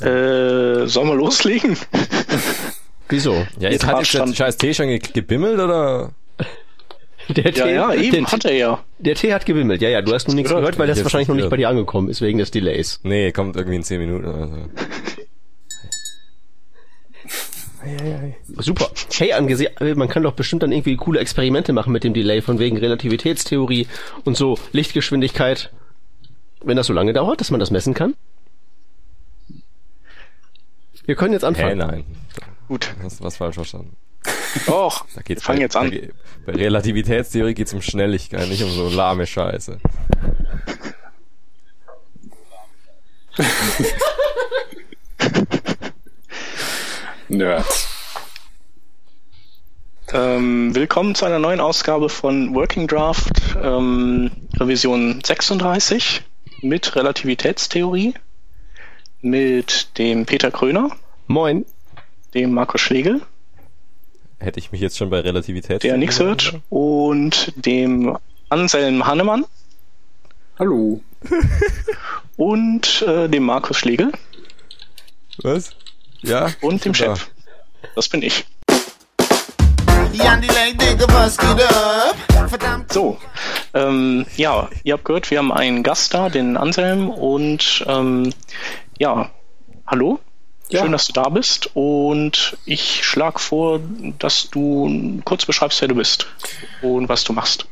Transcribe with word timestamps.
Äh, 0.00 0.86
sollen 0.86 1.08
wir 1.08 1.14
loslegen? 1.14 1.76
Wieso? 3.08 3.46
Ja, 3.58 3.70
jetzt 3.70 3.86
hat 3.86 3.98
jetzt 3.98 4.14
der 4.14 4.34
scheiß 4.34 4.56
Tee 4.56 4.74
schon 4.74 4.98
gebimmelt, 4.98 5.58
oder? 5.58 6.12
Der 7.28 7.52
Tee, 7.52 7.60
ja, 7.60 7.66
ja, 7.66 7.94
eben 7.94 8.24
der, 8.24 8.32
hat 8.32 8.44
er 8.44 8.54
ja. 8.54 8.84
Der 8.98 9.14
Tee 9.14 9.32
hat 9.32 9.46
gewimmelt. 9.46 9.82
Ja, 9.82 9.88
ja, 9.88 10.00
du 10.00 10.12
hast 10.12 10.28
nur 10.28 10.34
nichts 10.34 10.52
gehört. 10.52 10.78
weil 10.78 10.86
das 10.86 10.98
Ich 10.98 11.04
hab's 11.04 11.06
wahrscheinlich 11.06 11.28
noch 11.28 11.34
nicht 11.34 11.44
nicht 11.44 11.50
bei 11.50 11.56
dir 11.56 11.68
angekommen 11.68 12.08
ist, 12.08 12.20
wegen 12.20 12.38
des 12.38 12.50
Delays. 12.50 13.00
Nee, 13.02 13.32
kommt 13.32 13.56
irgendwie 13.56 13.76
in 13.76 13.82
10 13.82 14.00
Minuten 14.00 14.26
oder 14.26 14.48
so. 14.48 14.56
Super. 18.58 18.90
Hey, 19.12 19.32
angesehen, 19.32 19.70
man 19.96 20.08
kann 20.08 20.22
doch 20.22 20.32
bestimmt 20.32 20.62
dann 20.62 20.72
irgendwie 20.72 20.96
coole 20.96 21.20
Experimente 21.20 21.72
machen 21.72 21.92
mit 21.92 22.04
dem 22.04 22.14
Delay, 22.14 22.42
von 22.42 22.58
wegen 22.58 22.76
Relativitätstheorie 22.76 23.86
und 24.24 24.36
so 24.36 24.58
Lichtgeschwindigkeit. 24.72 25.70
Wenn 26.62 26.76
das 26.76 26.86
so 26.86 26.92
lange 26.92 27.12
dauert, 27.12 27.40
dass 27.40 27.50
man 27.50 27.60
das 27.60 27.70
messen 27.70 27.94
kann? 27.94 28.14
Wir 31.06 31.14
können 31.14 31.32
jetzt 31.32 31.44
anfangen. 31.44 31.78
nein. 31.78 32.04
Gut. 32.68 32.92
Du 32.98 33.04
hast 33.04 33.22
was 33.22 33.36
falsch 33.36 33.54
verstanden. 33.54 33.96
Doch, 34.66 35.06
Da 35.14 35.22
geht's 35.22 35.42
wir 35.42 35.46
fangen 35.46 35.58
bei, 35.58 35.62
jetzt 35.62 35.76
an. 35.76 35.92
Bei 36.44 36.52
Relativitätstheorie 36.52 37.54
geht's 37.54 37.72
um 37.72 37.80
Schnelligkeit, 37.80 38.48
nicht 38.48 38.64
um 38.64 38.70
so 38.70 38.88
lahme 38.88 39.26
Scheiße. 39.26 39.78
Nerds. 47.28 47.88
Ähm, 50.12 50.74
willkommen 50.74 51.14
zu 51.14 51.24
einer 51.24 51.38
neuen 51.38 51.60
Ausgabe 51.60 52.08
von 52.08 52.54
Working 52.54 52.86
Draft, 52.86 53.56
ähm, 53.62 54.30
Revision 54.58 55.20
36 55.24 56.22
mit 56.62 56.96
Relativitätstheorie, 56.96 58.14
mit 59.26 59.98
dem 59.98 60.24
Peter 60.24 60.50
Kröner, 60.50 60.90
Moin. 61.26 61.66
dem 62.34 62.52
Markus 62.52 62.80
Schlegel, 62.80 63.22
Hätte 64.38 64.60
ich 64.60 64.70
mich 64.70 64.82
jetzt 64.82 64.98
schon 64.98 65.08
bei 65.08 65.20
Relativität... 65.20 65.82
der 65.82 65.96
nichts 65.96 66.20
hört, 66.20 66.60
und 66.68 67.52
dem 67.56 68.18
Anselm 68.48 69.06
Hannemann 69.06 69.44
Hallo. 70.58 71.00
und 72.36 73.02
äh, 73.06 73.28
dem 73.28 73.44
Markus 73.44 73.78
Schlegel 73.78 74.12
Was? 75.42 75.70
Ja? 76.22 76.50
und 76.60 76.84
dem 76.84 76.92
da. 76.92 77.16
Chef. 77.16 77.30
Das 77.94 78.08
bin 78.08 78.22
ich. 78.22 78.46
So, 82.90 83.18
ähm, 83.74 84.26
ja, 84.36 84.68
ihr 84.84 84.94
habt 84.94 85.04
gehört, 85.04 85.30
wir 85.30 85.38
haben 85.38 85.52
einen 85.52 85.82
Gast 85.82 86.14
da, 86.14 86.28
den 86.28 86.56
Anselm 86.56 87.10
und 87.10 87.84
ähm, 87.86 88.32
ja, 88.98 89.30
hallo, 89.86 90.18
Ja. 90.68 90.80
schön, 90.82 90.92
dass 90.92 91.06
du 91.06 91.12
da 91.12 91.28
bist 91.28 91.70
und 91.74 92.56
ich 92.64 93.04
schlage 93.04 93.38
vor, 93.38 93.80
dass 94.18 94.50
du 94.50 95.20
kurz 95.24 95.46
beschreibst, 95.46 95.80
wer 95.80 95.88
du 95.88 95.94
bist 95.94 96.26
und 96.82 97.08
was 97.08 97.24
du 97.24 97.32
machst. 97.32 97.66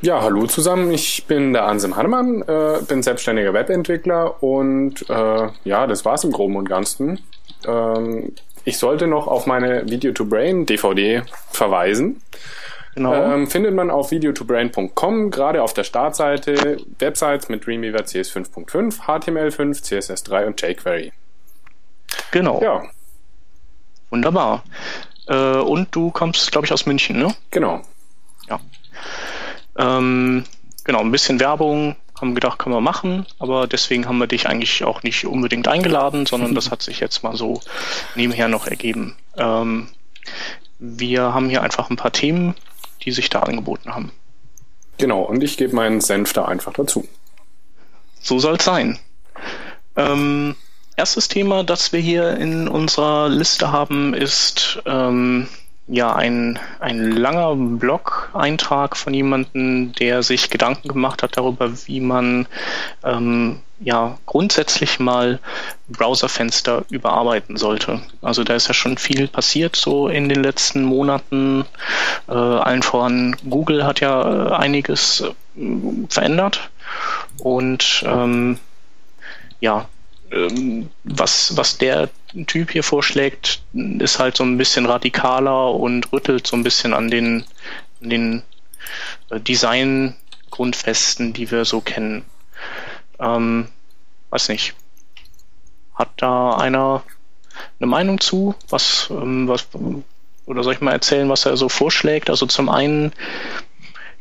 Ja, 0.00 0.22
hallo 0.22 0.46
zusammen. 0.46 0.92
Ich 0.92 1.24
bin 1.26 1.52
der 1.52 1.64
Ansem 1.66 1.96
Hannemann, 1.96 2.42
äh, 2.42 2.78
bin 2.86 3.02
selbstständiger 3.02 3.52
Webentwickler 3.52 4.42
und 4.42 5.08
äh, 5.10 5.48
ja, 5.64 5.86
das 5.88 6.04
war's 6.04 6.22
im 6.22 6.30
Groben 6.30 6.54
und 6.56 6.68
Ganzen. 6.68 7.20
Ähm, 7.66 8.32
ich 8.64 8.78
sollte 8.78 9.06
noch 9.08 9.26
auf 9.26 9.46
meine 9.46 9.88
Video 9.90 10.12
to 10.12 10.24
Brain 10.24 10.66
DVD 10.66 11.22
verweisen. 11.50 12.22
Genau. 12.98 13.14
Ähm, 13.14 13.46
findet 13.46 13.74
man 13.74 13.90
auf 13.90 14.10
videotobrain.com, 14.10 15.30
gerade 15.30 15.62
auf 15.62 15.72
der 15.72 15.84
Startseite, 15.84 16.78
Websites 16.98 17.48
mit 17.48 17.64
Dreamweaver 17.64 18.00
CS5.5, 18.00 19.02
HTML5, 19.02 19.82
CSS3 19.84 20.46
und 20.46 20.60
jQuery. 20.60 21.12
genau. 22.32 22.60
Ja, 22.60 22.82
Wunderbar. 24.10 24.64
Äh, 25.26 25.58
und 25.58 25.94
du 25.94 26.10
kommst, 26.10 26.50
glaube 26.50 26.66
ich, 26.66 26.72
aus 26.72 26.86
München, 26.86 27.18
ne? 27.18 27.34
genau. 27.50 27.82
Ja. 28.48 28.60
Ähm, 29.76 30.44
genau, 30.84 31.00
ein 31.00 31.12
bisschen 31.12 31.40
Werbung 31.40 31.96
haben 32.20 32.30
wir 32.30 32.34
gedacht, 32.34 32.58
können 32.58 32.74
wir 32.74 32.80
machen, 32.80 33.26
aber 33.38 33.68
deswegen 33.68 34.08
haben 34.08 34.18
wir 34.18 34.26
dich 34.26 34.48
eigentlich 34.48 34.82
auch 34.82 35.04
nicht 35.04 35.24
unbedingt 35.24 35.68
eingeladen, 35.68 36.26
sondern 36.26 36.54
das 36.54 36.70
hat 36.72 36.82
sich 36.82 36.98
jetzt 37.00 37.22
mal 37.22 37.36
so 37.36 37.60
nebenher 38.16 38.48
noch 38.48 38.66
ergeben. 38.66 39.14
Ähm, 39.36 39.88
wir 40.80 41.34
haben 41.34 41.48
hier 41.48 41.62
einfach 41.62 41.90
ein 41.90 41.96
paar 41.96 42.12
Themen, 42.12 42.54
die 43.02 43.12
sich 43.12 43.30
da 43.30 43.40
angeboten 43.40 43.94
haben. 43.94 44.12
Genau, 44.98 45.22
und 45.22 45.42
ich 45.42 45.56
gebe 45.56 45.74
meinen 45.74 46.00
Senf 46.00 46.32
da 46.32 46.44
einfach 46.44 46.72
dazu. 46.72 47.06
So 48.20 48.38
soll 48.38 48.56
es 48.56 48.64
sein. 48.64 48.98
Ähm, 49.96 50.56
erstes 50.96 51.28
Thema, 51.28 51.62
das 51.64 51.92
wir 51.92 52.00
hier 52.00 52.36
in 52.36 52.68
unserer 52.68 53.28
Liste 53.28 53.70
haben, 53.70 54.14
ist 54.14 54.82
ähm, 54.86 55.48
ja 55.88 56.14
ein, 56.14 56.58
ein 56.80 57.00
langer 57.12 57.56
Blog-Eintrag 57.56 58.96
von 58.96 59.14
jemandem, 59.14 59.92
der 59.92 60.22
sich 60.22 60.50
Gedanken 60.50 60.88
gemacht 60.88 61.22
hat 61.22 61.36
darüber, 61.36 61.70
wie 61.86 62.00
man 62.00 62.46
ähm, 63.02 63.60
ja 63.80 64.18
grundsätzlich 64.26 65.00
mal 65.00 65.40
Browserfenster 65.88 66.84
überarbeiten 66.90 67.56
sollte. 67.56 68.02
Also 68.20 68.44
da 68.44 68.54
ist 68.54 68.68
ja 68.68 68.74
schon 68.74 68.98
viel 68.98 69.28
passiert 69.28 69.76
so 69.76 70.08
in 70.08 70.28
den 70.28 70.42
letzten 70.42 70.82
Monaten. 70.82 71.64
Äh, 72.28 72.32
allen 72.32 72.82
voran 72.82 73.36
Google 73.48 73.84
hat 73.84 74.00
ja 74.00 74.50
äh, 74.50 74.52
einiges 74.54 75.24
äh, 75.56 75.64
verändert 76.08 76.70
und 77.38 78.04
ähm, 78.06 78.58
ja, 79.60 79.86
was, 81.04 81.56
was 81.56 81.78
der 81.78 82.10
Typ 82.46 82.70
hier 82.70 82.82
vorschlägt, 82.82 83.62
ist 83.72 84.18
halt 84.18 84.36
so 84.36 84.44
ein 84.44 84.58
bisschen 84.58 84.86
radikaler 84.86 85.74
und 85.74 86.12
rüttelt 86.12 86.46
so 86.46 86.56
ein 86.56 86.62
bisschen 86.62 86.92
an 86.92 87.10
den, 87.10 87.44
an 88.02 88.10
den 88.10 88.42
äh, 89.30 89.40
Design-Grundfesten, 89.40 91.32
die 91.32 91.50
wir 91.50 91.64
so 91.64 91.80
kennen. 91.80 92.24
Ähm, 93.18 93.68
weiß 94.30 94.50
nicht. 94.50 94.74
Hat 95.94 96.10
da 96.16 96.56
einer 96.56 97.02
eine 97.80 97.86
Meinung 97.86 98.20
zu? 98.20 98.54
Was, 98.68 99.08
ähm, 99.10 99.48
was, 99.48 99.68
oder 100.46 100.62
soll 100.62 100.74
ich 100.74 100.80
mal 100.80 100.92
erzählen, 100.92 101.28
was 101.28 101.46
er 101.46 101.56
so 101.56 101.68
vorschlägt? 101.68 102.30
Also 102.30 102.46
zum 102.46 102.68
einen 102.68 103.12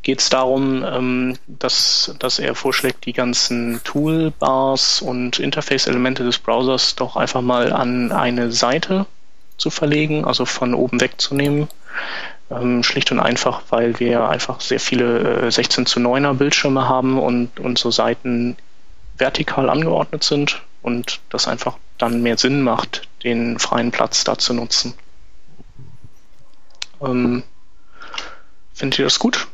geht 0.07 0.21
es 0.21 0.29
darum, 0.29 0.85
ähm, 0.85 1.37
dass, 1.47 2.15
dass 2.17 2.39
er 2.39 2.55
vorschlägt, 2.55 3.05
die 3.05 3.11
ganzen 3.11 3.81
Toolbars 3.83 5.01
und 5.01 5.37
Interface-Elemente 5.37 6.23
des 6.23 6.39
Browsers 6.39 6.95
doch 6.95 7.17
einfach 7.17 7.41
mal 7.41 7.73
an 7.73 8.13
eine 8.13 8.53
Seite 8.53 9.05
zu 9.57 9.69
verlegen, 9.69 10.23
also 10.23 10.45
von 10.45 10.73
oben 10.73 11.01
wegzunehmen. 11.01 11.67
Ähm, 12.49 12.83
schlicht 12.83 13.11
und 13.11 13.19
einfach, 13.19 13.63
weil 13.69 13.99
wir 13.99 14.29
einfach 14.29 14.61
sehr 14.61 14.79
viele 14.79 15.47
äh, 15.47 15.51
16 15.51 15.85
zu 15.85 15.99
9er 15.99 16.35
Bildschirme 16.35 16.87
haben 16.87 17.19
und, 17.19 17.59
und 17.59 17.77
so 17.77 17.91
Seiten 17.91 18.55
vertikal 19.17 19.69
angeordnet 19.69 20.23
sind 20.23 20.61
und 20.83 21.19
das 21.29 21.49
einfach 21.49 21.75
dann 21.97 22.21
mehr 22.21 22.37
Sinn 22.37 22.61
macht, 22.61 23.09
den 23.25 23.59
freien 23.59 23.91
Platz 23.91 24.23
da 24.23 24.37
zu 24.37 24.53
nutzen. 24.53 24.93
Ähm, 27.01 27.43
findet 28.73 28.99
ihr 28.99 29.05
das 29.05 29.19
gut? 29.19 29.49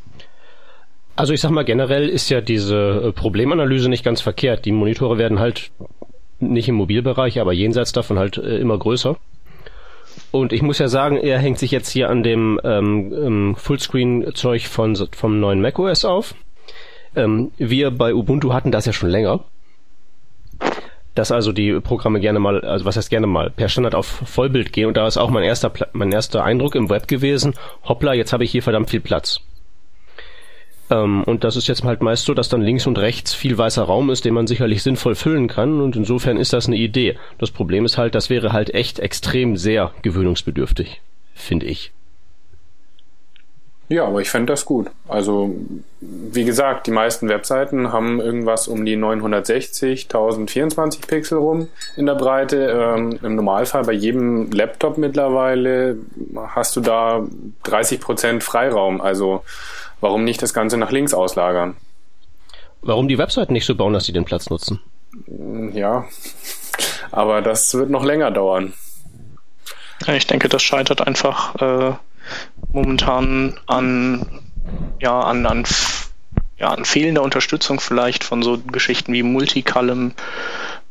Also 1.15 1.33
ich 1.33 1.41
sag 1.41 1.51
mal, 1.51 1.63
generell 1.63 2.09
ist 2.09 2.29
ja 2.29 2.41
diese 2.41 3.03
äh, 3.07 3.11
Problemanalyse 3.11 3.89
nicht 3.89 4.03
ganz 4.03 4.21
verkehrt. 4.21 4.65
Die 4.65 4.71
Monitore 4.71 5.17
werden 5.17 5.39
halt 5.39 5.71
nicht 6.39 6.67
im 6.67 6.75
Mobilbereich, 6.75 7.39
aber 7.39 7.53
jenseits 7.53 7.91
davon 7.91 8.17
halt 8.17 8.37
äh, 8.37 8.57
immer 8.57 8.77
größer. 8.77 9.15
Und 10.31 10.51
ich 10.51 10.63
muss 10.63 10.79
ja 10.79 10.87
sagen, 10.87 11.17
er 11.17 11.37
hängt 11.37 11.59
sich 11.59 11.71
jetzt 11.71 11.89
hier 11.89 12.09
an 12.09 12.23
dem 12.23 12.59
ähm, 12.63 13.13
ähm, 13.13 13.55
Fullscreen-Zeug 13.55 14.67
von, 14.67 14.95
vom 15.11 15.39
neuen 15.39 15.61
macOS 15.61 16.05
auf. 16.05 16.33
Ähm, 17.15 17.51
wir 17.57 17.91
bei 17.91 18.15
Ubuntu 18.15 18.53
hatten 18.53 18.71
das 18.71 18.85
ja 18.87 18.93
schon 18.93 19.09
länger. 19.09 19.41
Dass 21.13 21.31
also 21.31 21.51
die 21.51 21.79
Programme 21.79 22.19
gerne 22.19 22.39
mal, 22.39 22.61
also 22.61 22.85
was 22.85 22.97
heißt 22.97 23.11
gerne 23.11 23.27
mal, 23.27 23.51
per 23.51 23.69
Standard 23.69 23.93
auf 23.93 24.07
Vollbild 24.07 24.73
gehen. 24.73 24.87
Und 24.87 24.97
da 24.97 25.05
ist 25.05 25.17
auch 25.17 25.29
mein 25.29 25.43
erster, 25.43 25.71
mein 25.93 26.11
erster 26.11 26.43
Eindruck 26.43 26.73
im 26.73 26.89
Web 26.89 27.07
gewesen, 27.07 27.53
hoppla, 27.83 28.15
jetzt 28.15 28.33
habe 28.33 28.43
ich 28.43 28.51
hier 28.51 28.63
verdammt 28.63 28.89
viel 28.89 29.01
Platz. 29.01 29.41
Ähm, 30.93 31.23
und 31.23 31.43
das 31.43 31.55
ist 31.55 31.67
jetzt 31.67 31.83
halt 31.83 32.01
meist 32.01 32.25
so, 32.25 32.33
dass 32.33 32.49
dann 32.49 32.61
links 32.61 32.85
und 32.85 32.99
rechts 32.99 33.33
viel 33.33 33.57
weißer 33.57 33.83
Raum 33.83 34.11
ist, 34.11 34.25
den 34.25 34.33
man 34.33 34.45
sicherlich 34.45 34.83
sinnvoll 34.83 35.15
füllen 35.15 35.47
kann. 35.47 35.81
Und 35.81 35.95
insofern 35.95 36.37
ist 36.37 36.53
das 36.53 36.67
eine 36.67 36.77
Idee. 36.77 37.17
Das 37.39 37.49
Problem 37.49 37.85
ist 37.85 37.97
halt, 37.97 38.13
das 38.15 38.29
wäre 38.29 38.53
halt 38.53 38.73
echt 38.73 38.99
extrem 38.99 39.57
sehr 39.57 39.91
gewöhnungsbedürftig, 40.03 41.01
finde 41.33 41.65
ich. 41.65 41.91
Ja, 43.89 44.05
aber 44.05 44.21
ich 44.21 44.29
fände 44.29 44.53
das 44.53 44.65
gut. 44.65 44.89
Also, 45.07 45.53
wie 45.99 46.45
gesagt, 46.45 46.87
die 46.87 46.91
meisten 46.91 47.27
Webseiten 47.27 47.91
haben 47.91 48.21
irgendwas 48.21 48.67
um 48.67 48.85
die 48.85 48.95
960, 48.95 50.05
1024 50.05 51.01
Pixel 51.05 51.37
rum 51.37 51.67
in 51.97 52.05
der 52.05 52.15
Breite. 52.15 52.95
Ähm, 52.97 53.19
Im 53.21 53.35
Normalfall 53.35 53.83
bei 53.83 53.91
jedem 53.91 54.51
Laptop 54.51 54.97
mittlerweile 54.97 55.97
hast 56.47 56.75
du 56.75 56.81
da 56.81 57.27
30% 57.65 58.41
Freiraum. 58.41 59.01
Also, 59.01 59.43
warum 60.03 60.25
nicht 60.25 60.41
das 60.41 60.53
Ganze 60.53 60.77
nach 60.77 60.91
links 60.91 61.13
auslagern? 61.13 61.75
Warum 62.81 63.07
die 63.07 63.17
Webseiten 63.17 63.53
nicht 63.53 63.65
so 63.65 63.73
bauen, 63.73 63.93
dass 63.93 64.05
sie 64.05 64.11
den 64.11 64.25
Platz 64.25 64.49
nutzen? 64.49 64.81
Ja. 65.71 66.05
Aber 67.11 67.41
das 67.41 67.73
wird 67.73 67.89
noch 67.89 68.03
länger 68.03 68.29
dauern. 68.29 68.73
Ich 70.07 70.27
denke, 70.27 70.49
das 70.49 70.61
scheitert 70.61 71.07
einfach 71.07 71.55
äh, 71.55 71.93
momentan 72.73 73.57
an, 73.65 74.41
ja, 74.99 75.21
an, 75.21 75.45
an, 75.45 75.63
ja, 76.57 76.71
an 76.71 76.83
fehlender 76.83 77.23
Unterstützung 77.23 77.79
vielleicht 77.79 78.25
von 78.25 78.43
so 78.43 78.59
Geschichten 78.59 79.13
wie 79.13 79.23
Multicolumn 79.23 80.13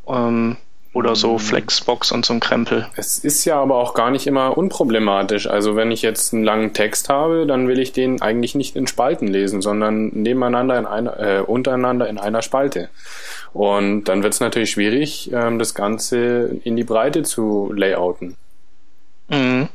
ähm, 0.08 0.56
oder 0.94 1.16
so 1.16 1.38
Flexbox 1.38 2.12
und 2.12 2.26
so 2.26 2.34
ein 2.34 2.40
Krempel. 2.40 2.86
Es 2.96 3.18
ist 3.18 3.44
ja 3.44 3.60
aber 3.60 3.76
auch 3.76 3.94
gar 3.94 4.10
nicht 4.10 4.26
immer 4.26 4.58
unproblematisch. 4.58 5.46
Also 5.46 5.74
wenn 5.74 5.90
ich 5.90 6.02
jetzt 6.02 6.34
einen 6.34 6.44
langen 6.44 6.74
Text 6.74 7.08
habe, 7.08 7.46
dann 7.46 7.66
will 7.66 7.78
ich 7.78 7.92
den 7.92 8.20
eigentlich 8.20 8.54
nicht 8.54 8.76
in 8.76 8.86
Spalten 8.86 9.26
lesen, 9.26 9.62
sondern 9.62 10.08
nebeneinander 10.08 10.78
in 10.78 10.86
einer, 10.86 11.18
äh, 11.18 11.40
untereinander 11.40 12.08
in 12.08 12.18
einer 12.18 12.42
Spalte. 12.42 12.90
Und 13.54 14.04
dann 14.04 14.22
wird 14.22 14.34
es 14.34 14.40
natürlich 14.40 14.70
schwierig, 14.70 15.30
ähm, 15.32 15.58
das 15.58 15.74
Ganze 15.74 16.58
in 16.62 16.76
die 16.76 16.84
Breite 16.84 17.22
zu 17.22 17.72
layouten. 17.74 18.36
Mhm. 19.28 19.68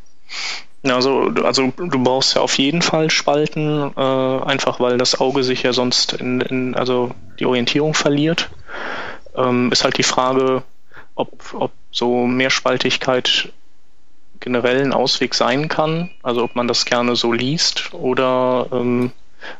Also, 0.83 1.31
also 1.43 1.73
du 1.75 2.03
brauchst 2.03 2.35
ja 2.35 2.41
auf 2.41 2.57
jeden 2.59 2.81
Fall 2.81 3.09
Spalten, 3.09 3.91
äh, 3.97 3.99
einfach 3.99 4.79
weil 4.79 4.97
das 4.97 5.19
Auge 5.19 5.43
sich 5.43 5.63
ja 5.63 5.73
sonst 5.73 6.13
in, 6.13 6.41
in 6.41 6.75
also 6.75 7.09
die 7.39 7.45
Orientierung 7.45 7.95
verliert. 7.95 8.49
Ähm, 9.35 9.71
ist 9.71 9.83
halt 9.83 9.97
die 9.97 10.03
Frage, 10.03 10.63
ob, 11.17 11.53
ob 11.53 11.71
so 11.91 12.25
Mehrspaltigkeit 12.25 13.51
generell 14.39 14.83
ein 14.83 14.93
Ausweg 14.93 15.33
sein 15.33 15.67
kann, 15.67 16.11
also 16.21 16.43
ob 16.43 16.55
man 16.55 16.67
das 16.67 16.85
gerne 16.85 17.15
so 17.15 17.33
liest 17.33 17.93
oder 17.93 18.67
ähm, 18.71 19.11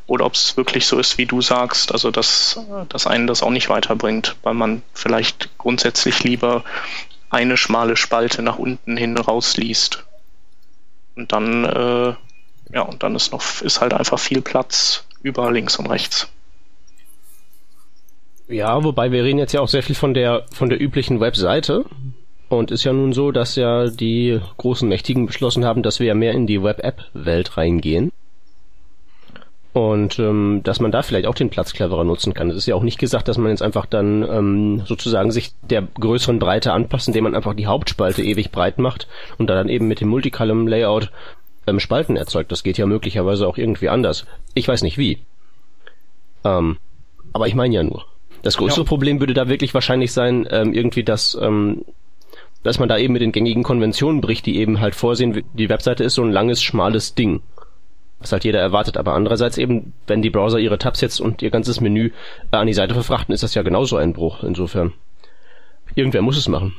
oder 0.06 0.26
ob 0.26 0.34
es 0.34 0.56
wirklich 0.56 0.86
so 0.86 0.98
ist, 0.98 1.18
wie 1.18 1.26
du 1.26 1.40
sagst, 1.40 1.92
also 1.92 2.10
dass, 2.10 2.60
dass 2.88 3.06
einen 3.06 3.26
das 3.26 3.42
auch 3.42 3.50
nicht 3.50 3.68
weiterbringt, 3.68 4.36
weil 4.42 4.54
man 4.54 4.82
vielleicht 4.92 5.56
grundsätzlich 5.56 6.24
lieber 6.24 6.64
eine 7.30 7.56
schmale 7.56 7.96
Spalte 7.96 8.42
nach 8.42 8.58
unten 8.58 8.96
hin 8.96 9.16
rausliest. 9.16 10.04
Und 11.14 11.32
dann, 11.32 11.64
äh, 11.64 12.14
ja, 12.72 12.82
und 12.82 13.02
dann 13.02 13.14
ist 13.14 13.32
noch, 13.32 13.60
ist 13.62 13.80
halt 13.80 13.94
einfach 13.94 14.18
viel 14.18 14.40
Platz 14.40 15.04
über 15.22 15.50
links 15.50 15.76
und 15.76 15.86
rechts. 15.86 16.28
Ja, 18.48 18.82
wobei 18.82 19.12
wir 19.12 19.24
reden 19.24 19.38
jetzt 19.38 19.52
ja 19.52 19.60
auch 19.60 19.68
sehr 19.68 19.82
viel 19.82 19.94
von 19.94 20.14
der 20.14 20.44
von 20.52 20.70
der 20.70 20.80
üblichen 20.80 21.20
Webseite. 21.20 21.84
Und 22.48 22.70
ist 22.70 22.84
ja 22.84 22.94
nun 22.94 23.12
so, 23.12 23.30
dass 23.30 23.56
ja 23.56 23.88
die 23.88 24.40
großen 24.56 24.88
Mächtigen 24.88 25.26
beschlossen 25.26 25.66
haben, 25.66 25.82
dass 25.82 26.00
wir 26.00 26.06
ja 26.06 26.14
mehr 26.14 26.32
in 26.32 26.46
die 26.46 26.62
Web-App-Welt 26.62 27.58
reingehen. 27.58 28.10
Und 29.74 30.18
ähm, 30.18 30.62
dass 30.64 30.80
man 30.80 30.90
da 30.90 31.02
vielleicht 31.02 31.26
auch 31.26 31.34
den 31.34 31.50
Platz 31.50 31.74
cleverer 31.74 32.04
nutzen 32.04 32.32
kann. 32.32 32.48
Es 32.48 32.56
ist 32.56 32.66
ja 32.66 32.74
auch 32.74 32.82
nicht 32.82 32.98
gesagt, 32.98 33.28
dass 33.28 33.36
man 33.36 33.50
jetzt 33.50 33.62
einfach 33.62 33.84
dann 33.84 34.22
ähm, 34.22 34.82
sozusagen 34.86 35.30
sich 35.30 35.52
der 35.60 35.82
größeren 35.82 36.38
Breite 36.38 36.72
anpasst, 36.72 37.06
indem 37.06 37.24
man 37.24 37.34
einfach 37.34 37.54
die 37.54 37.66
Hauptspalte 37.66 38.22
ewig 38.22 38.50
breit 38.50 38.78
macht 38.78 39.08
und 39.36 39.48
da 39.48 39.54
dann 39.54 39.68
eben 39.68 39.86
mit 39.86 40.00
dem 40.00 40.08
Multicolumn-Layout 40.08 41.12
ähm, 41.66 41.80
Spalten 41.80 42.16
erzeugt. 42.16 42.50
Das 42.50 42.62
geht 42.62 42.78
ja 42.78 42.86
möglicherweise 42.86 43.46
auch 43.46 43.58
irgendwie 43.58 43.90
anders. 43.90 44.24
Ich 44.54 44.66
weiß 44.66 44.82
nicht 44.82 44.96
wie. 44.96 45.18
Ähm, 46.44 46.78
aber 47.34 47.46
ich 47.46 47.54
meine 47.54 47.74
ja 47.74 47.82
nur. 47.82 48.06
Das 48.42 48.56
größere 48.56 48.82
Ja. 48.82 48.88
Problem 48.88 49.20
würde 49.20 49.34
da 49.34 49.48
wirklich 49.48 49.74
wahrscheinlich 49.74 50.12
sein, 50.12 50.46
ähm, 50.50 50.72
irgendwie, 50.72 51.04
dass, 51.04 51.36
ähm, 51.40 51.84
dass 52.62 52.78
man 52.78 52.88
da 52.88 52.98
eben 52.98 53.12
mit 53.12 53.22
den 53.22 53.32
gängigen 53.32 53.62
Konventionen 53.62 54.20
bricht, 54.20 54.46
die 54.46 54.58
eben 54.58 54.80
halt 54.80 54.94
vorsehen, 54.94 55.42
die 55.54 55.68
Webseite 55.68 56.04
ist 56.04 56.14
so 56.14 56.22
ein 56.22 56.32
langes, 56.32 56.62
schmales 56.62 57.14
Ding. 57.14 57.40
Was 58.20 58.32
halt 58.32 58.44
jeder 58.44 58.60
erwartet. 58.60 58.96
Aber 58.96 59.14
andererseits 59.14 59.58
eben, 59.58 59.92
wenn 60.08 60.22
die 60.22 60.30
Browser 60.30 60.58
ihre 60.58 60.78
Tabs 60.78 61.00
jetzt 61.00 61.20
und 61.20 61.40
ihr 61.40 61.50
ganzes 61.50 61.80
Menü 61.80 62.10
äh, 62.50 62.56
an 62.56 62.66
die 62.66 62.74
Seite 62.74 62.94
verfrachten, 62.94 63.32
ist 63.32 63.44
das 63.44 63.54
ja 63.54 63.62
genauso 63.62 63.96
ein 63.96 64.12
Bruch. 64.12 64.42
Insofern. 64.42 64.92
Irgendwer 65.94 66.22
muss 66.22 66.36
es 66.36 66.48
machen. 66.48 66.74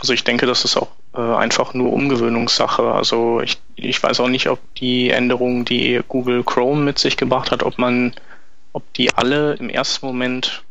Also 0.00 0.12
ich 0.12 0.24
denke, 0.24 0.46
das 0.46 0.64
ist 0.64 0.76
auch 0.76 0.88
äh, 1.14 1.20
einfach 1.20 1.74
nur 1.74 1.92
Umgewöhnungssache. 1.92 2.82
Also 2.82 3.40
ich, 3.40 3.58
ich 3.76 4.02
weiß 4.02 4.20
auch 4.20 4.28
nicht, 4.28 4.48
ob 4.48 4.58
die 4.76 5.10
Änderungen, 5.10 5.64
die 5.64 6.00
Google 6.08 6.42
Chrome 6.42 6.82
mit 6.82 6.98
sich 6.98 7.16
gebracht 7.16 7.50
hat, 7.50 7.62
ob 7.62 7.78
man, 7.78 8.14
ob 8.72 8.92
die 8.94 9.14
alle 9.14 9.54
im 9.54 9.68
ersten 9.68 10.06
Moment 10.06 10.62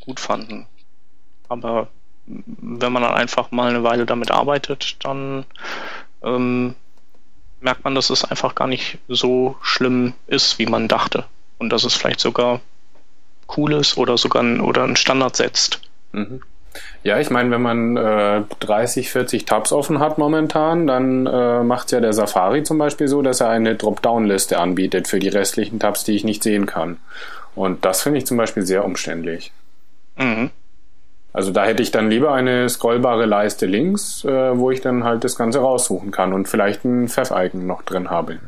gut 0.00 0.20
fanden. 0.20 0.66
Aber 1.48 1.88
wenn 2.26 2.92
man 2.92 3.02
dann 3.02 3.14
einfach 3.14 3.50
mal 3.50 3.68
eine 3.68 3.82
Weile 3.82 4.06
damit 4.06 4.30
arbeitet, 4.30 4.96
dann 5.04 5.44
ähm, 6.22 6.74
merkt 7.60 7.84
man, 7.84 7.94
dass 7.94 8.10
es 8.10 8.24
einfach 8.24 8.54
gar 8.54 8.66
nicht 8.66 8.98
so 9.08 9.56
schlimm 9.62 10.14
ist, 10.26 10.58
wie 10.58 10.66
man 10.66 10.88
dachte. 10.88 11.24
Und 11.58 11.70
dass 11.70 11.84
es 11.84 11.94
vielleicht 11.94 12.20
sogar 12.20 12.60
cool 13.56 13.74
ist 13.74 13.96
oder 13.96 14.16
sogar 14.16 14.42
ein, 14.42 14.60
oder 14.60 14.84
einen 14.84 14.96
Standard 14.96 15.36
setzt. 15.36 15.80
Mhm. 16.12 16.40
Ja, 17.04 17.20
ich 17.20 17.30
meine, 17.30 17.50
wenn 17.50 17.62
man 17.62 17.96
äh, 17.96 18.42
30, 18.60 19.10
40 19.10 19.44
Tabs 19.44 19.72
offen 19.72 20.00
hat 20.00 20.18
momentan, 20.18 20.86
dann 20.86 21.26
äh, 21.26 21.62
macht 21.62 21.92
ja 21.92 22.00
der 22.00 22.12
Safari 22.12 22.64
zum 22.64 22.78
Beispiel 22.78 23.06
so, 23.06 23.22
dass 23.22 23.40
er 23.40 23.48
eine 23.48 23.76
Dropdown-Liste 23.76 24.58
anbietet 24.58 25.06
für 25.06 25.20
die 25.20 25.28
restlichen 25.28 25.78
Tabs, 25.78 26.04
die 26.04 26.16
ich 26.16 26.24
nicht 26.24 26.42
sehen 26.42 26.66
kann. 26.66 26.98
Und 27.54 27.84
das 27.84 28.02
finde 28.02 28.18
ich 28.18 28.26
zum 28.26 28.36
Beispiel 28.36 28.64
sehr 28.64 28.84
umständlich. 28.84 29.52
Mhm. 30.16 30.50
Also 31.32 31.50
da 31.50 31.64
hätte 31.64 31.82
ich 31.82 31.90
dann 31.90 32.10
lieber 32.10 32.32
eine 32.32 32.68
scrollbare 32.68 33.26
Leiste 33.26 33.66
links, 33.66 34.24
äh, 34.24 34.56
wo 34.56 34.70
ich 34.70 34.80
dann 34.80 35.02
halt 35.02 35.24
das 35.24 35.36
Ganze 35.36 35.58
raussuchen 35.58 36.12
kann 36.12 36.32
und 36.32 36.48
vielleicht 36.48 36.84
ein 36.84 37.08
Pfeff-Icon 37.08 37.66
noch 37.66 37.82
drin 37.82 38.08
habe. 38.08 38.38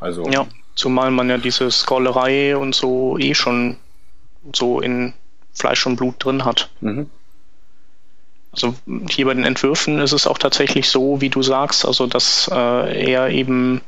Also 0.00 0.26
Ja, 0.30 0.46
zumal 0.74 1.10
man 1.10 1.28
ja 1.28 1.36
diese 1.36 1.70
Scrollerei 1.70 2.56
und 2.56 2.74
so 2.74 3.18
eh 3.18 3.34
schon 3.34 3.76
so 4.54 4.80
in 4.80 5.12
Fleisch 5.52 5.86
und 5.86 5.96
Blut 5.96 6.24
drin 6.24 6.46
hat. 6.46 6.70
Mhm. 6.80 7.10
Also 8.50 8.74
hier 9.08 9.26
bei 9.26 9.34
den 9.34 9.44
Entwürfen 9.44 9.98
ist 10.00 10.12
es 10.12 10.26
auch 10.26 10.38
tatsächlich 10.38 10.88
so, 10.88 11.20
wie 11.20 11.30
du 11.30 11.42
sagst, 11.42 11.86
also 11.86 12.06
dass 12.06 12.50
äh, 12.52 13.12
er 13.12 13.28
eben 13.28 13.80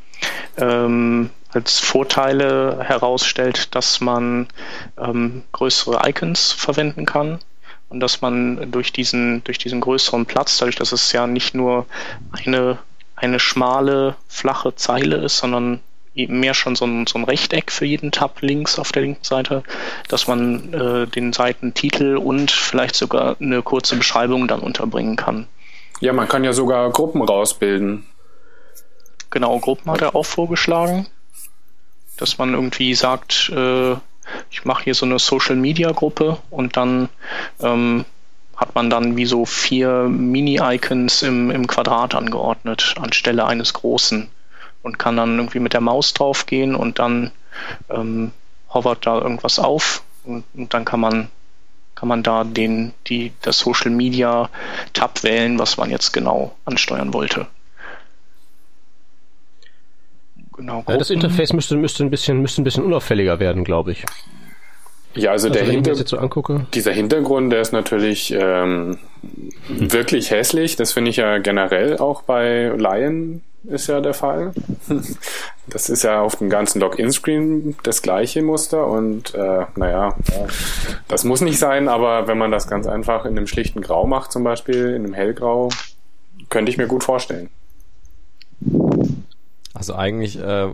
ähm, 0.56 1.30
als 1.54 1.78
Vorteile 1.78 2.78
herausstellt, 2.82 3.74
dass 3.74 4.00
man 4.00 4.48
ähm, 4.98 5.44
größere 5.52 6.08
Icons 6.08 6.52
verwenden 6.52 7.06
kann 7.06 7.38
und 7.88 8.00
dass 8.00 8.20
man 8.20 8.70
durch 8.72 8.92
diesen 8.92 9.44
durch 9.44 9.58
diesen 9.58 9.80
größeren 9.80 10.26
Platz, 10.26 10.58
dadurch, 10.58 10.76
dass 10.76 10.92
es 10.92 11.12
ja 11.12 11.26
nicht 11.26 11.54
nur 11.54 11.86
eine 12.32 12.78
eine 13.16 13.38
schmale 13.38 14.16
flache 14.28 14.74
Zeile 14.74 15.16
ist, 15.16 15.38
sondern 15.38 15.80
eben 16.14 16.40
mehr 16.40 16.54
schon 16.54 16.76
so 16.76 16.84
ein, 16.84 17.06
so 17.06 17.18
ein 17.18 17.24
Rechteck 17.24 17.72
für 17.72 17.84
jeden 17.84 18.12
Tab 18.12 18.40
links 18.40 18.78
auf 18.78 18.92
der 18.92 19.02
linken 19.02 19.24
Seite, 19.24 19.62
dass 20.08 20.28
man 20.28 20.72
äh, 20.72 21.06
den 21.06 21.32
Seitentitel 21.32 22.16
und 22.16 22.50
vielleicht 22.50 22.94
sogar 22.94 23.36
eine 23.40 23.62
kurze 23.62 23.96
Beschreibung 23.96 24.46
dann 24.46 24.60
unterbringen 24.60 25.16
kann. 25.16 25.46
ja, 26.00 26.12
man 26.12 26.28
kann 26.28 26.44
ja 26.44 26.52
sogar 26.52 26.90
Gruppen 26.90 27.22
rausbilden. 27.22 28.06
Genau, 29.30 29.58
Gruppen 29.58 29.90
hat 29.90 30.02
er 30.02 30.14
auch 30.14 30.26
vorgeschlagen, 30.26 31.06
dass 32.16 32.38
man 32.38 32.54
irgendwie 32.54 32.94
sagt, 32.94 33.50
äh, 33.54 33.92
ich 34.50 34.64
mache 34.64 34.84
hier 34.84 34.94
so 34.94 35.06
eine 35.06 35.18
Social 35.18 35.56
Media 35.56 35.92
Gruppe 35.92 36.38
und 36.50 36.76
dann 36.76 37.08
ähm, 37.60 38.04
hat 38.56 38.74
man 38.74 38.88
dann 38.90 39.16
wie 39.16 39.26
so 39.26 39.44
vier 39.44 40.04
Mini-Icons 40.08 41.22
im, 41.22 41.50
im 41.50 41.66
Quadrat 41.66 42.14
angeordnet, 42.14 42.94
anstelle 43.00 43.44
eines 43.46 43.74
großen 43.74 44.28
und 44.82 44.98
kann 44.98 45.16
dann 45.16 45.36
irgendwie 45.38 45.58
mit 45.58 45.72
der 45.72 45.80
Maus 45.80 46.14
draufgehen 46.14 46.74
und 46.74 46.98
dann 46.98 47.32
ähm, 47.90 48.32
hovert 48.68 49.06
da 49.06 49.18
irgendwas 49.18 49.58
auf 49.58 50.02
und, 50.24 50.44
und 50.54 50.74
dann 50.74 50.84
kann 50.84 51.00
man 51.00 51.28
kann 51.94 52.08
man 52.08 52.24
da 52.24 52.42
den 52.42 52.92
die 53.06 53.32
das 53.42 53.58
Social 53.58 53.90
Media 53.90 54.50
Tab 54.92 55.22
wählen, 55.22 55.58
was 55.58 55.76
man 55.76 55.90
jetzt 55.90 56.12
genau 56.12 56.54
ansteuern 56.64 57.12
wollte. 57.12 57.46
Genau. 60.56 60.84
Ja, 60.88 60.96
das 60.96 61.08
Gruppen. 61.08 61.22
Interface 61.22 61.52
müsste, 61.52 61.76
müsste 61.76 62.04
ein 62.04 62.10
bisschen, 62.10 62.40
müsste 62.40 62.62
ein 62.62 62.64
bisschen 62.64 62.84
unauffälliger 62.84 63.40
werden, 63.40 63.64
glaube 63.64 63.92
ich. 63.92 64.04
Ja, 65.14 65.30
also, 65.30 65.48
Also 65.48 65.50
der 65.50 65.62
wenn 65.62 65.62
ich 65.62 65.68
mir 65.68 65.74
Hinter 65.76 65.90
das 65.90 65.98
jetzt 66.00 66.10
so 66.10 66.18
angucke. 66.18 66.66
dieser 66.74 66.92
Hintergrund, 66.92 67.52
der 67.52 67.60
ist 67.60 67.72
natürlich 67.72 68.32
ähm, 68.36 68.98
wirklich 69.68 70.30
hässlich. 70.30 70.76
Das 70.76 70.92
finde 70.92 71.10
ich 71.10 71.16
ja 71.16 71.38
generell 71.38 71.98
auch 71.98 72.22
bei 72.22 72.72
Lion 72.76 73.42
ist 73.66 73.86
ja 73.86 74.00
der 74.00 74.14
Fall. 74.14 74.52
Das 75.66 75.88
ist 75.88 76.02
ja 76.02 76.20
auf 76.20 76.36
dem 76.36 76.50
ganzen 76.50 76.78
Login-Screen 76.82 77.74
das 77.84 78.02
gleiche 78.02 78.42
Muster 78.42 78.86
und 78.86 79.34
äh, 79.34 79.64
naja, 79.76 80.14
das 81.08 81.24
muss 81.24 81.40
nicht 81.40 81.58
sein, 81.58 81.88
aber 81.88 82.28
wenn 82.28 82.36
man 82.36 82.50
das 82.50 82.68
ganz 82.68 82.86
einfach 82.86 83.24
in 83.24 83.30
einem 83.38 83.46
schlichten 83.46 83.80
Grau 83.80 84.06
macht, 84.06 84.30
zum 84.30 84.44
Beispiel 84.44 84.88
in 84.90 85.06
einem 85.06 85.14
Hellgrau, 85.14 85.70
könnte 86.50 86.70
ich 86.70 86.76
mir 86.76 86.86
gut 86.86 87.02
vorstellen. 87.02 87.48
Also 89.74 89.94
eigentlich, 89.94 90.38
äh, 90.38 90.72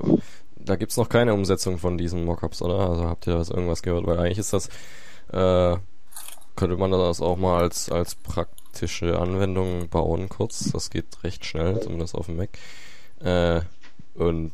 da 0.56 0.76
gibt's 0.76 0.96
noch 0.96 1.08
keine 1.08 1.34
Umsetzung 1.34 1.78
von 1.78 1.96
diesen 1.98 2.24
Mockups, 2.24 2.62
oder? 2.62 2.90
Also 2.90 3.04
habt 3.06 3.26
ihr 3.26 3.34
das 3.34 3.48
irgendwas 3.50 3.82
gehört? 3.82 4.06
Weil 4.06 4.18
eigentlich 4.18 4.38
ist 4.38 4.52
das, 4.52 4.68
äh, 5.32 5.76
könnte 6.54 6.76
man 6.76 6.90
das 6.90 7.22
auch 7.22 7.36
mal 7.38 7.62
als, 7.62 7.90
als 7.90 8.14
praktische 8.14 9.18
Anwendung 9.18 9.88
bauen, 9.88 10.28
kurz. 10.28 10.70
Das 10.72 10.90
geht 10.90 11.24
recht 11.24 11.44
schnell, 11.46 11.80
zumindest 11.80 12.14
auf 12.14 12.26
dem 12.26 12.36
Mac. 12.36 12.50
Äh, 13.20 13.62
und 14.14 14.52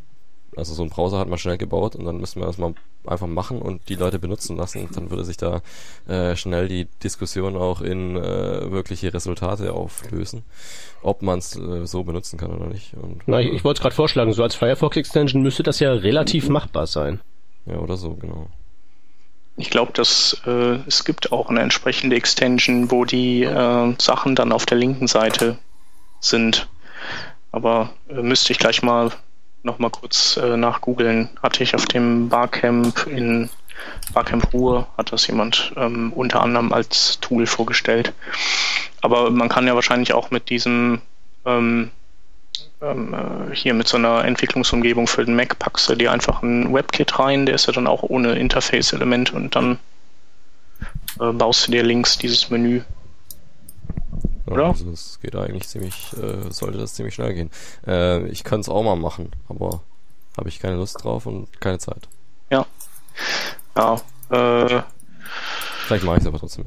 Also 0.57 0.75
so 0.75 0.83
ein 0.83 0.91
Browser 0.91 1.19
hat 1.19 1.29
man 1.29 1.39
schnell 1.39 1.59
gebaut 1.59 1.95
und 1.95 2.05
dann 2.05 2.17
müssen 2.19 2.41
wir 2.41 2.47
das 2.47 2.59
mal 2.59 2.75
einfach 3.07 3.27
machen 3.27 3.61
und 3.61 3.89
die 3.89 3.95
Leute 3.95 4.19
benutzen 4.19 4.57
lassen. 4.57 4.87
Und 4.87 4.97
dann 4.97 5.11
würde 5.11 5.25
sich 5.25 5.37
da 5.37 5.61
äh, 6.09 6.35
schnell 6.35 6.69
die 6.69 6.87
Diskussion 7.03 7.57
auch 7.57 7.83
in 7.83 8.17
äh, 8.17 8.71
wirkliche 8.71 9.13
Resultate 9.13 9.73
auflösen, 9.73 10.45
ob 11.03 11.23
man 11.23 11.39
es 11.39 11.57
äh, 11.57 11.87
so 11.87 12.05
benutzen 12.05 12.39
kann 12.39 12.53
oder 12.53 12.67
nicht. 12.67 12.95
Und, 12.95 13.23
Na, 13.27 13.41
ich, 13.41 13.53
ich 13.53 13.65
wollte 13.65 13.79
es 13.79 13.83
gerade 13.83 13.95
vorschlagen, 13.95 14.33
so 14.33 14.43
als 14.43 14.55
Firefox 14.55 14.97
Extension 14.97 15.43
müsste 15.43 15.63
das 15.63 15.79
ja 15.79 15.93
relativ 15.93 16.49
machbar 16.49 16.87
sein. 16.87 17.21
Ja, 17.67 17.77
oder 17.77 17.97
so, 17.97 18.15
genau. 18.15 18.49
Ich 19.59 19.71
glaube, 19.71 19.93
dass 19.93 20.41
äh, 20.47 20.79
es 20.87 21.05
gibt 21.05 21.33
auch 21.33 21.49
eine 21.49 21.61
entsprechende 21.61 22.17
Extension, 22.17 22.91
wo 22.91 23.05
die 23.05 23.43
äh, 23.43 23.95
Sachen 23.99 24.35
dann 24.35 24.53
auf 24.53 24.67
der 24.67 24.77
linken 24.77 25.07
Seite 25.07 25.59
sind. 26.21 26.69
Aber 27.53 27.91
äh, 28.09 28.21
müsste 28.21 28.53
ich 28.53 28.59
gleich 28.59 28.83
mal 28.83 29.13
noch 29.67 29.79
mal 29.79 29.91
kurz 29.91 30.39
äh, 30.39 30.57
nachgoogeln. 30.57 31.29
Hatte 31.43 31.63
ich 31.63 31.75
auf 31.75 31.85
dem 31.85 32.31
Barcamp 32.31 33.07
in 33.07 33.51
Barcamp 34.15 34.53
Ruhr 34.55 34.87
hat 34.97 35.13
das 35.13 35.27
jemand 35.27 35.73
ähm, 35.77 36.13
unter 36.15 36.41
anderem 36.41 36.73
als 36.73 37.21
Tool 37.21 37.47
vorgestellt. 37.47 38.15
Aber 39.03 39.31
man 39.31 39.51
kann 39.51 39.67
ja 39.67 39.75
wahrscheinlich 39.75 40.15
auch 40.15 40.31
mit 40.31 40.49
diesem 40.49 41.03
ähm, 41.45 41.91
ähm, 42.81 43.15
äh, 43.15 43.55
hier 43.55 43.75
mit 43.75 43.89
so 43.89 43.97
einer 43.97 44.25
Entwicklungsumgebung 44.25 45.07
für 45.07 45.25
den 45.25 45.37
Mac 45.37 45.59
packst 45.59 45.89
du 45.89 45.95
dir 45.95 46.13
einfach 46.13 46.43
ein 46.43 46.73
WebKit 46.73 47.19
rein, 47.19 47.47
der 47.47 47.55
ist 47.55 47.67
ja 47.67 47.73
dann 47.73 47.87
auch 47.87 48.03
ohne 48.03 48.35
Interface-Element 48.35 49.33
und 49.33 49.55
dann 49.55 49.79
äh, 51.21 51.33
baust 51.33 51.67
du 51.67 51.73
dir 51.73 51.83
links 51.83 52.19
dieses 52.19 52.51
Menü. 52.51 52.83
Ja, 54.47 54.53
Oder? 54.53 54.67
Also 54.67 54.91
es 54.91 55.19
geht 55.21 55.35
eigentlich 55.37 55.69
ziemlich, 55.69 56.13
äh, 56.15 56.51
sollte 56.51 56.79
das 56.79 56.95
ziemlich 56.95 57.15
schnell 57.15 57.35
gehen. 57.35 57.51
Äh, 57.87 58.27
ich 58.29 58.45
kann 58.45 58.61
es 58.61 58.69
auch 58.69 58.83
mal 58.83 58.97
machen, 58.97 59.31
aber 59.49 59.83
habe 60.37 60.49
ich 60.49 60.61
keine 60.61 60.77
Lust 60.77 61.03
drauf 61.03 61.27
und 61.27 61.61
keine 61.61 61.79
Zeit. 61.79 62.09
Ja. 62.51 62.67
Ja. 63.77 63.95
Äh, 64.31 64.83
Vielleicht 65.87 66.05
mache 66.05 66.17
ich 66.17 66.23
es 66.23 66.27
aber 66.27 66.39
trotzdem 66.39 66.65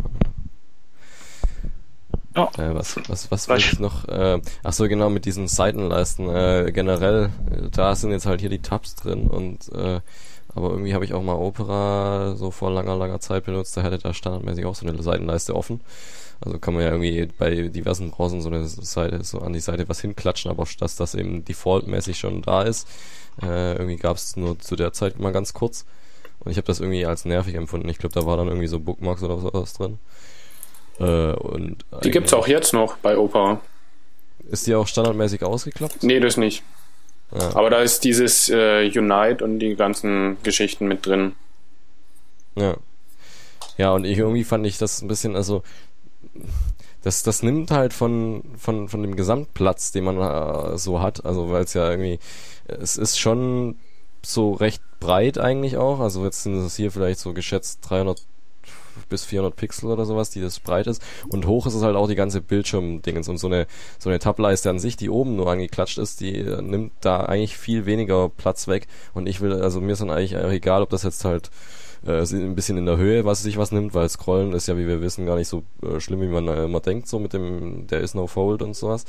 ja. 2.35 2.49
Äh, 2.57 2.75
was, 2.75 2.95
was, 3.07 3.31
was 3.31 3.49
will 3.49 3.57
ich 3.57 3.79
noch? 3.79 4.07
Äh, 4.07 4.39
ach 4.63 4.73
so, 4.73 4.87
genau, 4.87 5.09
mit 5.09 5.25
diesen 5.25 5.47
Seitenleisten. 5.47 6.29
Äh, 6.29 6.71
generell, 6.71 7.31
äh, 7.51 7.69
da 7.71 7.95
sind 7.95 8.11
jetzt 8.11 8.25
halt 8.25 8.39
hier 8.41 8.49
die 8.49 8.61
Tabs 8.61 8.95
drin 8.95 9.27
und 9.27 9.69
äh, 9.73 10.01
aber 10.55 10.71
irgendwie 10.71 10.93
habe 10.93 11.05
ich 11.05 11.13
auch 11.13 11.21
mal 11.21 11.35
Opera 11.35 12.35
so 12.35 12.49
vor 12.51 12.71
langer, 12.71 12.95
langer 12.95 13.19
Zeit 13.19 13.45
benutzt. 13.45 13.77
Da 13.77 13.81
hätte 13.81 13.99
da 13.99 14.13
standardmäßig 14.13 14.65
auch 14.65 14.75
so 14.75 14.87
eine 14.87 15.01
Seitenleiste 15.01 15.55
offen. 15.55 15.81
Also 16.41 16.57
kann 16.57 16.73
man 16.73 16.83
ja 16.83 16.91
irgendwie 16.91 17.27
bei 17.37 17.49
diversen 17.67 18.11
Browsern 18.11 18.41
so 18.41 18.49
eine 18.49 18.65
Seite, 18.65 19.23
so 19.23 19.39
an 19.39 19.53
die 19.53 19.59
Seite 19.59 19.89
was 19.89 19.99
hinklatschen, 19.99 20.49
aber 20.49 20.65
dass 20.79 20.95
das 20.95 21.15
eben 21.15 21.43
defaultmäßig 21.43 22.17
schon 22.17 22.41
da 22.41 22.61
ist. 22.61 22.87
Äh, 23.41 23.73
irgendwie 23.73 23.97
gab 23.97 24.17
es 24.17 24.35
nur 24.37 24.57
zu 24.59 24.75
der 24.75 24.93
Zeit 24.93 25.19
mal 25.19 25.33
ganz 25.33 25.53
kurz. 25.53 25.85
Und 26.39 26.51
ich 26.51 26.57
habe 26.57 26.67
das 26.67 26.79
irgendwie 26.79 27.05
als 27.05 27.25
nervig 27.25 27.55
empfunden. 27.55 27.89
Ich 27.89 27.97
glaube, 27.97 28.15
da 28.15 28.25
war 28.25 28.37
dann 28.37 28.47
irgendwie 28.47 28.67
so 28.67 28.79
Bookmarks 28.79 29.23
oder 29.23 29.39
sowas 29.39 29.73
drin. 29.73 29.99
Äh, 30.99 31.33
und 31.33 31.83
Die 32.03 32.11
gibt's 32.11 32.33
auch 32.33 32.47
jetzt 32.47 32.73
noch 32.73 32.97
bei 32.97 33.17
Opera. 33.17 33.59
Ist 34.49 34.67
die 34.67 34.75
auch 34.75 34.87
standardmäßig 34.87 35.43
ausgeklappt? 35.43 36.03
Nee, 36.03 36.19
das 36.19 36.37
nicht. 36.37 36.63
Ja. 37.37 37.55
Aber 37.55 37.69
da 37.69 37.81
ist 37.81 38.03
dieses 38.03 38.49
äh, 38.49 38.89
Unite 38.95 39.43
und 39.43 39.59
die 39.59 39.75
ganzen 39.75 40.37
Geschichten 40.43 40.87
mit 40.87 41.05
drin. 41.05 41.33
Ja. 42.55 42.77
Ja, 43.77 43.93
und 43.93 44.03
ich, 44.05 44.17
irgendwie 44.17 44.43
fand 44.43 44.65
ich 44.65 44.77
das 44.77 45.01
ein 45.01 45.07
bisschen, 45.07 45.35
also 45.35 45.63
das, 47.01 47.23
das 47.23 47.43
nimmt 47.43 47.71
halt 47.71 47.93
von, 47.93 48.43
von, 48.57 48.89
von 48.89 49.01
dem 49.01 49.15
Gesamtplatz, 49.15 49.91
den 49.91 50.03
man 50.03 50.17
äh, 50.17 50.77
so 50.77 51.01
hat, 51.01 51.25
also 51.25 51.49
weil 51.49 51.63
es 51.63 51.73
ja 51.73 51.89
irgendwie, 51.89 52.19
es 52.67 52.97
ist 52.97 53.19
schon 53.19 53.75
so 54.25 54.53
recht 54.53 54.81
breit 54.99 55.37
eigentlich 55.37 55.77
auch, 55.77 55.99
also 55.99 56.25
jetzt 56.25 56.43
sind 56.43 56.55
es 56.55 56.75
hier 56.75 56.91
vielleicht 56.91 57.19
so 57.19 57.33
geschätzt 57.33 57.79
300 57.89 58.21
bis 59.07 59.23
400 59.23 59.55
Pixel 59.55 59.89
oder 59.89 60.05
sowas, 60.05 60.29
die 60.29 60.41
das 60.41 60.59
breit 60.59 60.87
ist. 60.87 61.01
Und 61.29 61.47
hoch 61.47 61.65
ist 61.65 61.73
es 61.73 61.83
halt 61.83 61.95
auch 61.95 62.07
die 62.07 62.15
ganze 62.15 62.41
Bildschirmdingens. 62.41 63.29
Und 63.29 63.37
so 63.37 63.47
eine, 63.47 63.65
so 63.97 64.09
eine 64.09 64.19
Tableiste 64.19 64.69
an 64.69 64.79
sich, 64.79 64.97
die 64.97 65.09
oben 65.09 65.37
nur 65.37 65.49
angeklatscht 65.49 65.97
ist, 65.97 66.19
die 66.19 66.37
äh, 66.37 66.61
nimmt 66.61 66.91
da 67.01 67.21
eigentlich 67.21 67.57
viel 67.57 67.85
weniger 67.85 68.29
Platz 68.29 68.67
weg. 68.67 68.87
Und 69.13 69.27
ich 69.27 69.39
will, 69.39 69.53
also 69.53 69.79
mir 69.79 69.93
ist 69.93 70.01
dann 70.01 70.09
eigentlich 70.09 70.35
egal, 70.35 70.81
ob 70.81 70.89
das 70.89 71.03
jetzt 71.03 71.23
halt 71.23 71.49
äh, 72.05 72.21
ein 72.21 72.55
bisschen 72.55 72.77
in 72.77 72.85
der 72.85 72.97
Höhe, 72.97 73.25
was 73.25 73.43
sich 73.43 73.57
was 73.57 73.71
nimmt, 73.71 73.93
weil 73.93 74.07
Scrollen 74.09 74.53
ist 74.53 74.67
ja, 74.67 74.77
wie 74.77 74.87
wir 74.87 75.01
wissen, 75.01 75.25
gar 75.25 75.35
nicht 75.35 75.47
so 75.47 75.63
äh, 75.83 75.99
schlimm, 75.99 76.21
wie 76.21 76.27
man 76.27 76.47
äh, 76.47 76.63
immer 76.65 76.79
denkt, 76.79 77.07
so 77.07 77.19
mit 77.19 77.33
dem, 77.33 77.87
der 77.87 78.01
ist 78.01 78.15
no 78.15 78.27
fold 78.27 78.61
und 78.61 78.75
sowas. 78.75 79.05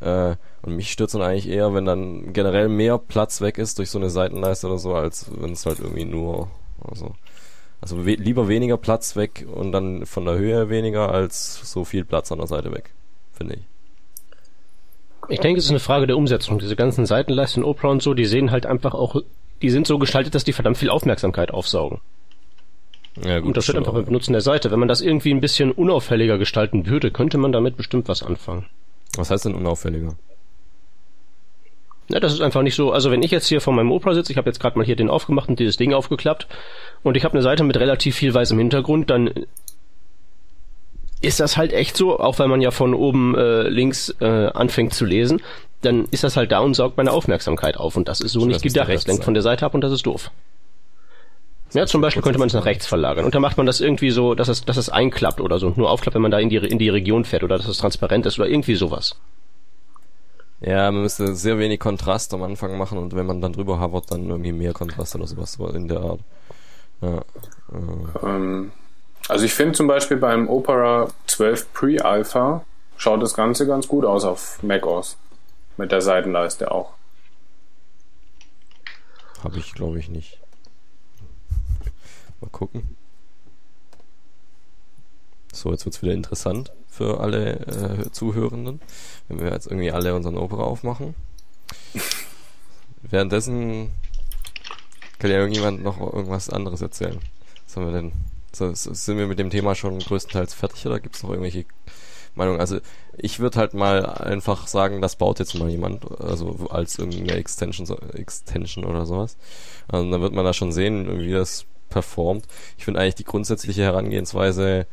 Äh, 0.00 0.36
und 0.62 0.76
mich 0.76 0.90
stört 0.90 1.12
dann 1.14 1.22
eigentlich 1.22 1.48
eher, 1.48 1.74
wenn 1.74 1.84
dann 1.84 2.32
generell 2.32 2.68
mehr 2.68 2.98
Platz 2.98 3.40
weg 3.40 3.58
ist 3.58 3.78
durch 3.78 3.90
so 3.90 3.98
eine 3.98 4.10
Seitenleiste 4.10 4.66
oder 4.66 4.78
so, 4.78 4.94
als 4.94 5.30
wenn 5.38 5.52
es 5.52 5.66
halt 5.66 5.78
irgendwie 5.78 6.06
nur, 6.06 6.48
also, 6.88 7.12
also 7.80 8.06
we 8.06 8.14
lieber 8.14 8.48
weniger 8.48 8.78
Platz 8.78 9.16
weg 9.16 9.46
und 9.52 9.72
dann 9.72 10.06
von 10.06 10.24
der 10.24 10.36
Höhe 10.36 10.70
weniger, 10.70 11.12
als 11.12 11.70
so 11.70 11.84
viel 11.84 12.04
Platz 12.04 12.32
an 12.32 12.38
der 12.38 12.46
Seite 12.46 12.72
weg, 12.72 12.92
finde 13.32 13.54
ich. 13.54 13.60
Ich 15.28 15.40
denke, 15.40 15.58
es 15.58 15.66
ist 15.66 15.70
eine 15.70 15.80
Frage 15.80 16.06
der 16.06 16.16
Umsetzung. 16.16 16.58
Diese 16.58 16.74
ganzen 16.74 17.06
Seitenleisten, 17.06 17.62
Opera 17.62 17.88
und 17.88 18.02
so, 18.02 18.14
die 18.14 18.24
sehen 18.24 18.50
halt 18.50 18.66
einfach 18.66 18.94
auch, 18.94 19.16
die 19.62 19.70
sind 19.70 19.86
so 19.86 19.98
gestaltet, 19.98 20.34
dass 20.34 20.44
die 20.44 20.52
verdammt 20.52 20.78
viel 20.78 20.90
Aufmerksamkeit 20.90 21.52
aufsaugen. 21.52 22.00
Ja, 23.16 23.38
Und 23.38 23.56
das 23.56 23.66
wird 23.66 23.74
stimmt 23.74 23.78
einfach 23.78 23.92
beim 23.92 24.04
Benutzen 24.04 24.32
der 24.32 24.40
Seite. 24.40 24.70
Wenn 24.70 24.78
man 24.78 24.88
das 24.88 25.00
irgendwie 25.00 25.32
ein 25.32 25.40
bisschen 25.40 25.72
unauffälliger 25.72 26.38
gestalten 26.38 26.86
würde, 26.86 27.10
könnte 27.10 27.38
man 27.38 27.52
damit 27.52 27.76
bestimmt 27.76 28.08
was 28.08 28.22
anfangen. 28.22 28.66
Was 29.16 29.30
heißt 29.30 29.44
denn 29.44 29.54
unauffälliger? 29.54 30.14
Ja, 32.08 32.18
das 32.18 32.32
ist 32.32 32.40
einfach 32.40 32.62
nicht 32.62 32.74
so. 32.74 32.92
Also 32.92 33.10
wenn 33.10 33.22
ich 33.22 33.30
jetzt 33.30 33.46
hier 33.46 33.60
vor 33.60 33.72
meinem 33.72 33.92
Opera 33.92 34.14
sitze, 34.14 34.32
ich 34.32 34.38
habe 34.38 34.48
jetzt 34.48 34.58
gerade 34.58 34.76
mal 34.76 34.84
hier 34.84 34.96
den 34.96 35.10
aufgemacht 35.10 35.48
und 35.48 35.58
dieses 35.58 35.76
Ding 35.76 35.94
aufgeklappt 35.94 36.48
und 37.02 37.16
ich 37.16 37.24
habe 37.24 37.34
eine 37.34 37.42
Seite 37.42 37.62
mit 37.62 37.76
relativ 37.78 38.16
viel 38.16 38.34
weißem 38.34 38.58
Hintergrund, 38.58 39.10
dann 39.10 39.30
ist 41.20 41.38
das 41.38 41.56
halt 41.56 41.72
echt 41.72 41.96
so, 41.96 42.18
auch 42.18 42.38
weil 42.38 42.48
man 42.48 42.60
ja 42.60 42.70
von 42.70 42.94
oben 42.94 43.36
äh, 43.36 43.68
links 43.68 44.14
äh, 44.20 44.24
anfängt 44.24 44.94
zu 44.94 45.04
lesen, 45.04 45.40
dann 45.82 46.06
ist 46.10 46.24
das 46.24 46.36
halt 46.36 46.50
da 46.50 46.60
und 46.60 46.74
saugt 46.74 46.96
meine 46.96 47.12
Aufmerksamkeit 47.12 47.76
auf 47.76 47.96
und 47.96 48.08
das 48.08 48.20
ist 48.20 48.32
so 48.32 48.40
Schön, 48.40 48.48
nicht 48.48 48.62
gedacht. 48.62 48.88
Das 48.88 49.06
lenkt 49.06 49.24
von 49.24 49.34
der 49.34 49.42
Seite 49.42 49.64
ab 49.64 49.74
und 49.74 49.82
das 49.82 49.92
ist 49.92 50.04
doof. 50.06 50.30
Ja, 51.72 51.86
zum 51.86 52.00
Beispiel 52.00 52.22
könnte 52.22 52.38
man 52.38 52.48
es 52.48 52.54
nach 52.54 52.64
rechts 52.64 52.86
verlagern. 52.86 53.24
Und 53.24 53.34
dann 53.34 53.42
macht 53.42 53.56
man 53.56 53.66
das 53.66 53.80
irgendwie 53.80 54.10
so, 54.10 54.34
dass 54.34 54.48
es, 54.48 54.64
dass 54.64 54.76
es 54.76 54.88
einklappt 54.88 55.40
oder 55.40 55.58
so. 55.58 55.68
Und 55.68 55.76
nur 55.76 55.90
aufklappt, 55.90 56.14
wenn 56.14 56.22
man 56.22 56.32
da 56.32 56.38
in 56.38 56.48
die, 56.48 56.56
in 56.56 56.78
die 56.78 56.88
Region 56.88 57.24
fährt 57.24 57.44
oder 57.44 57.58
dass 57.58 57.68
es 57.68 57.78
transparent 57.78 58.26
ist 58.26 58.38
oder 58.38 58.48
irgendwie 58.48 58.74
sowas. 58.74 59.16
Ja, 60.60 60.90
man 60.90 61.02
müsste 61.02 61.34
sehr 61.34 61.58
wenig 61.58 61.80
Kontrast 61.80 62.34
am 62.34 62.42
Anfang 62.42 62.76
machen 62.76 62.98
und 62.98 63.14
wenn 63.14 63.24
man 63.24 63.40
dann 63.40 63.52
drüber 63.54 63.80
hovert, 63.80 64.10
dann 64.10 64.28
irgendwie 64.28 64.52
mehr 64.52 64.74
Kontrast 64.74 65.14
oder 65.14 65.26
sowas 65.26 65.52
so 65.52 65.68
in 65.68 65.88
der 65.88 66.00
Art. 66.00 66.20
Ja. 67.00 67.18
Äh, 67.18 68.26
Ähm, 68.26 68.72
also 69.28 69.44
ich 69.44 69.54
finde 69.54 69.72
zum 69.72 69.86
Beispiel 69.86 70.16
beim 70.16 70.48
Opera 70.48 71.08
12 71.28 71.72
Pre-Alpha 71.72 72.64
schaut 72.96 73.22
das 73.22 73.32
Ganze 73.32 73.66
ganz 73.66 73.88
gut 73.88 74.04
aus 74.04 74.24
auf 74.24 74.62
macOS. 74.62 75.16
Mit 75.76 75.92
der 75.92 76.02
Seitenleiste 76.02 76.70
auch. 76.70 76.92
Habe 79.42 79.58
ich, 79.58 79.72
glaube 79.72 79.98
ich, 79.98 80.10
nicht. 80.10 80.39
Mal 82.40 82.50
gucken. 82.50 82.96
So, 85.52 85.70
jetzt 85.70 85.84
wird's 85.84 86.00
wieder 86.02 86.12
interessant 86.12 86.72
für 86.88 87.20
alle 87.20 87.60
äh, 87.66 88.10
Zuhörenden, 88.12 88.80
wenn 89.28 89.40
wir 89.40 89.50
jetzt 89.50 89.66
irgendwie 89.66 89.90
alle 89.90 90.14
unseren 90.14 90.36
Opera 90.36 90.62
aufmachen. 90.62 91.14
Währenddessen 93.02 93.90
kann 95.18 95.30
ja 95.30 95.38
irgendjemand 95.38 95.82
noch 95.82 96.00
irgendwas 96.00 96.50
anderes 96.50 96.80
erzählen. 96.80 97.18
Was 97.66 97.76
haben 97.76 97.86
wir 97.86 97.92
denn? 97.92 98.12
So, 98.52 98.72
sind 98.74 99.18
wir 99.18 99.26
mit 99.26 99.38
dem 99.38 99.50
Thema 99.50 99.74
schon 99.74 99.98
größtenteils 99.98 100.54
fertig 100.54 100.86
oder 100.86 101.00
gibt's 101.00 101.22
noch 101.22 101.30
irgendwelche 101.30 101.66
Meinungen? 102.34 102.60
Also 102.60 102.78
ich 103.16 103.38
würde 103.38 103.58
halt 103.58 103.74
mal 103.74 104.06
einfach 104.06 104.66
sagen, 104.66 105.00
das 105.00 105.16
baut 105.16 105.38
jetzt 105.38 105.54
mal 105.54 105.68
jemand, 105.68 106.20
also 106.20 106.68
als 106.70 106.98
irgendeine 106.98 107.34
Extension, 107.34 107.86
Extension 108.14 108.84
oder 108.84 109.06
sowas. 109.06 109.36
Also 109.88 110.10
dann 110.10 110.20
wird 110.20 110.32
man 110.32 110.44
da 110.44 110.52
schon 110.52 110.72
sehen, 110.72 111.20
wie 111.20 111.32
das 111.32 111.66
performt. 111.90 112.46
Ich 112.78 112.84
finde 112.84 113.00
eigentlich 113.00 113.16
die 113.16 113.24
grundsätzliche 113.24 113.82
Herangehensweise, 113.82 114.86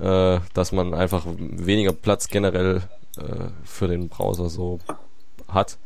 äh, 0.00 0.38
dass 0.54 0.72
man 0.72 0.94
einfach 0.94 1.26
weniger 1.26 1.92
Platz 1.92 2.28
generell 2.28 2.82
äh, 3.18 3.48
für 3.64 3.88
den 3.88 4.08
Browser 4.08 4.48
so 4.48 4.78
hat, 5.48 5.78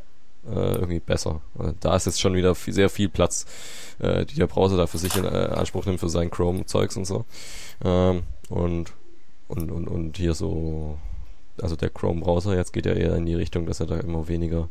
äh, 0.46 0.74
irgendwie 0.74 1.00
besser. 1.00 1.40
Da 1.80 1.96
ist 1.96 2.06
jetzt 2.06 2.20
schon 2.20 2.34
wieder 2.34 2.54
viel, 2.54 2.74
sehr 2.74 2.88
viel 2.88 3.08
Platz, 3.08 3.46
äh, 3.98 4.24
die 4.24 4.36
der 4.36 4.46
Browser 4.46 4.76
da 4.76 4.86
für 4.86 4.98
sich 4.98 5.14
in 5.16 5.24
äh, 5.24 5.28
Anspruch 5.28 5.84
nimmt 5.86 6.00
für 6.00 6.08
sein 6.08 6.30
Chrome-Zeugs 6.30 6.96
und 6.96 7.04
so. 7.04 7.24
Ähm, 7.84 8.22
und, 8.48 8.92
und, 9.48 9.70
und, 9.70 9.88
und 9.88 10.16
hier 10.16 10.34
so, 10.34 10.98
also 11.60 11.76
der 11.76 11.90
Chrome-Browser 11.90 12.56
jetzt 12.56 12.72
geht 12.72 12.86
ja 12.86 12.92
eher 12.92 13.14
in 13.16 13.26
die 13.26 13.34
Richtung, 13.34 13.66
dass 13.66 13.80
er 13.80 13.86
da 13.86 13.98
immer 13.98 14.28
weniger, 14.28 14.68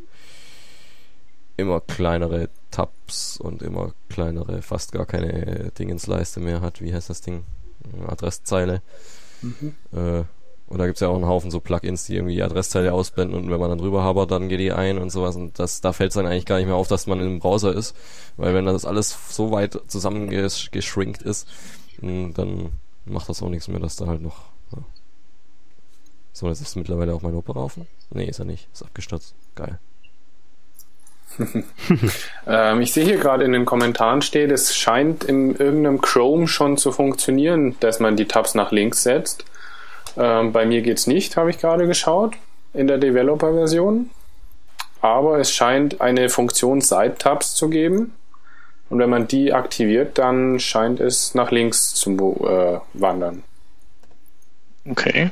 immer 1.57 1.81
kleinere 1.81 2.49
Tabs 2.71 3.37
und 3.37 3.61
immer 3.61 3.93
kleinere, 4.09 4.61
fast 4.61 4.91
gar 4.91 5.05
keine 5.05 5.71
Dingensleiste 5.77 6.39
mehr 6.39 6.61
hat. 6.61 6.81
Wie 6.81 6.93
heißt 6.93 7.09
das 7.09 7.21
Ding? 7.21 7.43
Adresszeile. 8.07 8.81
Äh, 9.93 10.23
Und 10.69 10.79
da 10.79 10.85
gibt's 10.85 10.99
ja 10.99 11.07
auch 11.07 11.15
einen 11.15 11.27
Haufen 11.27 11.49
so 11.49 11.61
Plugins, 11.61 12.05
die 12.07 12.15
irgendwie 12.15 12.43
Adressteile 12.43 12.91
ausblenden 12.91 13.37
und 13.37 13.49
wenn 13.49 13.59
man 13.59 13.69
dann 13.69 13.77
drüber 13.77 14.03
habert, 14.03 14.31
dann 14.31 14.49
geht 14.49 14.59
die 14.59 14.73
ein 14.73 14.97
und 14.97 15.09
sowas. 15.11 15.35
Und 15.37 15.57
das, 15.59 15.79
da 15.79 15.93
fällt 15.93 16.09
es 16.09 16.15
dann 16.15 16.25
eigentlich 16.25 16.45
gar 16.45 16.57
nicht 16.57 16.65
mehr 16.67 16.75
auf, 16.75 16.89
dass 16.89 17.07
man 17.07 17.21
im 17.21 17.39
Browser 17.39 17.73
ist. 17.73 17.95
Weil 18.35 18.53
wenn 18.53 18.65
das 18.65 18.83
alles 18.83 19.17
so 19.29 19.51
weit 19.51 19.79
zusammengeschrinkt 19.87 21.21
ist, 21.21 21.47
mh, 22.01 22.31
dann 22.33 22.71
macht 23.05 23.29
das 23.29 23.41
auch 23.41 23.49
nichts 23.49 23.69
mehr, 23.69 23.79
dass 23.79 23.95
da 23.95 24.07
halt 24.07 24.21
noch. 24.21 24.49
Ja. 24.75 24.79
So, 26.33 26.49
jetzt 26.49 26.59
ist 26.61 26.75
mittlerweile 26.75 27.13
auch 27.15 27.21
mein 27.21 27.35
Opera 27.35 27.61
offen. 27.61 27.87
Nee, 28.09 28.25
ist 28.25 28.39
er 28.39 28.45
nicht. 28.45 28.67
Ist 28.73 28.83
abgestürzt. 28.83 29.35
Geil. 29.55 29.79
Ähm, 32.49 32.79
ich 32.79 32.93
sehe 32.93 33.03
hier 33.03 33.17
gerade 33.17 33.43
in 33.43 33.51
den 33.51 33.65
Kommentaren 33.65 34.21
steht, 34.21 34.51
es 34.51 34.73
scheint 34.73 35.25
in 35.25 35.53
irgendeinem 35.53 35.99
Chrome 35.99 36.47
schon 36.47 36.77
zu 36.77 36.93
funktionieren, 36.93 37.75
dass 37.81 37.99
man 37.99 38.15
die 38.15 38.25
Tabs 38.25 38.55
nach 38.55 38.71
links 38.71 39.03
setzt. 39.03 39.43
Ähm, 40.15 40.53
bei 40.53 40.65
mir 40.65 40.81
geht's 40.81 41.07
nicht, 41.07 41.35
habe 41.35 41.49
ich 41.49 41.57
gerade 41.57 41.87
geschaut, 41.87 42.35
in 42.73 42.87
der 42.87 42.99
Developer-Version. 42.99 44.09
Aber 45.01 45.39
es 45.39 45.51
scheint 45.51 45.99
eine 45.99 46.29
Funktion 46.29 46.79
Side-Tabs 46.79 47.55
zu 47.55 47.69
geben. 47.69 48.13
Und 48.89 48.99
wenn 48.99 49.09
man 49.09 49.27
die 49.27 49.51
aktiviert, 49.51 50.17
dann 50.17 50.59
scheint 50.59 51.01
es 51.01 51.35
nach 51.35 51.51
links 51.51 51.93
zu 51.93 52.11
äh, 52.47 52.79
wandern. 52.93 53.43
Okay. 54.89 55.31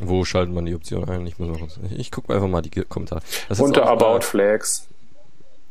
Wo 0.00 0.24
schaltet 0.24 0.54
man 0.54 0.64
die 0.66 0.74
Option 0.74 1.08
ein? 1.08 1.26
Ich 1.26 1.38
muss 1.38 1.48
mal 1.48 1.58
kurz. 1.58 1.78
Ich 1.96 2.10
gucke 2.10 2.34
einfach 2.34 2.48
mal 2.48 2.62
die 2.62 2.70
Kommentare. 2.70 3.22
Das 3.48 3.60
Unter 3.60 3.86
About 3.86 4.22
Flags. 4.22 4.88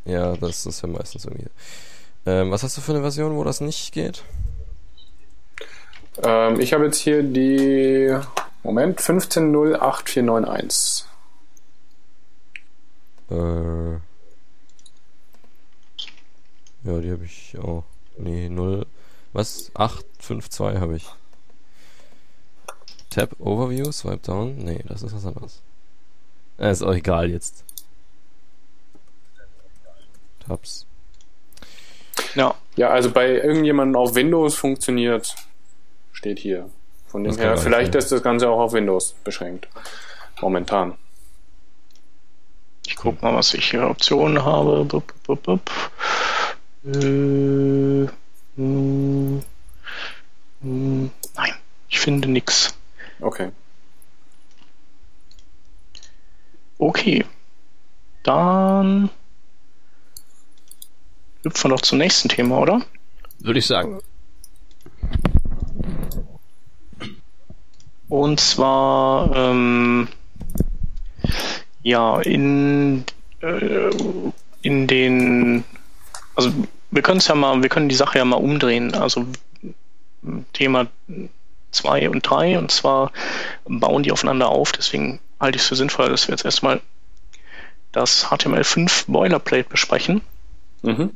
Ja, 0.05 0.38
das 0.38 0.65
ist 0.65 0.81
ja 0.81 0.88
meistens 0.88 1.25
irgendwie. 1.25 1.50
Ähm, 2.25 2.50
was 2.51 2.63
hast 2.63 2.77
du 2.77 2.81
für 2.81 2.93
eine 2.93 3.01
Version, 3.01 3.36
wo 3.36 3.43
das 3.43 3.60
nicht 3.62 3.93
geht? 3.93 4.24
Ähm, 6.24 6.60
ich 6.60 6.74
habe 6.74 6.86
jetzt 6.86 6.98
hier 6.98 7.22
die, 7.24 8.17
Moment, 8.63 9.00
15.08491. 9.00 11.03
Äh, 13.29 13.91
ja, 16.84 17.00
die 17.00 17.12
habe 17.12 17.25
ich 17.25 17.55
auch. 17.60 17.84
Nee, 18.17 18.50
0. 18.50 18.86
Was? 19.34 19.69
852 19.75 20.81
habe 20.81 20.96
ich. 20.96 21.05
Tab 23.10 23.36
Overview, 23.40 23.92
Swipe 23.92 24.20
Down. 24.26 24.58
Nee, 24.58 24.84
das 24.88 25.02
ist 25.04 25.14
was 25.16 25.26
anderes. 25.26 25.62
Äh, 26.60 26.72
ist 26.72 26.84
auch 26.84 26.94
egal 26.94 27.30
jetzt. 27.30 27.64
Tabs. 30.48 30.86
Ja, 32.36 32.56
Ja, 32.76 32.90
also 32.90 33.12
bei 33.12 33.30
irgendjemandem 33.30 33.96
auf 33.96 34.16
Windows 34.16 34.56
funktioniert, 34.56 35.36
steht 36.14 36.40
hier. 36.40 36.70
Von 37.08 37.24
dem 37.24 37.32
Das 37.32 37.40
her, 37.42 37.58
vielleicht 37.58 37.94
sein. 37.94 38.00
ist 38.00 38.12
das 38.12 38.22
Ganze 38.22 38.50
auch 38.50 38.60
auf 38.60 38.74
Windows 38.74 39.14
beschränkt. 39.24 39.68
Momentan. 40.42 40.96
ich 42.86 42.96
guck 42.96 43.22
mal, 43.22 43.34
was 43.34 43.54
ich 43.54 43.70
hier 43.72 43.88
Optionen 43.90 44.44
habe. 44.44 44.86
Bup, 44.86 45.14
bup, 45.26 45.44
bup. 45.44 45.72
Äh, 46.86 48.08
hm, 48.56 49.44
hm, 50.62 51.12
nein, 51.36 51.54
ich 51.90 52.00
finde 52.00 52.28
nix. 52.30 52.76
Okay. 53.20 53.52
Okay. 56.78 57.26
Dann 58.24 59.10
hüpfen 61.44 61.72
wir 61.72 61.76
doch 61.76 61.82
zum 61.82 61.98
nächsten 61.98 62.30
Thema, 62.30 62.60
oder? 62.60 62.82
Würde 63.40 63.60
ich 63.60 63.68
sagen. 63.68 64.00
Und 68.10 68.40
zwar 68.40 69.36
ähm, 69.36 70.08
ja 71.84 72.20
in 72.22 73.04
äh, 73.42 73.90
in 74.62 74.88
den 74.88 75.64
also 76.36 76.52
wir 76.92 77.02
können 77.02 77.18
es 77.18 77.28
ja 77.28 77.36
mal 77.36 77.62
wir 77.62 77.70
können 77.70 77.90
die 77.90 77.96
Sache 77.96 78.18
ja 78.18 78.26
mal 78.26 78.38
umdrehen 78.38 78.94
also 78.94 79.26
Thema 80.54 80.88
2 81.72 82.10
und 82.10 82.22
3 82.22 82.58
und 82.58 82.72
zwar 82.72 83.12
bauen 83.66 84.04
die 84.04 84.12
aufeinander 84.12 84.50
auf 84.50 84.72
deswegen 84.72 85.20
halte 85.40 85.58
ich 85.58 85.64
es 85.64 85.68
für 85.68 85.76
sinnvoll 85.76 86.10
dass 86.10 86.28
wir 86.28 86.34
jetzt 86.34 86.46
erstmal 86.46 86.82
das 87.92 88.28
HTML5 88.28 89.06
Boilerplate 89.08 89.70
besprechen 89.70 90.22
Mhm. 90.82 91.12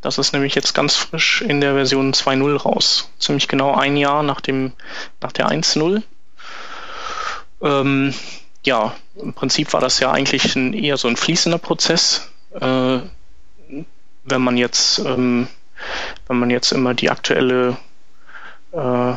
das 0.00 0.18
ist 0.18 0.32
nämlich 0.32 0.54
jetzt 0.54 0.74
ganz 0.74 0.96
frisch 0.96 1.42
in 1.42 1.60
der 1.60 1.74
Version 1.74 2.12
2.0 2.12 2.56
raus. 2.56 3.10
Ziemlich 3.18 3.48
genau 3.48 3.74
ein 3.74 3.96
Jahr 3.96 4.22
nach 4.22 4.40
dem, 4.40 4.72
nach 5.20 5.32
der 5.32 5.48
1.0. 5.48 6.02
Ähm, 7.62 8.14
ja, 8.64 8.94
im 9.16 9.34
Prinzip 9.34 9.72
war 9.72 9.80
das 9.80 10.00
ja 10.00 10.10
eigentlich 10.10 10.54
ein, 10.54 10.72
eher 10.72 10.96
so 10.96 11.08
ein 11.08 11.16
fließender 11.16 11.58
Prozess. 11.58 12.30
Äh, 12.52 13.00
wenn 14.24 14.42
man 14.42 14.56
jetzt, 14.56 14.98
ähm, 15.00 15.48
wenn 16.26 16.38
man 16.38 16.50
jetzt 16.50 16.72
immer 16.72 16.94
die 16.94 17.10
aktuelle 17.10 17.76
äh, 18.72 19.14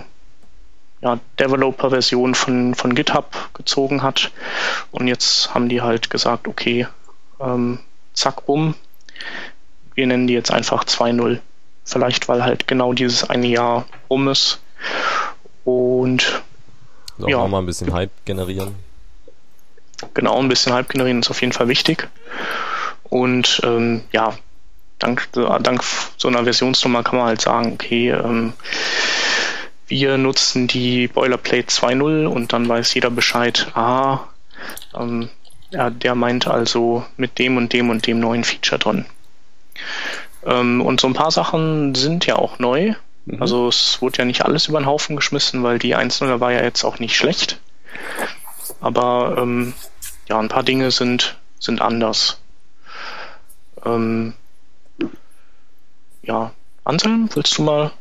ja, 1.04 1.20
Developer-Version 1.40 2.34
von, 2.34 2.76
von 2.76 2.96
GitHub 2.96 3.50
gezogen 3.54 4.02
hat. 4.04 4.32
Und 4.92 5.08
jetzt 5.08 5.54
haben 5.54 5.68
die 5.70 5.82
halt 5.82 6.10
gesagt, 6.10 6.48
okay, 6.48 6.88
ähm, 7.42 7.80
zack, 8.14 8.46
bumm, 8.46 8.76
wir 9.96 10.08
nennen 10.08 10.28
die 10.28 10.34
jetzt 10.34 10.52
einfach 10.52 10.86
2.0. 10.86 11.40
Vielleicht, 11.86 12.30
weil 12.30 12.44
halt 12.46 12.68
genau 12.68 12.94
dieses 12.94 13.30
eine 13.30 13.48
Jahr 13.48 13.86
rum 14.10 14.30
ist. 14.30 14.62
Und 15.66 16.44
Also 17.18 17.26
auch 17.26 17.30
Ja. 17.30 17.38
noch 17.40 17.50
mal 17.50 17.60
ein 17.60 17.66
bisschen 17.66 17.94
Hype 17.94 18.12
generieren. 18.26 18.76
genau 20.14 20.40
ein 20.40 20.48
bisschen 20.50 20.74
Hype 20.74 20.90
generieren 20.90 21.20
ist 21.20 21.30
auf 21.30 21.42
jeden 21.42 21.54
Fall 21.54 21.68
wichtig. 21.68 22.08
Und 23.04 23.62
ähm, 23.64 24.04
ja, 24.12 24.34
dank, 25.00 25.28
dank 25.34 25.84
so 26.18 26.28
einer 26.30 26.44
Versionsnummer 26.44 27.04
kann 27.04 27.18
man 27.20 27.28
halt 27.28 27.42
sagen, 27.42 27.74
okay, 27.74 28.10
ähm, 28.12 28.54
wir 29.88 30.18
nutzen 30.18 30.68
die 30.68 31.08
Boilerplate 31.08 31.68
2.0 31.68 32.26
und 32.26 32.54
dann 32.54 32.68
weiß 32.68 32.94
jeder 32.94 33.10
Bescheid, 33.10 33.72
ah, 33.76 34.22
ähm, 34.96 35.30
ja, 35.72 35.90
der 35.90 36.16
meint 36.16 36.48
also 36.48 37.06
mit 37.18 37.40
dem 37.40 37.58
und 37.58 37.74
dem 37.74 37.90
und 37.90 38.06
dem 38.06 38.20
neuen 38.20 38.44
Feature 38.44 38.80
drin. 38.80 39.06
Ähm, 40.46 40.82
und 40.82 41.00
so 41.00 41.08
ein 41.08 41.14
paar 41.14 41.32
Sachen 41.32 41.96
sind 41.96 42.26
ja 42.26 42.36
auch 42.36 42.60
neu. 42.60 42.94
Mhm. 43.26 43.42
Also 43.42 43.68
es 43.68 44.02
wurde 44.02 44.20
ja 44.20 44.26
nicht 44.26 44.46
alles 44.46 44.68
über 44.68 44.80
den 44.80 44.86
Haufen 44.86 45.16
geschmissen, 45.16 45.64
weil 45.64 45.80
die 45.80 45.96
1.0 45.96 46.40
war 46.40 46.52
ja 46.52 46.64
jetzt 46.64 46.84
auch 46.84 47.00
nicht 47.00 47.18
schlecht. 47.18 47.60
Aber 48.82 49.36
ähm, 49.38 49.74
ja, 50.28 50.40
ein 50.40 50.50
paar 50.50 50.64
Dinge 50.64 50.92
sind, 50.92 51.38
sind 51.60 51.82
anders. 51.82 52.40
Ähm, 53.86 54.34
ja, 56.22 56.52
Anselm, 56.84 57.30
willst 57.34 57.58
du 57.58 57.64
mal 57.64 57.92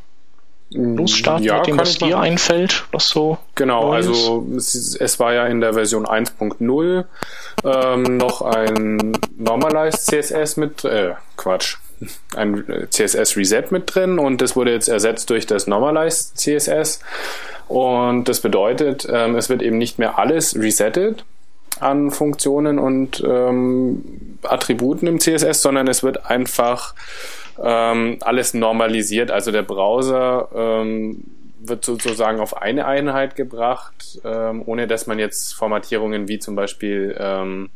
losstarten 0.73 1.45
ja, 1.45 1.57
mit 1.57 1.67
dem, 1.67 1.77
was 1.77 1.97
dir 1.97 2.19
einfällt, 2.19 2.85
was 2.91 3.07
so 3.07 3.37
Genau, 3.55 3.91
also 3.91 4.45
es, 4.55 4.95
es 4.95 5.19
war 5.19 5.33
ja 5.33 5.45
in 5.47 5.61
der 5.61 5.73
Version 5.73 6.05
1.0 6.05 7.05
ähm, 7.63 8.17
noch 8.17 8.41
ein 8.41 9.17
Normalized 9.37 10.01
CSS 10.01 10.57
mit, 10.57 10.83
äh, 10.83 11.11
Quatsch, 11.37 11.77
ein 12.35 12.87
CSS 12.89 13.37
Reset 13.37 13.65
mit 13.71 13.93
drin 13.93 14.19
und 14.19 14.41
das 14.41 14.55
wurde 14.55 14.71
jetzt 14.71 14.87
ersetzt 14.87 15.29
durch 15.29 15.45
das 15.45 15.67
Normalized 15.67 16.37
CSS 16.37 16.99
und 17.67 18.27
das 18.27 18.41
bedeutet, 18.41 19.07
ähm, 19.09 19.35
es 19.35 19.49
wird 19.49 19.61
eben 19.61 19.77
nicht 19.77 19.99
mehr 19.99 20.17
alles 20.17 20.55
resettet 20.55 21.23
an 21.79 22.11
Funktionen 22.11 22.79
und 22.79 23.23
ähm, 23.25 24.37
Attributen 24.43 25.07
im 25.07 25.19
CSS, 25.19 25.61
sondern 25.61 25.87
es 25.87 26.03
wird 26.03 26.29
einfach 26.29 26.93
ähm, 27.61 28.17
alles 28.21 28.53
normalisiert. 28.53 29.31
Also 29.31 29.51
der 29.51 29.63
Browser 29.63 30.49
ähm, 30.55 31.23
wird 31.59 31.85
sozusagen 31.85 32.39
auf 32.39 32.57
eine 32.57 32.85
Einheit 32.85 33.35
gebracht, 33.35 34.19
ähm, 34.23 34.63
ohne 34.65 34.87
dass 34.87 35.07
man 35.07 35.19
jetzt 35.19 35.53
Formatierungen 35.53 36.27
wie 36.27 36.39
zum 36.39 36.55
Beispiel 36.55 37.15
ähm, 37.19 37.69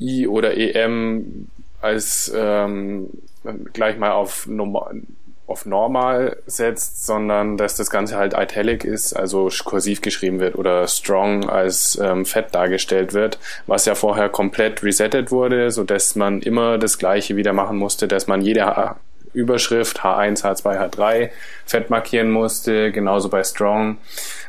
I 0.00 0.26
oder 0.26 0.56
EM 0.56 1.48
als 1.80 2.32
ähm, 2.34 3.10
gleich 3.72 3.98
mal 3.98 4.12
auf 4.12 4.46
normal, 4.46 5.02
auf 5.50 5.66
normal 5.66 6.36
setzt, 6.46 7.04
sondern 7.06 7.56
dass 7.56 7.76
das 7.76 7.90
Ganze 7.90 8.16
halt 8.16 8.34
italic 8.36 8.84
ist, 8.84 9.12
also 9.12 9.50
kursiv 9.64 10.00
geschrieben 10.00 10.40
wird 10.40 10.56
oder 10.56 10.86
strong 10.86 11.48
als 11.48 11.98
ähm, 12.00 12.24
fett 12.24 12.54
dargestellt 12.54 13.12
wird, 13.12 13.38
was 13.66 13.84
ja 13.84 13.94
vorher 13.94 14.28
komplett 14.28 14.82
resettet 14.82 15.30
wurde, 15.30 15.70
so 15.70 15.84
dass 15.84 16.14
man 16.14 16.40
immer 16.40 16.78
das 16.78 16.98
gleiche 16.98 17.36
wieder 17.36 17.52
machen 17.52 17.76
musste, 17.76 18.08
dass 18.08 18.26
man 18.26 18.42
jede 18.42 18.64
H 18.64 18.96
Überschrift 19.32 20.00
H1, 20.00 20.42
H2, 20.42 20.90
H3 20.90 21.30
fett 21.64 21.90
markieren 21.90 22.30
musste, 22.30 22.90
genauso 22.90 23.28
bei 23.28 23.44
strong. 23.44 23.98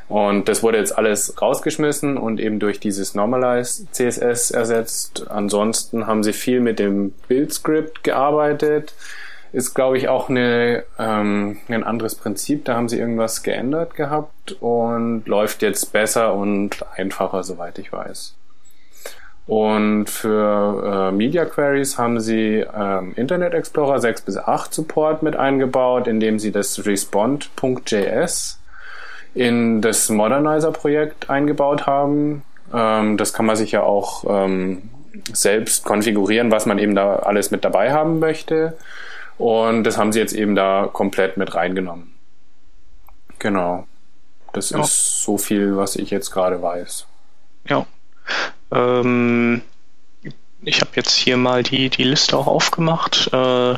Und 0.08 0.50
das 0.50 0.64
wurde 0.64 0.78
jetzt 0.78 0.98
alles 0.98 1.42
rausgeschmissen 1.42 2.18
und 2.18 2.40
eben 2.40 2.60
durch 2.60 2.80
dieses 2.80 3.16
Normalized 3.16 3.94
CSS 3.94 4.52
ersetzt. 4.52 5.26
Ansonsten 5.30 6.08
haben 6.08 6.24
sie 6.24 6.34
viel 6.34 6.60
mit 6.60 6.80
dem 6.80 7.12
Build-Script 7.28 8.04
gearbeitet. 8.04 8.94
Ist, 9.54 9.74
glaube 9.74 9.98
ich, 9.98 10.08
auch 10.08 10.30
eine, 10.30 10.84
ähm, 10.98 11.58
ein 11.68 11.84
anderes 11.84 12.16
Prinzip. 12.16 12.66
Da 12.66 12.76
haben 12.76 12.90
sie 12.90 13.00
irgendwas 13.00 13.44
geändert 13.44 13.96
gehabt 13.96 14.54
und 14.62 15.28
läuft 15.28 15.62
jetzt 15.62 15.92
besser 15.92 16.34
und 16.34 16.86
einfacher, 16.96 17.44
soweit 17.44 17.78
ich 17.80 17.92
weiß. 17.92 18.36
Und 19.48 20.10
für 20.10 21.10
äh, 21.10 21.12
Media 21.12 21.46
Queries 21.46 21.98
haben 21.98 22.20
sie 22.20 22.66
ähm, 22.74 23.14
Internet 23.16 23.54
Explorer 23.54 24.00
6 24.00 24.22
bis 24.22 24.38
8 24.38 24.74
Support 24.74 25.24
mit 25.24 25.36
eingebaut, 25.36 26.08
indem 26.08 26.40
sie 26.40 26.52
das 26.52 26.86
Respond.js 26.86 28.60
in 29.34 29.82
das 29.82 30.10
Modernizer-Projekt 30.10 31.30
eingebaut 31.30 31.86
haben. 31.88 32.44
Ähm, 32.74 33.18
das 33.18 33.34
kann 33.34 33.46
man 33.46 33.56
sich 33.56 33.72
ja 33.72 33.84
auch 33.84 34.24
ähm, 34.30 34.84
selbst 35.34 35.84
konfigurieren, 35.84 36.52
was 36.52 36.66
man 36.66 36.80
eben 36.80 36.96
da 36.96 37.18
alles 37.18 37.52
mit 37.52 37.66
dabei 37.66 37.92
haben 37.92 38.20
möchte. 38.20 38.78
Und 39.38 39.84
das 39.84 39.98
haben 39.98 40.12
sie 40.12 40.20
jetzt 40.20 40.34
eben 40.34 40.56
da 40.56 40.90
komplett 40.92 41.38
mit 41.38 41.56
reingenommen. 41.56 42.14
Genau. 43.40 43.88
Das 44.54 44.70
ja. 44.70 44.82
ist 44.82 45.24
so 45.24 45.38
viel, 45.38 45.78
was 45.78 45.96
ich 45.96 46.12
jetzt 46.12 46.32
gerade 46.32 46.62
weiß. 46.62 47.08
Ja. 47.68 47.86
Ähm, 48.72 49.62
ich 50.64 50.82
habe 50.82 50.92
jetzt 50.96 51.16
hier 51.16 51.38
mal 51.38 51.64
die, 51.64 51.90
die 51.90 52.04
Liste 52.04 52.38
auch 52.38 52.48
aufgemacht. 52.48 53.30
Äh, 53.34 53.76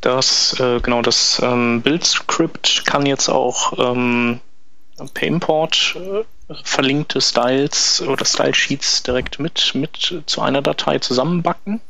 das, 0.00 0.58
äh, 0.60 0.80
genau, 0.80 1.02
das 1.02 1.40
ähm, 1.42 1.82
Build-Script 1.82 2.84
kann 2.86 3.04
jetzt 3.06 3.28
auch 3.28 3.72
ähm, 3.78 4.40
per 5.12 5.28
Import 5.28 5.96
äh, 5.96 6.24
verlinkte 6.64 7.20
Styles 7.20 8.02
oder 8.02 8.24
Style-Sheets 8.24 9.02
direkt 9.02 9.38
mit, 9.38 9.74
mit 9.74 10.22
zu 10.26 10.40
einer 10.40 10.62
Datei 10.62 10.98
zusammenbacken. 10.98 11.80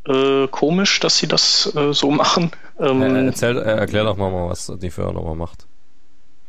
äh, 0.07 0.47
komisch, 0.49 1.01
dass 1.01 1.16
sie 1.16 1.27
das 1.27 1.75
äh, 1.75 1.94
so 1.94 2.11
machen. 2.23 2.51
Ähm, 2.79 3.01
äh, 3.01 3.27
erzähl, 3.29 3.57
äh, 3.57 3.79
erklär 3.79 4.05
doch 4.05 4.18
mal, 4.18 4.31
was 4.51 4.70
die 4.77 4.90
Firma 4.90 5.12
nochmal 5.12 5.37
macht. 5.37 5.66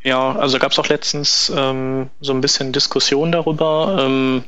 Ja, 0.05 0.35
also 0.35 0.59
gab 0.59 0.71
es 0.71 0.77
auch 0.77 0.87
letztens 0.87 1.51
ähm, 1.55 2.11
so 2.21 2.31
ein 2.31 2.39
bisschen 2.39 2.71
Diskussion 2.71 3.31
darüber. 3.31 3.97
Ähm, 3.99 4.43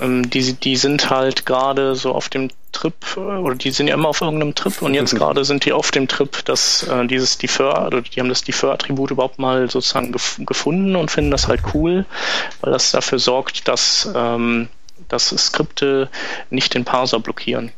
ähm, 0.00 0.28
die, 0.28 0.52
die 0.54 0.74
sind 0.74 1.10
halt 1.10 1.46
gerade 1.46 1.94
so 1.94 2.12
auf 2.12 2.28
dem 2.28 2.50
Trip, 2.72 2.94
äh, 3.16 3.20
oder 3.20 3.54
die 3.54 3.70
sind 3.70 3.86
ja 3.86 3.94
immer 3.94 4.08
auf 4.08 4.20
irgendeinem 4.20 4.56
Trip 4.56 4.82
und 4.82 4.94
jetzt 4.94 5.14
gerade 5.14 5.44
sind 5.44 5.64
die 5.64 5.72
auf 5.72 5.92
dem 5.92 6.08
Trip, 6.08 6.44
dass 6.44 6.82
äh, 6.82 7.06
dieses 7.06 7.38
Defer, 7.38 7.86
oder 7.86 8.02
die 8.02 8.18
haben 8.18 8.28
das 8.28 8.42
Defer-Attribut 8.42 9.12
überhaupt 9.12 9.38
mal 9.38 9.70
sozusagen 9.70 10.10
gef 10.10 10.40
gefunden 10.44 10.96
und 10.96 11.12
finden 11.12 11.30
das 11.30 11.46
halt 11.46 11.62
cool, 11.72 12.04
weil 12.60 12.72
das 12.72 12.90
dafür 12.90 13.20
sorgt, 13.20 13.68
dass, 13.68 14.10
ähm, 14.12 14.68
dass 15.06 15.28
Skripte 15.28 16.10
nicht 16.50 16.74
den 16.74 16.84
Parser 16.84 17.20
blockieren 17.20 17.70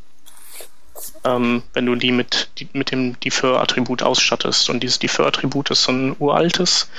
ähm, 1.25 1.63
wenn 1.73 1.87
du 1.87 1.95
die 1.95 2.13
mit, 2.13 2.51
die, 2.59 2.69
mit 2.73 2.91
dem 2.91 3.19
Defer-Attribut 3.21 4.03
ausstattest. 4.03 4.71
Und 4.71 4.83
dieses 4.83 4.99
Defer-Attribut 4.99 5.71
ist 5.71 5.85
so 5.85 5.93
ein 5.93 6.17
uraltes, 6.19 6.91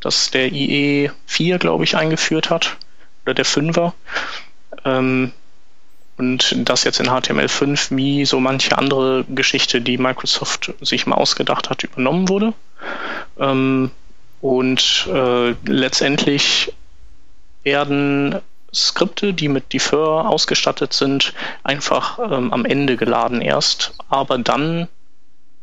das 0.00 0.30
der 0.30 0.52
IE 0.52 1.10
4, 1.26 1.58
glaube 1.58 1.84
ich, 1.84 1.96
eingeführt 1.96 2.50
hat, 2.50 2.76
oder 3.24 3.34
der 3.34 3.46
5er. 3.46 3.92
Ähm, 4.84 5.32
und 6.16 6.54
das 6.68 6.84
jetzt 6.84 7.00
in 7.00 7.08
HTML5 7.08 7.96
wie 7.96 8.24
so 8.24 8.38
manche 8.38 8.78
andere 8.78 9.24
Geschichte, 9.28 9.80
die 9.80 9.98
Microsoft 9.98 10.72
sich 10.80 11.06
mal 11.06 11.16
ausgedacht 11.16 11.70
hat, 11.70 11.82
übernommen 11.82 12.28
wurde. 12.28 12.52
Ähm, 13.38 13.90
und 14.40 15.08
äh, 15.12 15.54
letztendlich 15.64 16.72
werden 17.64 18.40
Skripte, 18.74 19.34
die 19.34 19.48
mit 19.48 19.72
Defer 19.72 20.28
ausgestattet 20.28 20.92
sind, 20.92 21.32
einfach 21.62 22.18
ähm, 22.18 22.52
am 22.52 22.64
Ende 22.64 22.96
geladen 22.96 23.40
erst, 23.40 23.94
aber 24.08 24.38
dann 24.38 24.88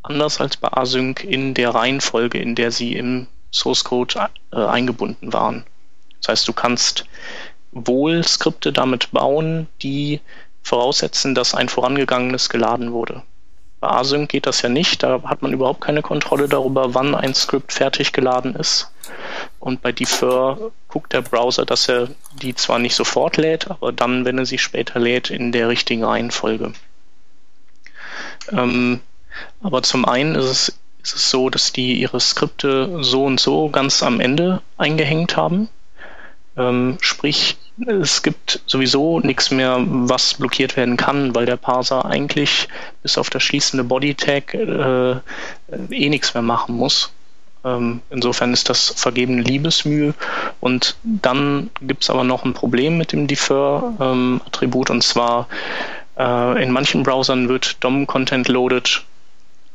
anders 0.04 0.40
als 0.40 0.58
bei 0.58 0.72
Async 0.72 1.24
in 1.24 1.54
der 1.54 1.76
Reihenfolge, 1.76 2.40
in 2.40 2.56
der 2.56 2.72
sie 2.72 2.96
im 2.96 3.28
Source 3.52 3.84
Code 3.84 4.30
äh, 4.52 4.56
eingebunden 4.58 5.34
waren. 5.34 5.66
Das 6.22 6.30
heißt, 6.30 6.48
du 6.48 6.54
kannst 6.54 7.06
wohl 7.72 8.24
Skripte 8.24 8.72
damit 8.72 9.12
bauen, 9.12 9.68
die 9.82 10.22
voraussetzen, 10.64 11.36
dass 11.36 11.56
ein 11.56 11.70
vorangegangenes 11.70 12.50
geladen 12.50 12.92
wurde. 12.92 13.24
Bei 13.80 13.90
Async 13.90 14.30
geht 14.30 14.46
das 14.46 14.62
ja 14.62 14.70
nicht, 14.70 15.02
da 15.02 15.24
hat 15.24 15.42
man 15.42 15.54
überhaupt 15.54 15.82
keine 15.82 16.04
Kontrolle 16.04 16.48
darüber, 16.48 16.94
wann 16.94 17.16
ein 17.16 17.34
Skript 17.34 17.74
fertig 17.74 18.14
geladen 18.14 18.56
ist. 18.56 18.92
Und 19.62 19.84
bei 19.84 19.92
Defer 19.92 20.72
guckt 20.88 21.14
der 21.14 21.22
Browser, 21.22 21.66
dass 21.66 21.88
er 21.88 22.10
die 22.42 22.56
zwar 22.56 22.80
nicht 22.80 22.96
sofort 22.96 23.38
lädt, 23.38 23.70
aber 23.70 23.92
dann, 23.92 24.26
wenn 24.26 24.40
er 24.40 24.48
sie 24.48 24.58
später 24.58 25.00
lädt, 25.00 25.30
in 25.30 25.52
der 25.52 25.70
richtigen 25.70 26.04
Reihenfolge. 26.04 26.74
Ähm, 28.52 29.02
aber 29.62 29.84
zum 29.84 30.06
einen 30.06 30.34
ist 30.34 30.46
es, 30.46 30.70
ist 31.04 31.16
es 31.16 31.30
so, 31.30 31.52
dass 31.52 31.72
die 31.72 31.94
ihre 31.94 32.20
Skripte 32.20 33.04
so 33.04 33.24
und 33.26 33.40
so 33.40 33.70
ganz 33.70 34.02
am 34.02 34.20
Ende 34.20 34.64
eingehängt 34.78 35.38
haben. 35.38 35.70
Ähm, 36.58 36.98
sprich, 37.00 37.58
es 37.86 38.24
gibt 38.24 38.62
sowieso 38.66 39.20
nichts 39.20 39.52
mehr, 39.52 39.78
was 39.80 40.34
blockiert 40.34 40.76
werden 40.76 40.98
kann, 40.98 41.36
weil 41.36 41.46
der 41.46 41.58
Parser 41.58 42.06
eigentlich 42.06 42.68
bis 43.04 43.20
auf 43.20 43.30
das 43.30 43.44
schließende 43.44 43.84
Body-Tag 43.84 44.56
äh, 44.56 45.12
eh 45.92 46.10
nichts 46.10 46.34
mehr 46.34 46.44
machen 46.44 46.76
muss. 46.76 47.12
Ähm, 47.64 48.02
insofern 48.10 48.54
ist 48.54 48.70
das 48.70 48.90
vergebene 48.96 49.42
Liebesmühe. 49.42 50.14
Und 50.60 50.96
dann 51.04 51.70
gibt 51.82 52.04
es 52.04 52.10
aber 52.10 52.24
noch 52.24 52.44
ein 52.44 52.54
Problem 52.54 52.98
mit 52.98 53.12
dem 53.12 53.28
Defer-Attribut 53.28 54.90
ähm, 54.90 54.96
und 54.96 55.04
zwar 55.04 55.48
äh, 56.18 56.64
in 56.64 56.72
manchen 56.72 57.04
Browsern 57.04 57.50
wird 57.50 57.84
DOM-Content 57.84 58.48
Loaded 58.48 59.04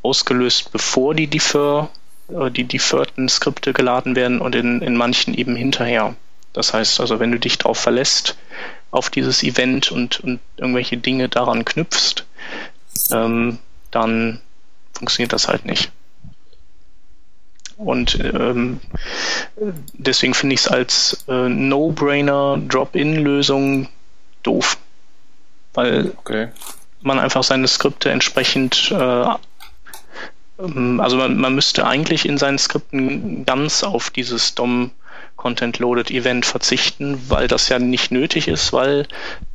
ausgelöst, 0.02 0.72
bevor 0.72 1.14
die 1.14 1.26
Defer, 1.26 1.90
äh, 2.28 2.50
die 2.50 2.64
deferten 2.64 3.28
Skripte 3.28 3.72
geladen 3.72 4.16
werden 4.16 4.40
und 4.40 4.54
in, 4.54 4.82
in 4.82 4.96
manchen 4.96 5.34
eben 5.34 5.56
hinterher. 5.56 6.14
Das 6.52 6.72
heißt 6.72 7.00
also, 7.00 7.20
wenn 7.20 7.32
du 7.32 7.38
dich 7.38 7.58
darauf 7.58 7.78
verlässt, 7.78 8.36
auf 8.90 9.10
dieses 9.10 9.42
Event 9.42 9.92
und, 9.92 10.20
und 10.20 10.40
irgendwelche 10.56 10.96
Dinge 10.96 11.28
daran 11.28 11.64
knüpfst, 11.64 12.24
ähm, 13.10 13.58
dann 13.90 14.40
funktioniert 14.94 15.32
das 15.32 15.48
halt 15.48 15.66
nicht. 15.66 15.92
Und 17.76 18.18
ähm, 18.20 18.80
deswegen 19.92 20.34
finde 20.34 20.54
ich 20.54 20.60
es 20.60 20.68
als 20.68 21.24
äh, 21.28 21.48
No-Brainer 21.48 22.58
Drop-in-Lösung 22.68 23.88
doof. 24.42 24.78
Weil 25.74 26.12
okay. 26.16 26.48
man 27.02 27.18
einfach 27.18 27.42
seine 27.42 27.68
Skripte 27.68 28.10
entsprechend 28.10 28.90
äh, 28.90 29.26
ähm, 30.58 31.00
also 31.00 31.16
man, 31.16 31.36
man 31.36 31.54
müsste 31.54 31.86
eigentlich 31.86 32.26
in 32.26 32.38
seinen 32.38 32.58
Skripten 32.58 33.44
ganz 33.44 33.82
auf 33.82 34.10
dieses 34.10 34.54
DOM 34.54 34.90
Content 35.36 35.78
Loaded 35.78 36.10
Event 36.10 36.46
verzichten, 36.46 37.20
weil 37.28 37.46
das 37.46 37.68
ja 37.68 37.78
nicht 37.78 38.10
nötig 38.10 38.48
ist, 38.48 38.72
weil 38.72 39.06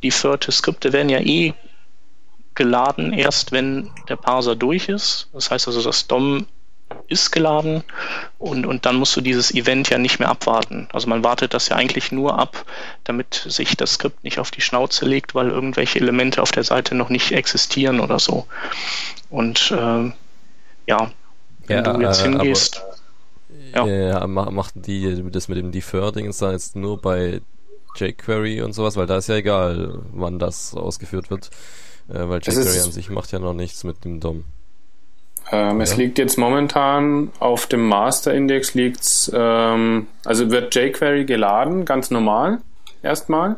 deferred 0.02 0.46
Skripte 0.50 0.92
werden 0.92 1.08
ja 1.08 1.20
eh 1.20 1.54
geladen 2.54 3.12
erst, 3.12 3.52
wenn 3.52 3.90
der 4.08 4.16
Parser 4.16 4.54
durch 4.54 4.88
ist. 4.88 5.28
Das 5.32 5.50
heißt 5.50 5.66
also, 5.66 5.82
das 5.82 6.06
DOM 6.06 6.46
ist 7.08 7.30
geladen 7.32 7.84
und, 8.38 8.66
und 8.66 8.86
dann 8.86 8.96
musst 8.96 9.16
du 9.16 9.20
dieses 9.20 9.52
Event 9.52 9.90
ja 9.90 9.98
nicht 9.98 10.18
mehr 10.18 10.28
abwarten. 10.30 10.88
Also 10.92 11.08
man 11.08 11.24
wartet 11.24 11.54
das 11.54 11.68
ja 11.68 11.76
eigentlich 11.76 12.12
nur 12.12 12.38
ab, 12.38 12.64
damit 13.04 13.34
sich 13.48 13.76
das 13.76 13.94
Skript 13.94 14.24
nicht 14.24 14.38
auf 14.38 14.50
die 14.50 14.60
Schnauze 14.60 15.04
legt, 15.06 15.34
weil 15.34 15.48
irgendwelche 15.50 15.98
Elemente 16.00 16.42
auf 16.42 16.52
der 16.52 16.64
Seite 16.64 16.94
noch 16.94 17.08
nicht 17.10 17.32
existieren 17.32 18.00
oder 18.00 18.18
so. 18.18 18.46
Und 19.30 19.70
äh, 19.72 20.12
ja, 20.86 21.12
wenn 21.66 21.84
Ja, 21.84 21.84
du 21.84 22.00
jetzt 22.00 22.20
äh, 22.20 22.24
hingehst, 22.24 22.82
Ja, 23.74 23.84
Ja. 23.84 23.86
ja 23.86 24.26
ma- 24.26 24.50
machten 24.50 24.82
die 24.82 25.24
das 25.30 25.48
mit 25.48 25.58
dem 25.58 25.72
Defer-Ding 25.72 26.32
dann 26.38 26.52
jetzt 26.52 26.76
nur 26.76 27.00
bei 27.00 27.40
jQuery 27.96 28.62
und 28.62 28.72
sowas, 28.72 28.96
weil 28.96 29.06
da 29.06 29.18
ist 29.18 29.28
ja 29.28 29.36
egal, 29.36 30.00
wann 30.12 30.38
das 30.38 30.74
ausgeführt 30.74 31.30
wird, 31.30 31.50
äh, 32.08 32.28
weil 32.28 32.40
jQuery 32.42 32.80
an 32.80 32.92
sich 32.92 33.10
macht 33.10 33.32
ja 33.32 33.38
noch 33.38 33.54
nichts 33.54 33.84
mit 33.84 34.04
dem 34.04 34.20
DOM. 34.20 34.44
Ähm, 35.50 35.80
Es 35.80 35.92
Ja. 35.92 35.96
liegt 35.98 36.18
jetzt 36.18 36.38
momentan 36.38 37.30
auf 37.40 37.66
dem 37.66 37.86
Master-Index 37.88 38.74
liegt's, 38.74 39.30
ähm, 39.34 40.06
also 40.24 40.50
wird 40.50 40.74
jQuery 40.74 41.24
geladen, 41.24 41.84
ganz 41.84 42.10
normal, 42.10 42.58
erstmal. 43.02 43.56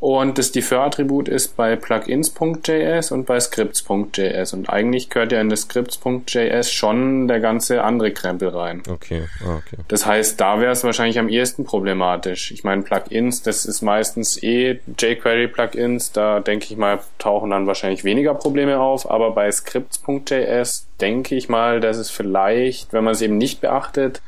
Und 0.00 0.38
das 0.38 0.52
Defer-Attribut 0.52 1.28
ist 1.28 1.56
bei 1.56 1.74
Plugins.js 1.74 3.10
und 3.10 3.26
bei 3.26 3.40
Scripts.js. 3.40 4.52
Und 4.52 4.70
eigentlich 4.70 5.10
gehört 5.10 5.32
ja 5.32 5.40
in 5.40 5.48
das 5.48 5.62
Scripts.js 5.62 6.70
schon 6.70 7.26
der 7.26 7.40
ganze 7.40 7.82
andere 7.82 8.12
Krempel 8.12 8.50
rein. 8.50 8.82
Okay, 8.88 9.26
ah, 9.44 9.56
okay. 9.56 9.82
Das 9.88 10.06
heißt, 10.06 10.40
da 10.40 10.60
wäre 10.60 10.72
es 10.72 10.84
wahrscheinlich 10.84 11.18
am 11.18 11.28
ehesten 11.28 11.64
problematisch. 11.64 12.52
Ich 12.52 12.62
meine, 12.62 12.82
Plugins, 12.82 13.42
das 13.42 13.64
ist 13.64 13.82
meistens 13.82 14.40
eh 14.42 14.80
jQuery-Plugins, 14.96 16.12
da 16.12 16.40
denke 16.40 16.66
ich 16.66 16.76
mal, 16.76 17.00
tauchen 17.18 17.50
dann 17.50 17.66
wahrscheinlich 17.66 18.04
weniger 18.04 18.34
Probleme 18.34 18.78
auf, 18.78 19.10
aber 19.10 19.32
bei 19.32 19.50
Scripts.js 19.50 20.86
denke 21.00 21.34
ich 21.34 21.48
mal, 21.48 21.80
dass 21.80 21.96
es 21.96 22.10
vielleicht, 22.10 22.92
wenn 22.92 23.04
man 23.04 23.14
es 23.14 23.22
eben 23.22 23.36
nicht 23.36 23.60
beachtet, 23.60 24.22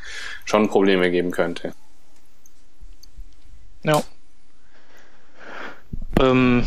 schon 0.45 0.69
Probleme 0.69 1.11
geben 1.11 1.31
könnte. 1.31 1.75
Ja. 3.85 4.03
Ähm, 6.19 6.65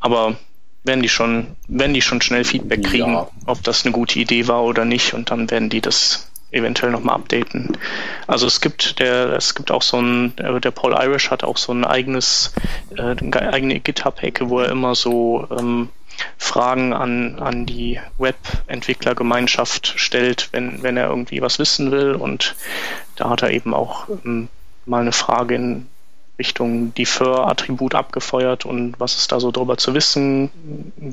aber 0.00 0.36
werden 0.84 1.02
die 1.02 1.08
schon, 1.08 1.48
werden 1.66 1.94
die 1.94 2.02
schon 2.02 2.20
schnell 2.20 2.44
Feedback 2.44 2.84
Ja. 2.84 2.90
kriegen, 2.90 3.16
ob 3.46 3.62
das 3.64 3.84
eine 3.84 3.92
gute 3.92 4.18
Idee 4.20 4.46
war 4.46 4.62
oder 4.62 4.84
nicht, 4.84 5.14
und 5.14 5.30
dann 5.30 5.50
werden 5.50 5.68
die 5.68 5.80
das 5.80 6.30
eventuell 6.52 6.92
nochmal 6.92 7.16
updaten. 7.16 7.76
Also 8.28 8.46
es 8.46 8.60
gibt 8.60 9.00
der, 9.00 9.32
es 9.32 9.54
gibt 9.56 9.70
auch 9.72 9.82
so 9.82 9.98
ein, 10.00 10.32
äh, 10.38 10.60
der 10.60 10.70
Paul 10.70 10.92
Irish 10.92 11.30
hat 11.30 11.42
auch 11.42 11.56
so 11.56 11.72
ein 11.72 11.84
eigenes, 11.84 12.52
äh, 12.96 13.16
eine 13.16 13.52
eigene 13.52 13.80
GitHub-Ecke, 13.80 14.48
wo 14.48 14.60
er 14.60 14.70
immer 14.70 14.94
so 14.94 15.48
ähm, 15.50 15.88
Fragen 16.38 16.92
an, 16.92 17.40
an 17.40 17.66
die 17.66 18.00
Web-Entwicklergemeinschaft 18.18 19.94
stellt, 19.96 20.48
wenn, 20.52 20.82
wenn 20.82 20.96
er 20.96 21.08
irgendwie 21.08 21.42
was 21.42 21.58
wissen 21.58 21.90
will. 21.90 22.14
Und 22.14 22.54
da 23.16 23.28
hat 23.28 23.42
er 23.42 23.50
eben 23.50 23.74
auch 23.74 24.08
ähm, 24.24 24.48
mal 24.86 25.00
eine 25.02 25.12
Frage 25.12 25.56
in 25.56 25.88
Richtung 26.38 26.92
Defer-Attribut 26.94 27.94
abgefeuert 27.94 28.66
und 28.66 28.98
was 28.98 29.16
es 29.16 29.26
da 29.28 29.40
so 29.40 29.50
drüber 29.50 29.78
zu 29.78 29.94
wissen 29.94 30.50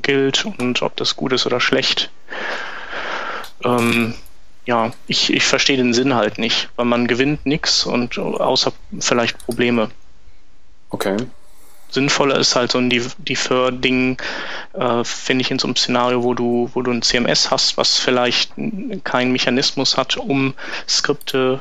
gilt 0.02 0.44
und 0.58 0.82
ob 0.82 0.96
das 0.96 1.16
gut 1.16 1.32
ist 1.32 1.46
oder 1.46 1.60
schlecht. 1.60 2.10
Ähm, 3.64 4.14
ja, 4.66 4.92
ich, 5.06 5.32
ich 5.32 5.44
verstehe 5.44 5.76
den 5.76 5.94
Sinn 5.94 6.14
halt 6.14 6.38
nicht, 6.38 6.68
weil 6.76 6.86
man 6.86 7.06
gewinnt 7.06 7.46
nichts 7.46 7.84
und 7.84 8.18
außer 8.18 8.72
vielleicht 8.98 9.38
Probleme. 9.44 9.90
Okay. 10.90 11.16
Sinnvoller 11.90 12.36
ist 12.38 12.56
halt 12.56 12.72
so 12.72 12.78
ein 12.78 12.90
Def- 12.90 13.14
Defer-Ding, 13.18 14.20
äh, 14.72 15.04
finde 15.04 15.42
ich, 15.42 15.50
in 15.50 15.58
so 15.58 15.68
einem 15.68 15.76
Szenario, 15.76 16.22
wo 16.24 16.34
du, 16.34 16.68
wo 16.74 16.82
du 16.82 16.90
ein 16.90 17.02
CMS 17.02 17.50
hast, 17.50 17.76
was 17.76 17.98
vielleicht 17.98 18.52
keinen 19.04 19.32
Mechanismus 19.32 19.96
hat, 19.96 20.16
um 20.16 20.54
Skripte 20.88 21.60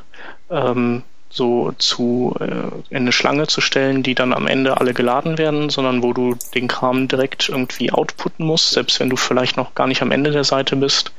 ähm, 0.50 1.04
so 1.34 1.74
zu 1.80 2.36
äh, 2.40 2.46
in 2.90 2.98
eine 2.98 3.12
Schlange 3.12 3.48
zu 3.48 3.60
stellen, 3.60 4.04
die 4.04 4.14
dann 4.14 4.34
am 4.34 4.48
Ende 4.48 4.80
alle 4.80 4.94
geladen 4.94 5.38
werden, 5.38 5.70
sondern 5.70 6.04
wo 6.04 6.14
du 6.14 6.36
den 6.54 6.68
Kram 6.68 7.08
direkt 7.08 7.50
irgendwie 7.50 7.92
outputten 7.92 8.46
musst, 8.46 8.72
selbst 8.72 9.00
wenn 9.00 9.10
du 9.10 9.16
vielleicht 9.16 9.58
noch 9.58 9.74
gar 9.74 9.88
nicht 9.88 10.02
am 10.04 10.12
Ende 10.12 10.32
der 10.32 10.44
Seite 10.44 10.76
bist. 10.76 11.12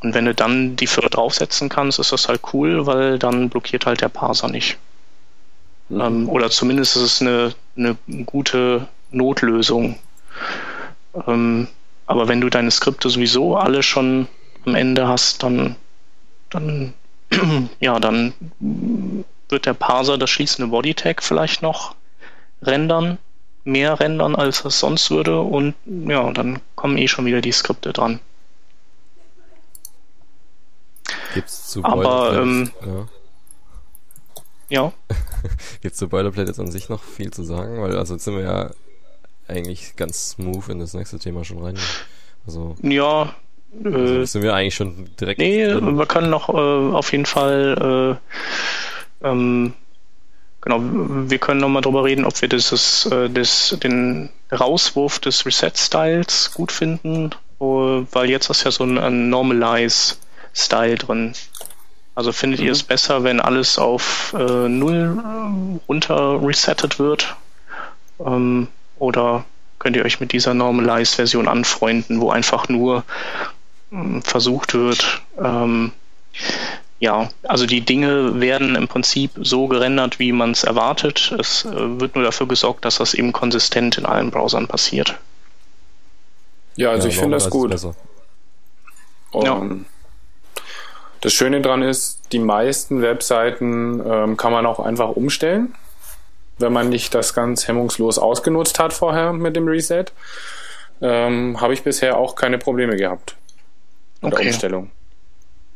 Und 0.00 0.14
wenn 0.14 0.24
du 0.24 0.34
dann 0.34 0.70
die 0.76 0.86
Defer 0.86 1.08
draufsetzen 1.08 1.68
kannst, 1.68 1.98
ist 1.98 2.12
das 2.12 2.28
halt 2.28 2.40
cool, 2.52 2.86
weil 2.86 3.18
dann 3.18 3.48
blockiert 3.48 3.86
halt 3.86 4.00
der 4.00 4.08
Parser 4.08 4.48
nicht. 4.48 4.76
Ähm, 5.90 6.28
oder 6.28 6.50
zumindest 6.50 6.96
ist 6.96 7.02
es 7.02 7.20
eine, 7.20 7.54
eine 7.76 7.96
gute 8.24 8.88
Notlösung. 9.12 9.98
Ähm, 11.26 11.68
aber 12.06 12.28
wenn 12.28 12.40
du 12.40 12.50
deine 12.50 12.70
Skripte 12.70 13.08
sowieso 13.08 13.56
alle 13.56 13.82
schon 13.82 14.26
am 14.64 14.74
Ende 14.74 15.06
hast, 15.08 15.42
dann, 15.42 15.76
dann, 16.50 16.92
ja, 17.80 17.98
dann 17.98 18.34
wird 19.48 19.66
der 19.66 19.74
Parser 19.74 20.18
das 20.18 20.30
schließende 20.30 20.70
Bodytag 20.70 21.22
vielleicht 21.22 21.62
noch 21.62 21.94
rendern, 22.62 23.18
mehr 23.64 24.00
rendern, 24.00 24.34
als 24.36 24.64
es 24.64 24.78
sonst 24.78 25.10
würde, 25.10 25.40
und 25.40 25.74
ja, 25.86 26.30
dann 26.32 26.60
kommen 26.74 26.98
eh 26.98 27.08
schon 27.08 27.26
wieder 27.26 27.40
die 27.40 27.52
Skripte 27.52 27.92
dran. 27.92 28.20
Gibt's 31.34 31.68
zu 31.68 31.84
Aber, 31.84 32.38
ähm, 32.40 32.70
ja. 32.84 33.08
Ja, 34.68 34.92
Gibt's 35.80 35.98
zu 35.98 36.08
Boilerplate 36.08 36.48
jetzt 36.48 36.58
an 36.58 36.70
sich 36.70 36.88
noch 36.88 37.02
viel 37.02 37.32
zu 37.32 37.44
sagen? 37.44 37.80
Weil, 37.82 37.96
also 37.96 38.14
jetzt 38.14 38.24
sind 38.24 38.34
wir 38.36 38.42
ja 38.42 38.70
eigentlich 39.46 39.94
ganz 39.96 40.30
smooth 40.30 40.68
in 40.68 40.80
das 40.80 40.94
nächste 40.94 41.18
Thema 41.18 41.44
schon 41.44 41.62
rein. 41.62 41.78
Also, 42.46 42.74
ja, 42.82 43.34
also 43.84 44.24
sind 44.24 44.42
wir 44.42 44.54
eigentlich 44.54 44.74
schon 44.74 45.08
direkt 45.20 45.38
Nee, 45.40 45.64
drin? 45.66 45.98
wir 45.98 46.06
können 46.06 46.30
noch 46.30 46.48
äh, 46.48 46.52
auf 46.52 47.12
jeden 47.12 47.26
Fall 47.26 48.18
äh, 49.22 49.28
ähm, 49.28 49.72
genau, 50.60 50.80
wir 50.80 51.38
können 51.38 51.60
noch 51.60 51.68
mal 51.68 51.80
drüber 51.80 52.04
reden, 52.04 52.24
ob 52.24 52.40
wir 52.40 52.48
dieses, 52.48 53.06
äh, 53.06 53.30
das, 53.30 53.76
den 53.82 54.28
Rauswurf 54.52 55.18
des 55.18 55.46
Reset-Styles 55.46 56.52
gut 56.54 56.72
finden, 56.72 57.30
weil 57.58 58.28
jetzt 58.30 58.50
ist 58.50 58.64
ja 58.64 58.70
so 58.70 58.84
ein, 58.84 58.98
ein 58.98 59.30
Normalize-Style 59.30 60.96
drin. 60.96 61.32
Also 62.14 62.32
findet 62.32 62.60
ihr 62.60 62.72
es 62.72 62.82
besser, 62.82 63.24
wenn 63.24 63.40
alles 63.40 63.78
auf 63.78 64.34
äh, 64.38 64.68
Null 64.68 65.18
äh, 65.18 65.78
runter 65.88 66.40
resettet 66.42 66.98
wird? 66.98 67.36
Ähm, 68.24 68.68
oder 68.98 69.44
könnt 69.78 69.96
ihr 69.96 70.04
euch 70.04 70.20
mit 70.20 70.32
dieser 70.32 70.54
Normalized-Version 70.54 71.48
anfreunden, 71.48 72.20
wo 72.20 72.30
einfach 72.30 72.68
nur 72.68 73.04
versucht 74.22 74.74
wird, 74.74 75.22
ähm, 75.38 75.92
ja, 76.98 77.28
also 77.42 77.66
die 77.66 77.82
Dinge 77.82 78.40
werden 78.40 78.74
im 78.74 78.88
Prinzip 78.88 79.32
so 79.36 79.68
gerendert, 79.68 80.18
wie 80.18 80.32
man 80.32 80.52
es 80.52 80.64
erwartet. 80.64 81.34
Es 81.38 81.64
äh, 81.64 82.00
wird 82.00 82.14
nur 82.14 82.24
dafür 82.24 82.48
gesorgt, 82.48 82.84
dass 82.84 82.96
das 82.96 83.14
eben 83.14 83.32
konsistent 83.32 83.98
in 83.98 84.06
allen 84.06 84.30
Browsern 84.30 84.66
passiert. 84.66 85.18
Ja, 86.76 86.90
also 86.90 87.08
Ja, 87.08 87.12
ich 87.12 87.18
finde 87.18 87.36
das 87.36 87.50
gut. 87.50 87.74
Und 89.32 89.86
das 91.20 91.32
Schöne 91.32 91.60
dran 91.60 91.82
ist, 91.82 92.32
die 92.32 92.38
meisten 92.38 93.02
Webseiten 93.02 94.02
ähm, 94.06 94.36
kann 94.36 94.52
man 94.52 94.64
auch 94.64 94.80
einfach 94.80 95.10
umstellen, 95.10 95.74
wenn 96.58 96.72
man 96.72 96.88
nicht 96.88 97.14
das 97.14 97.34
ganz 97.34 97.68
hemmungslos 97.68 98.18
ausgenutzt 98.18 98.78
hat 98.78 98.92
vorher 98.92 99.32
mit 99.32 99.56
dem 99.56 99.68
Reset. 99.68 100.06
Ähm, 101.02 101.60
Habe 101.60 101.74
ich 101.74 101.82
bisher 101.82 102.16
auch 102.16 102.36
keine 102.36 102.56
Probleme 102.56 102.96
gehabt 102.96 103.36
der 104.30 104.38
Okay. 104.40 104.48
Umstellung. 104.48 104.90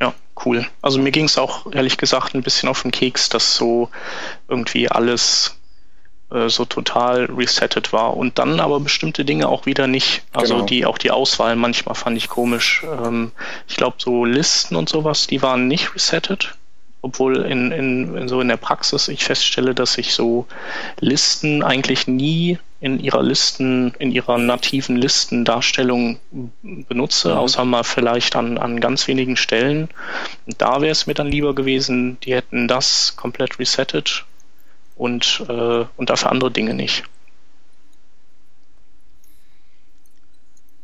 Ja, 0.01 0.15
cool. 0.45 0.67
Also 0.83 0.99
mir 0.99 1.11
ging 1.11 1.27
es 1.27 1.37
auch 1.39 1.71
ehrlich 1.73 1.99
gesagt 1.99 2.35
ein 2.35 2.43
bisschen 2.43 2.69
auf 2.69 2.83
den 2.83 2.91
Keks, 2.91 3.29
dass 3.29 3.55
so 3.55 3.91
irgendwie 4.49 4.89
alles 4.91 5.57
äh, 6.33 6.49
so 6.49 6.65
total 6.65 7.27
resettet 7.27 7.93
war 7.93 8.17
und 8.17 8.39
dann 8.39 8.61
aber 8.61 8.81
bestimmte 8.81 9.25
Dinge 9.25 9.49
auch 9.49 9.67
wieder 9.67 9.87
nicht. 9.87 10.23
Also 10.33 10.55
Genau. 10.55 10.67
die 10.67 10.87
auch 10.87 10.97
die 10.99 11.11
Auswahl 11.11 11.57
manchmal 11.57 11.95
fand 11.95 12.17
ich 12.17 12.29
komisch. 12.29 12.83
Ähm, 12.85 13.33
ich 13.69 13.77
glaube 13.77 13.97
so 13.99 14.25
Listen 14.25 14.77
und 14.77 14.89
sowas, 14.89 15.27
die 15.27 15.43
waren 15.43 15.69
nicht 15.69 15.95
resettet. 15.95 16.55
Obwohl 17.03 17.39
in, 17.39 17.73
in, 17.73 18.15
in 18.17 18.29
so 18.29 18.41
in 18.43 18.49
der 18.49 18.59
Praxis 18.59 19.09
ich 19.09 19.25
feststelle, 19.25 19.75
dass 19.75 19.97
ich 19.99 20.13
so 20.15 20.47
Listen 21.01 21.63
eigentlich 21.63 22.07
nie 22.07 22.59
in 22.81 22.99
ihrer 22.99 23.23
Listen, 23.23 23.93
in 23.99 24.11
ihrer 24.11 24.39
nativen 24.39 24.97
Listendarstellung 24.97 26.19
benutze, 26.63 27.39
außer 27.39 27.65
mal 27.67 27.85
vielleicht 27.85 28.37
an, 28.37 28.57
an 28.57 28.81
ganz 28.81 29.07
wenigen 29.07 29.37
Stellen. 29.37 29.91
Und 30.47 30.61
da 30.63 30.81
wäre 30.81 30.93
es 30.93 31.07
mir 31.07 31.15
dann 31.15 31.29
lieber 31.29 31.55
gewesen, 31.55 32.19
die 32.21 32.35
hätten 32.35 32.69
das 32.69 33.17
komplett 33.17 33.59
resettet 33.59 34.25
und, 34.97 35.45
äh, 35.47 35.85
und 35.97 36.11
dafür 36.11 36.31
andere 36.31 36.51
Dinge 36.51 36.73
nicht. 36.73 37.05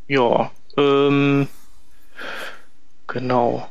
Ja, 0.07 0.51
ähm, 0.77 1.47
genau. 3.07 3.67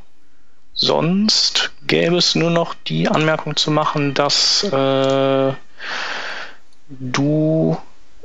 sonst 0.73 1.71
gäbe 1.87 2.17
es 2.17 2.35
nur 2.35 2.51
noch 2.51 2.75
die 2.75 3.07
Anmerkung 3.07 3.55
zu 3.55 3.71
machen, 3.71 4.13
dass 4.13 4.63
äh, 4.63 5.53
du 6.89 7.77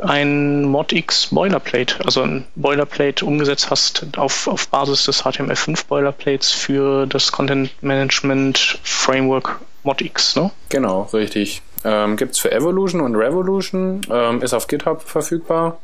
ein 0.03 0.65
ModX 0.65 1.29
Boilerplate, 1.29 2.05
also 2.05 2.23
ein 2.23 2.45
Boilerplate 2.57 3.25
umgesetzt 3.25 3.71
hast 3.71 4.07
auf, 4.17 4.49
auf 4.49 4.69
Basis 4.69 5.05
des 5.05 5.25
HTML5 5.25 5.87
Boilerplates 5.87 6.51
für 6.51 7.07
das 7.07 7.33
Content 7.33 7.71
Management 7.83 8.79
Framework 8.83 9.61
ModX, 9.85 10.37
ne? 10.37 10.51
Genau, 10.69 11.03
richtig. 11.13 11.63
Ähm, 11.85 12.17
Gibt 12.17 12.33
es 12.33 12.39
für 12.39 12.53
Evolution 12.53 13.01
und 13.01 13.17
Revolution, 13.17 14.01
ähm, 14.11 14.43
ist 14.43 14.55
auf 14.55 14.69
GitHub 14.69 15.03
verfügbar 15.03 15.79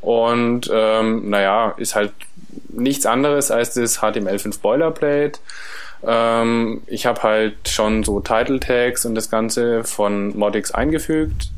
und 0.00 0.70
ähm, 0.72 1.28
naja, 1.28 1.74
ist 1.76 1.94
halt 1.94 2.12
nichts 2.68 3.06
anderes 3.06 3.50
als 3.50 3.74
das 3.74 4.00
HTML5 4.00 4.60
Boilerplate. 4.60 5.40
Ähm, 6.06 6.82
ich 6.86 7.06
habe 7.06 7.22
halt 7.22 7.68
schon 7.68 8.04
so 8.04 8.20
Title 8.20 8.60
Tags 8.60 9.04
und 9.04 9.14
das 9.14 9.30
Ganze 9.30 9.84
von 9.84 10.36
Modix 10.36 10.70
eingefügt. 10.70 11.50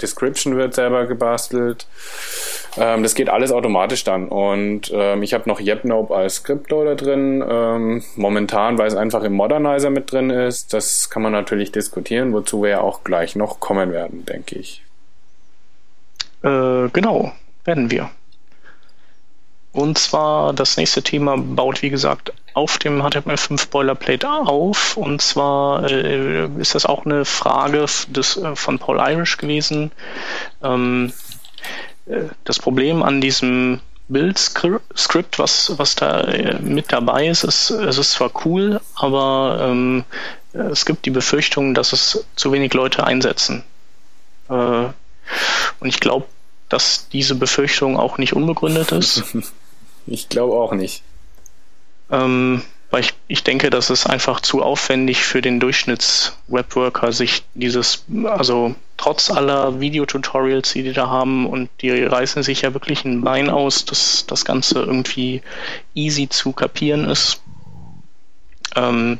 Description 0.00 0.56
wird 0.56 0.74
selber 0.74 1.06
gebastelt. 1.06 1.86
Ähm, 2.76 3.02
das 3.02 3.14
geht 3.14 3.28
alles 3.28 3.52
automatisch 3.52 4.04
dann. 4.04 4.28
Und 4.28 4.90
ähm, 4.94 5.22
ich 5.22 5.34
habe 5.34 5.48
noch 5.48 5.60
YepNope 5.60 6.14
als 6.14 6.36
Scriptloader 6.36 6.94
drin. 6.94 7.44
Ähm, 7.48 8.04
momentan, 8.16 8.78
weil 8.78 8.88
es 8.88 8.94
einfach 8.94 9.24
im 9.24 9.32
Modernizer 9.32 9.90
mit 9.90 10.12
drin 10.12 10.30
ist. 10.30 10.72
Das 10.72 11.10
kann 11.10 11.22
man 11.22 11.32
natürlich 11.32 11.72
diskutieren, 11.72 12.32
wozu 12.32 12.62
wir 12.62 12.70
ja 12.70 12.80
auch 12.80 13.04
gleich 13.04 13.36
noch 13.36 13.60
kommen 13.60 13.92
werden, 13.92 14.24
denke 14.24 14.56
ich. 14.58 14.82
Äh, 16.42 16.88
genau, 16.92 17.32
werden 17.64 17.90
wir. 17.90 18.10
Und 19.72 19.98
zwar 19.98 20.52
das 20.52 20.76
nächste 20.76 21.02
Thema 21.02 21.36
baut, 21.36 21.82
wie 21.82 21.90
gesagt, 21.90 22.32
auf 22.58 22.78
dem 22.78 23.00
HTML5 23.02 23.70
Boilerplate 23.70 24.28
auf. 24.28 24.96
Und 24.96 25.22
zwar 25.22 25.88
äh, 25.88 26.46
ist 26.58 26.74
das 26.74 26.86
auch 26.86 27.06
eine 27.06 27.24
Frage 27.24 27.86
des, 28.08 28.36
äh, 28.36 28.56
von 28.56 28.80
Paul 28.80 28.98
Irish 28.98 29.36
gewesen. 29.36 29.92
Ähm, 30.62 31.12
äh, 32.06 32.24
das 32.42 32.58
Problem 32.58 33.04
an 33.04 33.20
diesem 33.20 33.80
Build-Script, 34.08 35.38
was, 35.38 35.78
was 35.78 35.94
da 35.94 36.22
äh, 36.22 36.58
mit 36.58 36.92
dabei 36.92 37.28
ist, 37.28 37.44
ist, 37.44 37.70
es 37.70 37.98
ist 37.98 38.12
zwar 38.12 38.32
cool, 38.44 38.80
aber 38.96 39.58
ähm, 39.60 40.04
es 40.52 40.84
gibt 40.84 41.06
die 41.06 41.10
Befürchtung, 41.10 41.74
dass 41.74 41.92
es 41.92 42.24
zu 42.34 42.50
wenig 42.50 42.74
Leute 42.74 43.04
einsetzen. 43.04 43.62
Äh, 44.48 44.52
und 44.52 44.94
ich 45.82 46.00
glaube, 46.00 46.26
dass 46.68 47.08
diese 47.10 47.36
Befürchtung 47.36 47.96
auch 47.96 48.18
nicht 48.18 48.32
unbegründet 48.32 48.90
ist. 48.92 49.22
ich 50.06 50.28
glaube 50.28 50.54
auch 50.54 50.72
nicht. 50.72 51.04
Ähm, 52.10 52.62
weil 52.90 53.02
ich, 53.02 53.14
ich 53.26 53.44
denke, 53.44 53.68
das 53.68 53.90
ist 53.90 54.06
einfach 54.06 54.40
zu 54.40 54.62
aufwendig 54.62 55.24
für 55.24 55.42
den 55.42 55.60
Durchschnitts-Webworker, 55.60 57.12
sich 57.12 57.42
dieses, 57.54 58.04
also 58.24 58.74
trotz 58.96 59.30
aller 59.30 59.78
Videotutorials, 59.78 60.72
die 60.72 60.82
die 60.82 60.94
da 60.94 61.08
haben 61.08 61.46
und 61.46 61.68
die 61.82 61.90
reißen 61.90 62.42
sich 62.42 62.62
ja 62.62 62.72
wirklich 62.72 63.04
ein 63.04 63.20
Bein 63.22 63.50
aus, 63.50 63.84
dass 63.84 64.24
das 64.26 64.46
Ganze 64.46 64.80
irgendwie 64.80 65.42
easy 65.94 66.28
zu 66.30 66.52
kapieren 66.52 67.04
ist. 67.04 67.42
Ähm, 68.74 69.18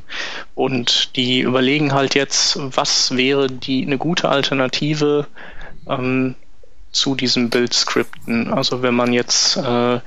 und 0.55 1.17
die 1.17 1.41
überlegen 1.41 1.93
halt 1.93 2.15
jetzt, 2.15 2.59
was 2.59 3.17
wäre 3.17 3.49
die 3.49 3.85
eine 3.85 3.99
gute 3.99 4.31
Alternative 4.31 5.27
ähm, 5.87 6.37
zu 6.91 7.15
diesen 7.15 7.51
Build-Skripten. 7.51 8.53
Also 8.53 8.83
wenn 8.83 8.95
man 8.95 9.13
jetzt 9.13 9.57
äh, 9.57 10.01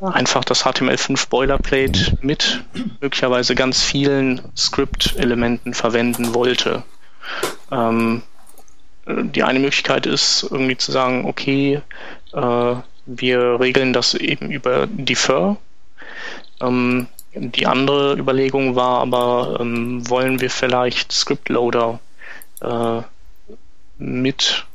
einfach 0.00 0.44
das 0.44 0.64
HTML5 0.64 1.28
Boilerplate 1.28 2.18
mit 2.20 2.62
möglicherweise 3.00 3.54
ganz 3.54 3.82
vielen 3.82 4.40
Script-Elementen 4.56 5.74
verwenden 5.74 6.34
wollte. 6.34 6.84
Ähm, 7.72 8.22
die 9.06 9.42
eine 9.42 9.58
Möglichkeit 9.58 10.06
ist 10.06 10.46
irgendwie 10.50 10.76
zu 10.76 10.92
sagen, 10.92 11.24
okay, 11.24 11.80
äh, 12.32 12.74
wir 13.06 13.60
regeln 13.60 13.92
das 13.92 14.14
eben 14.14 14.50
über 14.50 14.86
Defer. 14.86 15.56
Ähm, 16.60 17.08
die 17.34 17.66
andere 17.66 18.16
Überlegung 18.16 18.76
war 18.76 19.00
aber, 19.00 19.58
ähm, 19.60 20.08
wollen 20.08 20.40
wir 20.40 20.50
vielleicht 20.50 21.12
Script-Loader 21.12 22.00
äh, 22.60 23.02
mit 23.98 24.66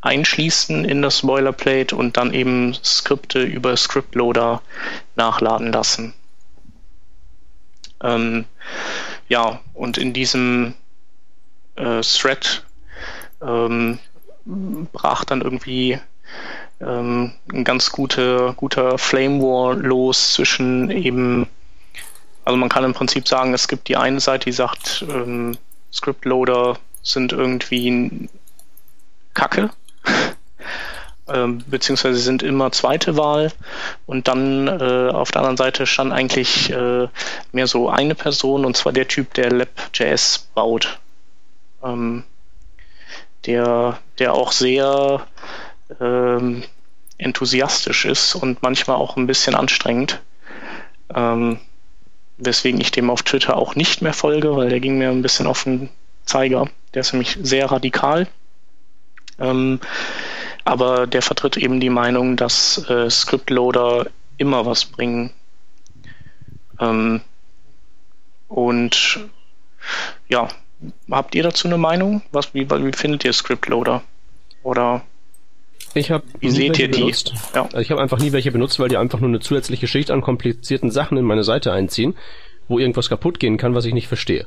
einschließen 0.00 0.84
in 0.84 1.02
das 1.02 1.22
Boilerplate 1.22 1.96
und 1.96 2.16
dann 2.16 2.32
eben 2.32 2.74
Skripte 2.84 3.42
über 3.42 3.76
Scriptloader 3.76 4.62
nachladen 5.16 5.72
lassen. 5.72 6.14
Ähm, 8.02 8.44
ja, 9.28 9.60
und 9.74 9.98
in 9.98 10.12
diesem 10.12 10.74
äh, 11.76 12.00
Thread 12.00 12.64
ähm, 13.42 13.98
brach 14.44 15.24
dann 15.24 15.42
irgendwie 15.42 15.98
ähm, 16.80 17.32
ein 17.52 17.64
ganz 17.64 17.90
gute, 17.90 18.54
guter 18.56 18.98
Flame 18.98 19.40
War 19.42 19.74
los 19.74 20.34
zwischen 20.34 20.90
eben, 20.90 21.48
also 22.44 22.56
man 22.56 22.68
kann 22.68 22.84
im 22.84 22.94
Prinzip 22.94 23.26
sagen, 23.26 23.52
es 23.52 23.66
gibt 23.66 23.88
die 23.88 23.96
eine 23.96 24.20
Seite, 24.20 24.44
die 24.44 24.52
sagt, 24.52 25.04
ähm, 25.10 25.58
Scriptloader 25.92 26.78
sind 27.02 27.32
irgendwie 27.32 28.28
Kacke 29.34 29.70
ähm, 31.28 31.62
beziehungsweise 31.66 32.18
sind 32.18 32.42
immer 32.42 32.72
zweite 32.72 33.16
Wahl 33.16 33.52
und 34.06 34.28
dann 34.28 34.68
äh, 34.68 35.10
auf 35.10 35.30
der 35.30 35.40
anderen 35.40 35.56
Seite 35.56 35.86
stand 35.86 36.12
eigentlich 36.12 36.70
äh, 36.70 37.08
mehr 37.52 37.66
so 37.66 37.88
eine 37.88 38.14
Person 38.14 38.64
und 38.64 38.76
zwar 38.76 38.92
der 38.92 39.08
Typ, 39.08 39.34
der 39.34 39.50
Lab.js 39.50 40.48
baut. 40.54 40.98
Ähm, 41.82 42.24
der, 43.46 43.98
der 44.18 44.34
auch 44.34 44.52
sehr 44.52 45.26
ähm, 46.00 46.64
enthusiastisch 47.18 48.04
ist 48.04 48.34
und 48.34 48.62
manchmal 48.62 48.96
auch 48.96 49.16
ein 49.16 49.26
bisschen 49.26 49.54
anstrengend. 49.54 50.20
Ähm, 51.14 51.58
weswegen 52.36 52.80
ich 52.80 52.90
dem 52.90 53.10
auf 53.10 53.22
Twitter 53.22 53.56
auch 53.56 53.74
nicht 53.74 54.02
mehr 54.02 54.12
folge, 54.12 54.54
weil 54.56 54.68
der 54.68 54.80
ging 54.80 54.98
mir 54.98 55.10
ein 55.10 55.22
bisschen 55.22 55.46
auf 55.46 55.64
den 55.64 55.88
Zeiger. 56.24 56.68
Der 56.94 57.00
ist 57.00 57.12
nämlich 57.12 57.38
sehr 57.42 57.70
radikal. 57.70 58.28
Ähm, 59.38 59.80
aber 60.64 61.06
der 61.06 61.22
vertritt 61.22 61.56
eben 61.56 61.80
die 61.80 61.90
Meinung, 61.90 62.36
dass 62.36 62.88
äh, 62.88 63.08
Scriptloader 63.08 64.06
immer 64.36 64.66
was 64.66 64.84
bringen. 64.84 65.32
Ähm, 66.80 67.20
und 68.48 69.20
ja, 70.28 70.48
habt 71.10 71.34
ihr 71.34 71.42
dazu 71.42 71.68
eine 71.68 71.78
Meinung? 71.78 72.22
Was, 72.32 72.54
wie, 72.54 72.70
wie 72.70 72.92
findet 72.92 73.24
ihr 73.24 73.32
Scriptloader? 73.32 74.02
Oder 74.62 75.02
ich 75.94 76.10
habe 76.10 76.24
wie 76.40 76.50
seht 76.50 76.78
ihr 76.78 76.88
die? 76.88 77.12
Ja. 77.54 77.62
Also 77.62 77.78
ich 77.78 77.90
habe 77.90 78.00
einfach 78.00 78.18
nie 78.18 78.32
welche 78.32 78.52
benutzt, 78.52 78.78
weil 78.78 78.88
die 78.88 78.96
einfach 78.96 79.20
nur 79.20 79.28
eine 79.28 79.40
zusätzliche 79.40 79.86
Schicht 79.86 80.10
an 80.10 80.20
komplizierten 80.20 80.90
Sachen 80.90 81.16
in 81.16 81.24
meine 81.24 81.44
Seite 81.44 81.72
einziehen, 81.72 82.14
wo 82.68 82.78
irgendwas 82.78 83.08
kaputt 83.08 83.40
gehen 83.40 83.56
kann, 83.56 83.74
was 83.74 83.84
ich 83.84 83.94
nicht 83.94 84.08
verstehe. 84.08 84.46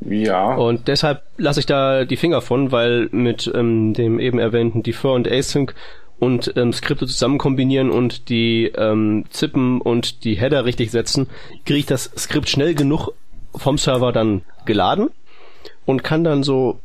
Ja. 0.00 0.54
Und 0.54 0.88
deshalb 0.88 1.22
lasse 1.36 1.60
ich 1.60 1.66
da 1.66 2.04
die 2.04 2.16
Finger 2.16 2.40
von, 2.42 2.72
weil 2.72 3.08
mit 3.10 3.50
ähm, 3.54 3.94
dem 3.94 4.20
eben 4.20 4.38
erwähnten 4.38 4.82
Defer 4.82 5.12
und 5.12 5.30
Async 5.30 5.74
und 6.18 6.52
ähm, 6.56 6.72
Skripte 6.72 7.06
zusammen 7.06 7.38
kombinieren 7.38 7.90
und 7.90 8.28
die 8.28 8.66
ähm, 8.76 9.24
Zippen 9.30 9.80
und 9.80 10.24
die 10.24 10.34
Header 10.34 10.64
richtig 10.64 10.90
setzen, 10.90 11.28
kriege 11.64 11.78
ich 11.78 11.86
das 11.86 12.10
Skript 12.16 12.48
schnell 12.48 12.74
genug 12.74 13.10
vom 13.54 13.78
Server 13.78 14.12
dann 14.12 14.42
geladen 14.66 15.10
und 15.86 16.04
kann 16.04 16.24
dann 16.24 16.42
so 16.42 16.80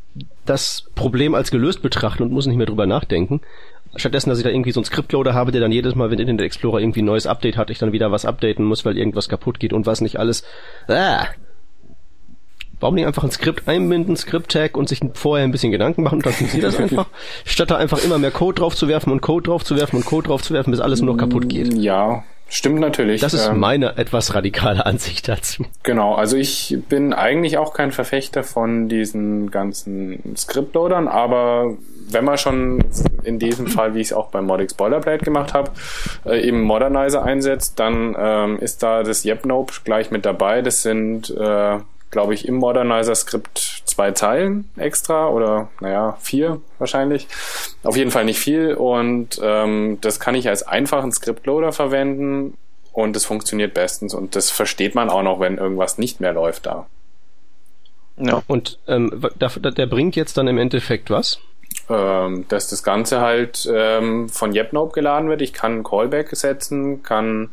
das 0.46 0.86
Problem 0.96 1.36
als 1.36 1.52
gelöst 1.52 1.82
betrachten 1.82 2.24
und 2.24 2.32
muss 2.32 2.46
nicht 2.46 2.58
mehr 2.58 2.68
drüber 2.68 2.86
nachdenken. 2.86 3.42
Stattdessen, 3.96 4.30
dass 4.30 4.39
ich 4.39 4.44
da 4.44 4.50
irgendwie 4.50 4.72
so 4.72 4.80
einen 4.80 4.86
Scriptloader 4.86 5.34
habe, 5.34 5.52
der 5.52 5.62
dann 5.62 5.72
jedes 5.72 5.96
Mal, 5.96 6.10
wenn 6.10 6.20
Internet 6.20 6.46
Explorer 6.46 6.80
irgendwie 6.80 7.02
ein 7.02 7.06
neues 7.06 7.28
Update 7.28 7.58
hat, 7.58 7.70
ich 7.70 7.80
dann 7.80 7.92
wieder 7.92 8.12
was 8.12 8.26
updaten 8.26 8.66
muss, 8.66 8.86
weil 8.86 8.98
irgendwas 8.98 9.30
kaputt 9.30 9.60
geht 9.60 9.74
und 9.74 9.86
was 9.86 10.02
nicht 10.02 10.18
alles. 10.18 10.44
Ah, 10.88 11.28
Warum 12.84 12.96
nicht 12.96 13.08
einfach 13.08 13.24
ein 13.24 13.32
Skript 13.32 13.65
einbinden, 13.65 14.17
Skript-Tag 14.17 14.76
und 14.76 14.89
sich 14.89 15.00
vorher 15.13 15.46
ein 15.46 15.52
bisschen 15.52 15.72
Gedanken 15.72 16.04
machen 16.04 16.15
und 16.15 16.26
dann 16.26 16.34
funktioniert 16.34 16.67
das 16.67 16.78
einfach, 16.78 17.08
statt 17.46 17.72
da 17.72 17.78
einfach 17.78 18.04
immer 18.04 18.17
mehr 18.17 18.30
Code 18.30 18.60
drauf 18.60 18.76
zu 18.76 18.89
werfen 18.89 19.10
und 19.10 19.22
Code 19.22 19.43
drauf 19.43 19.63
zu 19.63 19.78
werfen 19.78 19.96
und 19.96 20.06
Code 20.06 20.28
drauf 20.28 20.41
zu 20.41 20.54
werfen, 20.54 20.72
bis 20.72 20.82
alles 20.82 21.02
nur 21.02 21.13
noch 21.13 21.17
kaputt 21.17 21.48
geht. 21.48 21.74
Ja, 21.76 22.26
Stimmt 22.50 22.82
natürlich. 22.82 23.22
Das 23.22 23.34
ist 23.34 23.48
ähm, 23.48 23.60
meine 23.60 23.98
etwas 23.98 24.36
radikale 24.36 24.86
Ansicht 24.86 25.30
dazu. 25.30 25.65
Genau, 25.82 26.13
also 26.13 26.36
ich 26.36 26.78
bin 26.89 27.13
eigentlich 27.13 27.58
auch 27.58 27.74
kein 27.74 27.91
Verfechter 27.93 28.43
von 28.43 28.89
diesen 28.89 29.50
ganzen 29.50 30.36
Scriptloadern, 30.36 31.07
aber 31.07 31.78
wenn 32.10 32.26
man 32.26 32.38
schon 32.38 32.84
in 33.24 33.39
diesem 33.39 33.68
Fall, 33.68 33.95
wie 33.95 34.01
ich 34.01 34.07
es 34.07 34.14
auch 34.14 34.30
beim 34.30 34.45
Modix 34.45 34.74
Boilerplate 34.74 35.24
gemacht 35.24 35.53
habe, 35.53 35.72
äh, 36.26 36.45
eben 36.45 36.62
Modernizer 36.62 37.24
einsetzt, 37.24 37.80
dann 37.80 38.16
ähm, 38.20 38.60
ist 38.60 38.84
da 38.84 39.03
das 39.03 39.24
YepNope 39.24 39.74
gleich 39.86 40.12
mit 40.12 40.26
dabei. 40.26 40.62
Das 40.62 40.84
sind 40.84 41.30
äh, 41.32 41.80
glaube 42.14 42.34
ich, 42.34 42.47
im 42.47 42.55
Modernizer-Skript 42.55 43.84
zwei 43.84 44.11
Zeilen 44.11 44.70
extra 44.78 45.28
oder 45.28 45.68
naja, 45.82 46.18
vier 46.22 46.61
wahrscheinlich. 46.80 47.28
Auf 47.84 47.97
jeden 47.97 48.11
Fall 48.11 48.24
nicht 48.24 48.39
viel 48.39 48.74
und 48.74 49.39
ähm, 49.43 49.97
das 49.99 50.22
kann 50.22 50.36
ich 50.36 50.47
als 50.47 50.64
einfachen 50.64 51.11
Scriptloader 51.11 51.74
verwenden 51.74 52.57
und 52.93 53.18
es 53.18 53.26
funktioniert 53.26 53.74
bestens 53.74 54.14
und 54.14 54.38
das 54.38 54.49
versteht 54.49 54.95
man 54.95 55.09
auch 55.09 55.24
noch, 55.24 55.41
wenn 55.41 55.57
irgendwas 55.57 55.97
nicht 55.97 56.22
mehr 56.22 56.32
läuft 56.32 56.68
da. 56.68 56.88
Ja. 58.18 58.43
Und 58.47 58.80
ähm, 58.88 59.28
der, 59.36 59.49
der 59.49 59.86
bringt 59.88 60.16
jetzt 60.16 60.38
dann 60.38 60.47
im 60.47 60.57
Endeffekt 60.57 61.09
was? 61.09 61.39
Ähm, 61.89 62.45
dass 62.47 62.70
das 62.70 62.84
Ganze 62.84 63.20
halt 63.22 63.68
ähm, 63.72 64.30
von 64.30 64.53
YepNope 64.53 64.93
geladen 64.93 65.30
wird. 65.30 65.41
Ich 65.41 65.53
kann 65.53 65.84
Callback 65.84 66.30
setzen, 66.36 67.03
kann 67.03 67.49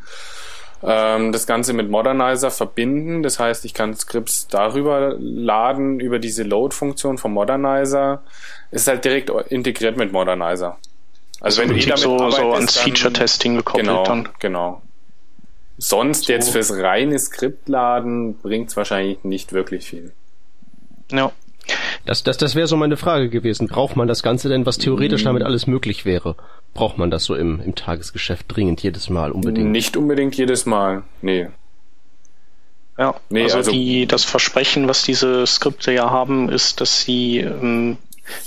ähm, 0.82 1.32
das 1.32 1.46
Ganze 1.46 1.72
mit 1.72 1.90
Modernizer 1.90 2.50
verbinden. 2.50 3.22
Das 3.22 3.38
heißt, 3.38 3.64
ich 3.64 3.74
kann 3.74 3.94
Skripts 3.94 4.48
darüber 4.48 5.14
laden, 5.18 6.00
über 6.00 6.18
diese 6.18 6.42
Load-Funktion 6.42 7.18
vom 7.18 7.32
Modernizer. 7.32 8.22
Ist 8.70 8.88
halt 8.88 9.04
direkt 9.04 9.30
integriert 9.50 9.96
mit 9.96 10.12
Modernizer. 10.12 10.78
Also, 11.40 11.62
also 11.62 11.62
wenn 11.62 11.68
du 11.70 11.76
eh 11.76 11.86
damit 11.86 11.98
so, 11.98 12.14
arbeitest, 12.14 12.38
so 12.38 12.52
ans 12.52 12.78
Feature-Testing 12.78 13.56
gekoppelt 13.56 13.86
genau, 13.86 14.04
dann. 14.04 14.28
Genau. 14.38 14.82
Sonst 15.78 16.26
so. 16.26 16.32
jetzt 16.32 16.50
fürs 16.50 16.72
reine 16.76 17.18
Skriptladen 17.18 18.38
bringt's 18.38 18.76
wahrscheinlich 18.76 19.24
nicht 19.24 19.52
wirklich 19.52 19.86
viel. 19.86 20.12
Ja. 21.10 21.32
Das, 22.06 22.22
das, 22.22 22.38
das 22.38 22.54
wäre 22.54 22.66
so 22.66 22.76
meine 22.76 22.96
Frage 22.96 23.28
gewesen. 23.28 23.68
Braucht 23.68 23.96
man 23.96 24.08
das 24.08 24.22
Ganze 24.22 24.48
denn, 24.48 24.66
was 24.66 24.78
theoretisch 24.78 25.24
damit 25.24 25.42
alles 25.42 25.66
möglich 25.66 26.04
wäre? 26.04 26.36
Braucht 26.74 26.98
man 26.98 27.11
das 27.11 27.24
so 27.24 27.34
im, 27.34 27.61
im 27.61 27.74
Tagesgeschäft 27.74 28.46
dringend 28.48 28.82
jedes 28.82 29.11
Mal 29.11 29.32
unbedingt? 29.32 29.70
Nicht 29.70 29.96
unbedingt 29.96 30.36
jedes 30.36 30.66
Mal, 30.66 31.02
nee. 31.20 31.48
Ja, 32.98 33.14
nee, 33.30 33.44
also, 33.44 33.56
also 33.56 33.72
die, 33.72 34.06
das 34.06 34.24
Versprechen, 34.24 34.86
was 34.86 35.02
diese 35.02 35.46
Skripte 35.46 35.92
ja 35.92 36.11
haben, 36.11 36.50
ist, 36.50 36.80
dass 36.80 37.00
sie, 37.00 37.38
ähm, 37.38 37.96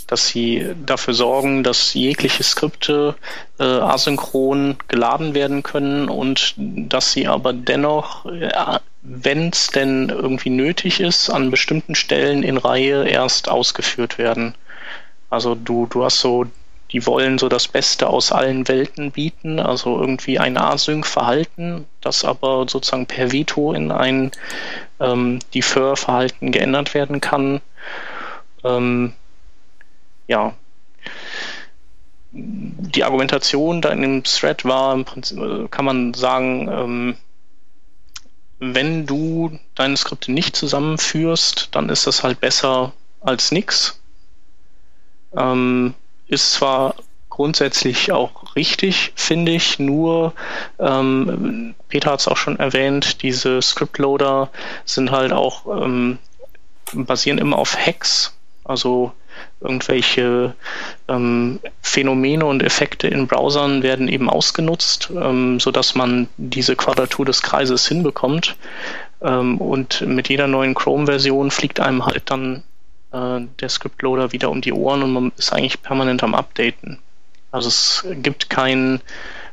dass 0.07 0.27
sie 0.27 0.67
dafür 0.86 1.13
sorgen, 1.13 1.63
dass 1.63 1.93
jegliche 1.93 2.43
Skripte 2.43 3.15
äh, 3.59 3.63
asynchron 3.63 4.77
geladen 4.88 5.34
werden 5.34 5.63
können 5.63 6.09
und 6.09 6.55
dass 6.57 7.11
sie 7.11 7.27
aber 7.27 7.53
dennoch 7.53 8.25
äh, 8.25 8.79
wenn 9.03 9.49
es 9.49 9.67
denn 9.67 10.09
irgendwie 10.09 10.49
nötig 10.49 11.01
ist, 11.01 11.29
an 11.29 11.51
bestimmten 11.51 11.93
Stellen 11.93 12.41
in 12.41 12.57
Reihe 12.57 13.07
erst 13.07 13.49
ausgeführt 13.49 14.17
werden. 14.17 14.55
Also 15.29 15.55
du, 15.55 15.88
du 15.88 16.05
hast 16.05 16.19
so, 16.19 16.45
die 16.91 17.05
wollen 17.05 17.38
so 17.38 17.49
das 17.49 17.67
Beste 17.67 18.07
aus 18.07 18.31
allen 18.31 18.67
Welten 18.69 19.11
bieten, 19.11 19.59
also 19.59 19.99
irgendwie 19.99 20.39
ein 20.39 20.57
Async-Verhalten, 20.57 21.86
das 21.99 22.23
aber 22.23 22.65
sozusagen 22.69 23.05
per 23.05 23.34
Veto 23.34 23.73
in 23.73 23.91
ein 23.91 24.31
ähm, 25.01 25.39
Defer-Verhalten 25.53 26.51
geändert 26.53 26.93
werden 26.93 27.19
kann. 27.19 27.61
Ähm, 28.63 29.13
ja, 30.28 30.53
die 32.32 33.03
Argumentation 33.03 33.82
da 33.82 33.89
in 33.89 34.01
dem 34.01 34.24
Thread 34.24 34.65
war 34.65 34.93
im 34.93 35.05
Prinzip, 35.05 35.38
äh, 35.38 35.67
kann 35.67 35.86
man 35.86 36.13
sagen, 36.13 36.67
ähm, 36.71 37.17
wenn 38.59 39.05
du 39.05 39.59
deine 39.76 39.97
Skripte 39.97 40.32
nicht 40.32 40.55
zusammenführst, 40.55 41.69
dann 41.71 41.89
ist 41.89 42.07
das 42.07 42.24
halt 42.24 42.39
besser 42.39 42.93
als 43.21 43.51
nix. 43.51 43.99
Ähm, 45.36 45.93
ist 46.28 46.53
zwar 46.53 46.95
grundsätzlich 47.30 48.11
auch 48.11 48.55
richtig, 48.55 49.11
finde 49.15 49.51
ich, 49.51 49.80
nur 49.80 50.34
ähm, 50.80 51.74
Peter 51.89 52.11
hat 52.11 52.19
es 52.19 52.28
auch 52.28 52.38
schon 52.38 52.59
erwähnt, 52.59 53.24
diese 53.24 53.61
Scriptloader 53.61 54.49
sind 54.86 55.11
halt 55.11 55.34
auch 55.34 55.65
ähm, 55.84 56.19
basieren 56.93 57.39
immer 57.39 57.57
auf 57.57 57.76
Hacks, 57.76 58.38
also 58.63 59.13
irgendwelche 59.62 60.56
ähm, 61.08 61.60
Phänomene 61.82 62.46
und 62.46 62.64
Effekte 62.64 63.08
in 63.08 63.28
Browsern 63.28 63.84
werden 63.84 64.08
eben 64.08 64.30
ausgenutzt, 64.30 65.12
ähm, 65.16 65.60
sodass 65.60 65.96
man 65.96 66.28
diese 66.38 66.76
Quadratur 66.76 67.26
des 67.26 67.41
Kreises 67.41 67.88
hinbekommt. 67.88 68.56
Ähm, 69.22 69.58
und 69.58 70.02
mit 70.02 70.30
jeder 70.30 70.48
neuen 70.48 70.74
Chrome-Version 70.74 71.52
fliegt 71.52 71.80
einem 71.80 72.06
halt 72.06 72.24
dann 72.30 72.64
äh, 73.12 73.41
der 73.60 73.70
Scriptloader 73.70 74.32
wieder 74.32 74.50
um 74.50 74.62
die 74.62 74.74
Ohren 74.74 75.04
und 75.04 75.14
man 75.14 75.32
ist 75.38 75.54
eigentlich 75.54 75.82
permanent 75.82 76.24
am 76.24 76.36
Updaten. 76.36 77.00
Also 77.52 77.70
es 77.70 78.06
gibt 78.22 78.50
kein 78.50 79.00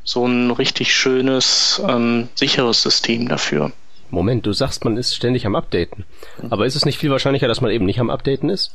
so 0.03 0.27
ein 0.27 0.51
richtig 0.51 0.95
schönes, 0.95 1.81
ähm, 1.87 2.29
sicheres 2.35 2.83
System 2.83 3.29
dafür. 3.29 3.73
Moment, 4.11 4.47
du 4.47 4.53
sagst, 4.53 4.85
man 4.85 4.97
ist 4.97 5.15
ständig 5.15 5.47
am 5.47 5.55
Updaten. 5.55 6.05
Aber 6.51 6.67
ist 6.67 6.77
es 6.77 6.85
nicht 6.85 6.99
viel 6.99 7.11
wahrscheinlicher, 7.11 7.49
dass 7.49 7.61
man 7.61 7.71
eben 7.71 7.85
nicht 7.85 8.01
am 8.01 8.11
Updaten 8.11 8.51
ist? 8.51 8.73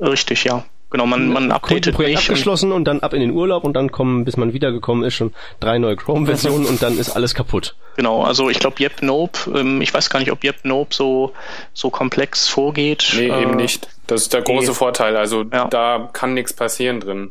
Richtig, 0.00 0.44
ja. 0.44 0.64
Genau, 0.90 1.06
man, 1.06 1.32
man 1.32 1.52
updatet 1.52 1.94
Projekt 1.94 2.16
nicht 2.16 2.28
abgeschlossen 2.28 2.72
und 2.72 2.84
dann 2.84 2.98
ab 2.98 3.14
in 3.14 3.20
den 3.20 3.30
Urlaub 3.30 3.62
und 3.62 3.74
dann 3.74 3.92
kommen, 3.92 4.24
bis 4.24 4.36
man 4.36 4.52
wiedergekommen 4.52 5.04
ist, 5.04 5.14
schon 5.14 5.32
drei 5.60 5.78
neue 5.78 5.94
Chrome-Versionen 5.94 6.66
und 6.66 6.82
dann 6.82 6.98
ist 6.98 7.10
alles 7.10 7.34
kaputt. 7.34 7.76
Genau, 7.96 8.24
also 8.24 8.50
ich 8.50 8.58
glaube 8.58 8.82
YepNope, 8.82 9.52
ähm, 9.54 9.82
ich 9.82 9.94
weiß 9.94 10.10
gar 10.10 10.18
nicht, 10.18 10.32
ob 10.32 10.42
YepNope 10.42 10.92
so, 10.92 11.32
so 11.74 11.90
komplex 11.90 12.48
vorgeht. 12.48 13.12
Nee, 13.16 13.28
äh, 13.28 13.42
eben 13.42 13.54
nicht. 13.54 13.88
Das 14.08 14.22
ist 14.22 14.32
der 14.32 14.42
große 14.42 14.70
nee. 14.70 14.74
Vorteil. 14.74 15.16
Also 15.16 15.44
ja. 15.52 15.68
da 15.68 16.10
kann 16.12 16.34
nichts 16.34 16.52
passieren 16.52 16.98
drin. 16.98 17.30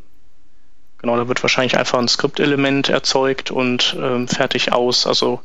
Genau, 1.02 1.16
da 1.16 1.28
wird 1.28 1.42
wahrscheinlich 1.42 1.78
einfach 1.78 1.98
ein 1.98 2.10
Skriptelement 2.10 2.90
erzeugt 2.90 3.52
und 3.52 3.96
ähm, 4.00 4.28
fertig 4.28 4.74
aus. 4.74 5.08
Also 5.08 5.42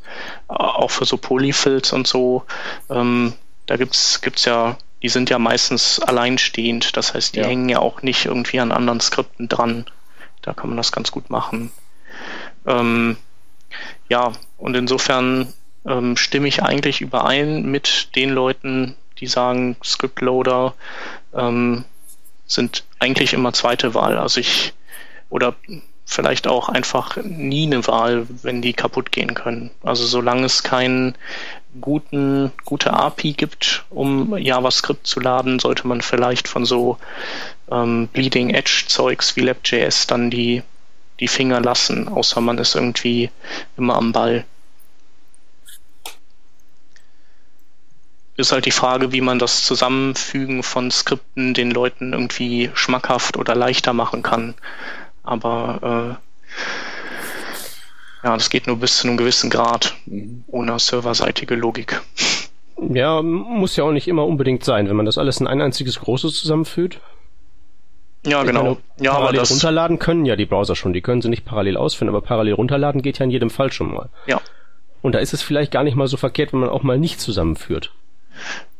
auch 0.47 0.91
für 0.91 1.05
so 1.05 1.17
Polyfills 1.17 1.93
und 1.93 2.07
so. 2.07 2.43
Ähm, 2.89 3.33
da 3.65 3.77
gibt's 3.77 4.19
gibt's 4.21 4.43
ja, 4.45 4.77
die 5.01 5.09
sind 5.09 5.29
ja 5.29 5.39
meistens 5.39 6.01
alleinstehend. 6.01 6.97
Das 6.97 7.13
heißt, 7.13 7.35
die 7.35 7.39
ja. 7.39 7.45
hängen 7.45 7.69
ja 7.69 7.79
auch 7.79 8.01
nicht 8.01 8.25
irgendwie 8.25 8.59
an 8.59 8.73
anderen 8.73 8.99
Skripten 8.99 9.47
dran. 9.47 9.85
Da 10.41 10.53
kann 10.53 10.69
man 10.69 10.77
das 10.77 10.91
ganz 10.91 11.11
gut 11.11 11.29
machen. 11.29 11.71
Ähm, 12.67 13.15
ja, 14.09 14.33
und 14.57 14.75
insofern 14.75 15.53
ähm, 15.85 16.17
stimme 16.17 16.49
ich 16.49 16.63
eigentlich 16.63 16.99
überein 16.99 17.63
mit 17.63 18.15
den 18.15 18.29
Leuten, 18.29 18.95
die 19.19 19.27
sagen, 19.27 19.77
Scriptloader 19.83 20.73
ähm, 21.33 21.85
sind 22.45 22.83
eigentlich 22.99 23.33
immer 23.33 23.53
zweite 23.53 23.93
Wahl. 23.93 24.17
Also 24.17 24.39
ich 24.39 24.73
oder 25.35 25.53
vielleicht 26.05 26.47
auch 26.47 26.69
einfach 26.69 27.17
nie 27.17 27.65
eine 27.65 27.85
Wahl, 27.87 28.25
wenn 28.41 28.61
die 28.61 28.73
kaputt 28.73 29.11
gehen 29.11 29.33
können. 29.33 29.71
Also 29.83 30.05
solange 30.05 30.45
es 30.45 30.63
keinen 30.63 31.15
guten, 31.81 32.53
gute 32.63 32.93
API 32.93 33.33
gibt, 33.33 33.83
um 33.89 34.37
JavaScript 34.37 35.05
zu 35.05 35.19
laden, 35.19 35.59
sollte 35.59 35.87
man 35.87 36.01
vielleicht 36.01 36.47
von 36.47 36.63
so 36.63 36.97
ähm, 37.69 38.07
Bleeding 38.13 38.51
Edge 38.51 38.85
Zeugs 38.87 39.35
wie 39.35 39.41
LabJS 39.41 40.07
dann 40.07 40.29
die, 40.29 40.63
die 41.19 41.27
Finger 41.27 41.59
lassen, 41.59 42.07
außer 42.07 42.39
man 42.39 42.59
ist 42.59 42.75
irgendwie 42.75 43.29
immer 43.75 43.95
am 43.95 44.13
Ball. 44.13 44.45
Ist 48.37 48.51
halt 48.51 48.65
die 48.65 48.71
Frage, 48.71 49.11
wie 49.11 49.21
man 49.21 49.39
das 49.39 49.63
Zusammenfügen 49.63 50.61
von 50.61 50.91
Skripten 50.91 51.53
den 51.53 51.71
Leuten 51.71 52.13
irgendwie 52.13 52.69
schmackhaft 52.73 53.37
oder 53.37 53.55
leichter 53.55 53.93
machen 53.93 54.23
kann. 54.23 54.55
Aber 55.25 56.19
äh, 56.21 58.25
ja, 58.25 58.33
das 58.33 58.49
geht 58.49 58.67
nur 58.67 58.77
bis 58.77 58.97
zu 58.97 59.07
einem 59.07 59.17
gewissen 59.17 59.49
Grad, 59.49 59.95
ohne 60.47 60.79
serverseitige 60.79 61.55
Logik. 61.55 62.01
Ja, 62.77 63.21
muss 63.21 63.75
ja 63.75 63.83
auch 63.83 63.91
nicht 63.91 64.07
immer 64.07 64.25
unbedingt 64.25 64.63
sein, 64.63 64.89
wenn 64.89 64.95
man 64.95 65.05
das 65.05 65.17
alles 65.17 65.39
in 65.39 65.47
ein 65.47 65.61
einziges 65.61 65.99
großes 65.99 66.39
zusammenführt. 66.39 66.99
Ja, 68.25 68.41
ich 68.41 68.47
genau. 68.47 68.63
Meine, 68.63 68.77
ja, 68.99 69.13
parallel 69.13 69.41
aber 69.41 69.49
runterladen 69.49 69.99
können 69.99 70.25
ja 70.25 70.35
die 70.35 70.45
Browser 70.45 70.75
schon. 70.75 70.93
Die 70.93 71.01
können 71.01 71.21
sie 71.21 71.29
nicht 71.29 71.45
parallel 71.45 71.77
ausführen, 71.77 72.09
aber 72.09 72.21
parallel 72.21 72.53
runterladen 72.53 73.01
geht 73.01 73.19
ja 73.19 73.25
in 73.25 73.31
jedem 73.31 73.49
Fall 73.49 73.71
schon 73.71 73.93
mal. 73.93 74.09
Ja. 74.25 74.41
Und 75.01 75.13
da 75.13 75.19
ist 75.19 75.33
es 75.33 75.43
vielleicht 75.43 75.71
gar 75.71 75.83
nicht 75.83 75.95
mal 75.95 76.07
so 76.07 76.17
verkehrt, 76.17 76.51
wenn 76.51 76.61
man 76.61 76.69
auch 76.69 76.81
mal 76.81 76.97
nicht 76.97 77.21
zusammenführt. 77.21 77.91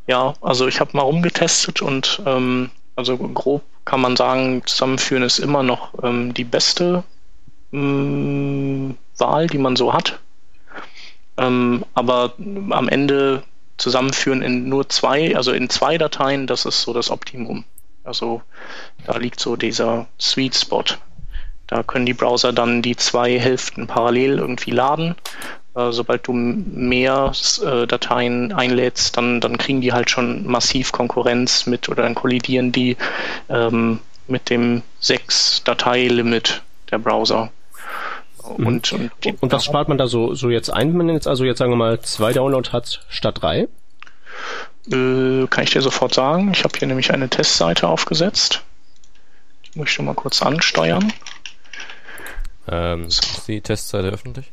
Ja, 0.08 0.34
also 0.42 0.68
ich 0.68 0.80
habe 0.80 0.98
mal 0.98 1.04
rumgetestet 1.04 1.82
und 1.82 2.22
ähm, 2.26 2.72
also 2.96 3.18
grob 3.18 3.62
kann 3.86 4.02
man 4.02 4.16
sagen, 4.16 4.64
zusammenführen 4.66 5.24
ist 5.24 5.40
immer 5.40 5.64
noch 5.64 5.94
ähm, 6.04 6.34
die 6.34 6.44
beste 6.44 7.04
ähm, 7.72 8.98
Wahl, 9.18 9.48
die 9.48 9.60
man 9.60 9.76
so 9.76 9.94
hat. 9.94 10.20
Ähm, 11.38 11.86
aber 11.94 12.34
am 12.38 12.90
Ende 12.90 13.44
zusammenführen 13.78 14.42
in 14.42 14.70
nur 14.70 14.90
zwei, 14.90 15.36
also 15.36 15.52
in 15.52 15.70
zwei 15.70 15.98
Dateien, 15.98 16.48
das 16.48 16.66
ist 16.66 16.82
so 16.82 16.94
das 16.94 17.12
Optimum. 17.12 17.66
Also 18.04 18.42
da 19.06 19.18
liegt 19.18 19.40
so 19.40 19.56
dieser 19.56 20.08
Sweet 20.20 20.56
Spot. 20.56 20.84
Da 21.68 21.84
können 21.84 22.06
die 22.06 22.14
Browser 22.14 22.54
dann 22.54 22.82
die 22.82 22.96
zwei 22.96 23.40
Hälften 23.40 23.88
parallel 23.88 24.38
irgendwie 24.38 24.72
laden 24.72 25.16
sobald 25.76 26.28
du 26.28 26.34
mehr 26.34 27.34
äh, 27.64 27.86
Dateien 27.86 28.54
einlädst, 28.54 29.18
dann, 29.18 29.42
dann 29.42 29.58
kriegen 29.58 29.82
die 29.82 29.94
halt 29.94 30.10
schon 30.10 30.48
massiv 30.48 30.92
Konkurrenz 30.92 31.66
mit 31.66 31.90
oder 31.90 32.04
dann 32.04 32.16
kollidieren 32.16 32.72
die 32.72 32.96
ähm, 33.50 34.00
mit 34.28 34.50
dem 34.50 34.84
6-Datei-Limit 35.02 36.62
der 36.92 37.00
Browser. 37.00 37.52
Mhm. 38.58 38.68
Und, 38.68 38.94
und, 38.94 39.12
und 39.42 39.52
was 39.52 39.66
spart 39.66 39.90
man 39.90 39.98
da 39.98 40.08
so, 40.08 40.34
so 40.34 40.50
jetzt 40.50 40.70
ein, 40.70 40.90
wenn 40.90 41.08
man 41.08 41.16
jetzt 41.16 41.28
also 41.28 41.44
jetzt 41.44 41.58
sagen 41.58 41.72
wir 41.72 41.78
mal 41.78 42.00
zwei 42.02 42.32
Downloads 42.32 42.72
hat 42.72 43.06
statt 43.10 43.42
drei? 43.42 43.68
Äh, 44.92 45.48
kann 45.48 45.64
ich 45.64 45.72
dir 45.72 45.82
sofort 45.82 46.14
sagen. 46.14 46.52
Ich 46.54 46.64
habe 46.64 46.78
hier 46.78 46.88
nämlich 46.88 47.12
eine 47.12 47.28
Testseite 47.28 47.88
aufgesetzt. 47.88 48.64
Die 49.66 49.80
möchte 49.80 50.02
ich 50.02 50.06
mal 50.06 50.14
kurz 50.14 50.42
ansteuern. 50.42 51.12
Ähm, 52.68 53.06
ist 53.06 53.48
die 53.48 53.62
Testseite 53.62 54.10
öffentlich? 54.10 54.52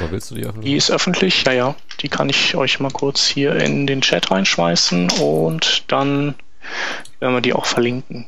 Aber 0.00 0.10
willst 0.10 0.30
du 0.30 0.34
die 0.34 0.42
Die 0.42 0.46
öffentlich? 0.48 0.74
ist 0.76 0.90
öffentlich, 0.90 1.44
ja, 1.46 1.52
ja. 1.52 1.74
Die 2.00 2.08
kann 2.08 2.28
ich 2.28 2.54
euch 2.56 2.80
mal 2.80 2.90
kurz 2.90 3.26
hier 3.26 3.54
in 3.56 3.86
den 3.86 4.00
Chat 4.00 4.30
reinschmeißen 4.30 5.10
und 5.20 5.84
dann 5.88 6.34
werden 7.20 7.34
wir 7.34 7.40
die 7.40 7.52
auch 7.52 7.66
verlinken. 7.66 8.26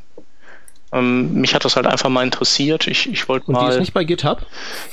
Ähm, 0.93 1.34
mich 1.34 1.55
hat 1.55 1.64
das 1.64 1.76
halt 1.76 1.86
einfach 1.86 2.09
mal 2.09 2.24
interessiert. 2.24 2.86
Ich, 2.88 3.09
ich 3.09 3.28
wollte 3.28 3.47
Und 3.47 3.57
die 3.59 3.62
mal. 3.64 3.72
ist 3.72 3.78
nicht 3.80 3.95
bei 3.95 4.05
GitHub? 4.05 4.45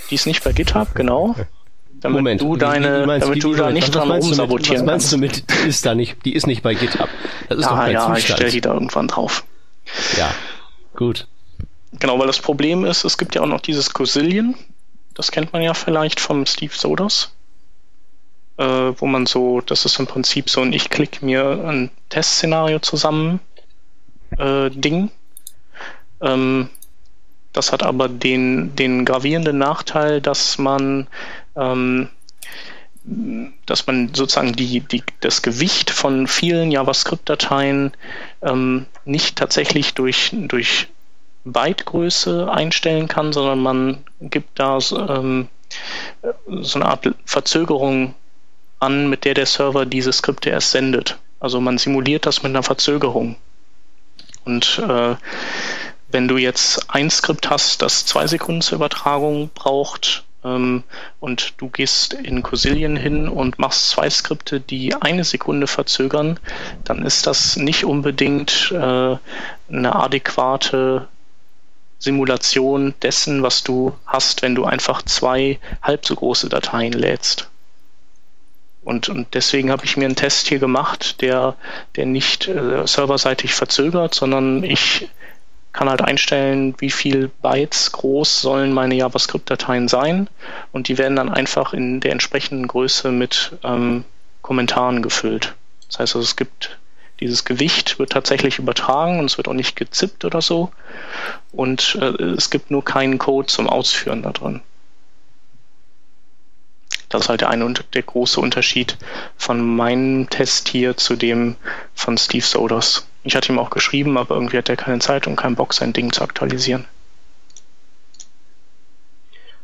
die 0.09 0.15
ist 0.15 0.27
nicht 0.27 0.43
bei 0.43 0.51
GitHub, 0.53 0.93
genau. 0.95 1.35
Damit 1.99 2.17
Moment. 2.17 2.41
du 2.41 2.55
deine, 2.57 3.01
wie 3.01 3.05
meinst- 3.07 3.25
damit 3.27 3.43
du 3.43 3.55
da 3.55 3.71
nicht 3.71 3.87
was 3.87 3.91
dran 3.95 4.07
du 4.09 4.13
mit- 4.15 4.23
rumsabotieren 4.23 4.81
Was 4.81 4.85
meinst 4.85 5.09
kannst. 5.09 5.13
du 5.13 5.17
mit, 5.17 5.63
die 5.65 5.67
ist 5.67 5.83
da 5.85 5.95
nicht, 5.95 6.23
die 6.25 6.33
ist 6.35 6.45
nicht 6.45 6.61
bei 6.61 6.75
GitHub? 6.75 7.09
Das 7.49 7.57
ist 7.57 7.65
doch 7.65 7.71
Ja, 7.71 7.77
kein 7.85 7.93
ja, 7.93 8.09
ich 8.13 8.19
Zustand. 8.19 8.37
stelle 8.37 8.51
die 8.51 8.61
da 8.61 8.73
irgendwann 8.73 9.07
drauf. 9.07 9.43
Ja, 10.15 10.29
gut. 10.95 11.27
Genau, 11.93 12.19
weil 12.19 12.27
das 12.27 12.37
Problem 12.37 12.85
ist, 12.85 13.03
es 13.03 13.17
gibt 13.17 13.33
ja 13.33 13.41
auch 13.41 13.47
noch 13.47 13.61
dieses 13.61 13.91
Cosillion. 13.93 14.53
Das 15.17 15.31
kennt 15.31 15.51
man 15.51 15.63
ja 15.63 15.73
vielleicht 15.73 16.19
vom 16.19 16.45
Steve 16.45 16.73
Sodas. 16.75 17.33
Äh, 18.57 18.93
wo 18.97 19.07
man 19.07 19.25
so, 19.25 19.61
das 19.61 19.83
ist 19.85 19.99
im 19.99 20.05
Prinzip 20.05 20.49
so 20.49 20.61
ein 20.61 20.73
Ich 20.73 20.89
klick 20.89 21.23
mir 21.23 21.63
ein 21.65 21.89
Testszenario 22.09 22.79
zusammen 22.79 23.39
äh, 24.37 24.69
Ding. 24.69 25.09
Ähm, 26.21 26.69
das 27.51 27.71
hat 27.71 27.81
aber 27.81 28.09
den, 28.09 28.75
den 28.75 29.05
gravierenden 29.05 29.57
Nachteil, 29.57 30.21
dass 30.21 30.59
man 30.59 31.07
ähm, 31.55 32.09
dass 33.65 33.87
man 33.87 34.13
sozusagen 34.13 34.53
die, 34.53 34.81
die, 34.81 35.01
das 35.21 35.41
Gewicht 35.41 35.89
von 35.89 36.27
vielen 36.27 36.71
JavaScript-Dateien 36.71 37.93
ähm, 38.43 38.85
nicht 39.05 39.37
tatsächlich 39.37 39.93
durch, 39.93 40.31
durch 40.33 40.87
Bytegröße 41.51 42.51
einstellen 42.51 43.07
kann, 43.07 43.33
sondern 43.33 43.59
man 43.59 44.03
gibt 44.19 44.59
da 44.59 44.79
so, 44.79 44.99
ähm, 45.07 45.47
so 46.61 46.79
eine 46.79 46.89
Art 46.89 47.09
Verzögerung 47.25 48.13
an, 48.79 49.09
mit 49.09 49.25
der 49.25 49.33
der 49.33 49.45
Server 49.45 49.85
diese 49.85 50.13
Skripte 50.13 50.49
erst 50.49 50.71
sendet. 50.71 51.17
Also 51.39 51.61
man 51.61 51.77
simuliert 51.77 52.25
das 52.25 52.43
mit 52.43 52.51
einer 52.51 52.63
Verzögerung. 52.63 53.35
Und 54.45 54.79
äh, 54.87 55.15
wenn 56.09 56.27
du 56.27 56.37
jetzt 56.37 56.89
ein 56.89 57.09
Skript 57.09 57.49
hast, 57.49 57.81
das 57.81 58.05
zwei 58.05 58.27
Sekunden 58.27 58.61
zur 58.61 58.77
Übertragung 58.77 59.49
braucht, 59.53 60.23
ähm, 60.43 60.83
und 61.19 61.53
du 61.57 61.69
gehst 61.69 62.13
in 62.13 62.43
Cosillion 62.43 62.95
hin 62.95 63.27
und 63.27 63.59
machst 63.59 63.89
zwei 63.89 64.09
Skripte, 64.09 64.59
die 64.59 64.95
eine 64.95 65.23
Sekunde 65.23 65.67
verzögern, 65.67 66.39
dann 66.83 67.05
ist 67.05 67.27
das 67.27 67.57
nicht 67.57 67.85
unbedingt 67.85 68.71
äh, 68.71 69.17
eine 69.69 69.95
adäquate 69.95 71.07
Simulation 71.99 72.93
dessen, 73.01 73.43
was 73.43 73.63
du 73.63 73.95
hast, 74.05 74.41
wenn 74.41 74.55
du 74.55 74.65
einfach 74.65 75.01
zwei 75.01 75.59
halb 75.81 76.05
so 76.05 76.15
große 76.15 76.49
Dateien 76.49 76.93
lädst. 76.93 77.49
Und, 78.83 79.09
und 79.09 79.33
deswegen 79.33 79.69
habe 79.71 79.83
ich 79.83 79.97
mir 79.97 80.05
einen 80.05 80.15
Test 80.15 80.47
hier 80.47 80.59
gemacht, 80.59 81.21
der, 81.21 81.55
der 81.95 82.05
nicht 82.05 82.47
äh, 82.47 82.87
serverseitig 82.87 83.53
verzögert, 83.53 84.15
sondern 84.15 84.63
ich 84.63 85.09
kann 85.73 85.89
halt 85.89 86.01
einstellen, 86.01 86.73
wie 86.79 86.89
viel 86.89 87.27
Bytes 87.27 87.91
groß 87.91 88.41
sollen 88.41 88.73
meine 88.73 88.95
JavaScript-Dateien 88.95 89.87
sein 89.87 90.29
und 90.71 90.87
die 90.87 90.97
werden 90.97 91.17
dann 91.17 91.29
einfach 91.29 91.73
in 91.73 91.99
der 91.99 92.13
entsprechenden 92.13 92.67
Größe 92.67 93.11
mit 93.11 93.51
ähm, 93.63 94.05
Kommentaren 94.41 95.01
gefüllt. 95.01 95.55
Das 95.87 95.99
heißt, 95.99 96.15
also, 96.15 96.19
es 96.21 96.35
gibt 96.35 96.79
dieses 97.19 97.45
Gewicht 97.45 97.99
wird 97.99 98.11
tatsächlich 98.11 98.59
übertragen 98.59 99.19
und 99.19 99.25
es 99.25 99.37
wird 99.37 99.47
auch 99.47 99.53
nicht 99.53 99.75
gezippt 99.75 100.25
oder 100.25 100.41
so 100.41 100.71
und 101.51 101.97
äh, 102.01 102.23
es 102.23 102.49
gibt 102.49 102.71
nur 102.71 102.83
keinen 102.83 103.17
Code 103.17 103.47
zum 103.47 103.67
Ausführen 103.67 104.21
da 104.21 104.31
drin. 104.31 104.61
Das 107.09 107.21
ist 107.21 107.29
halt 107.29 107.41
der 107.41 107.49
eine 107.49 107.73
der 107.93 108.03
große 108.03 108.39
Unterschied 108.39 108.97
von 109.37 109.75
meinem 109.75 110.29
Test 110.29 110.67
hier 110.67 110.97
zu 110.97 111.15
dem 111.15 111.55
von 111.93 112.17
Steve 112.17 112.43
Sodas. 112.43 113.07
Ich 113.23 113.35
hatte 113.35 113.51
ihm 113.51 113.59
auch 113.59 113.69
geschrieben, 113.69 114.17
aber 114.17 114.35
irgendwie 114.35 114.57
hat 114.57 114.69
er 114.69 114.75
keine 114.75 114.99
Zeit 114.99 115.25
und 115.27 115.37
keinen 115.37 115.55
Bock, 115.55 115.73
sein 115.73 115.93
Ding 115.93 116.11
zu 116.11 116.21
aktualisieren. 116.21 116.85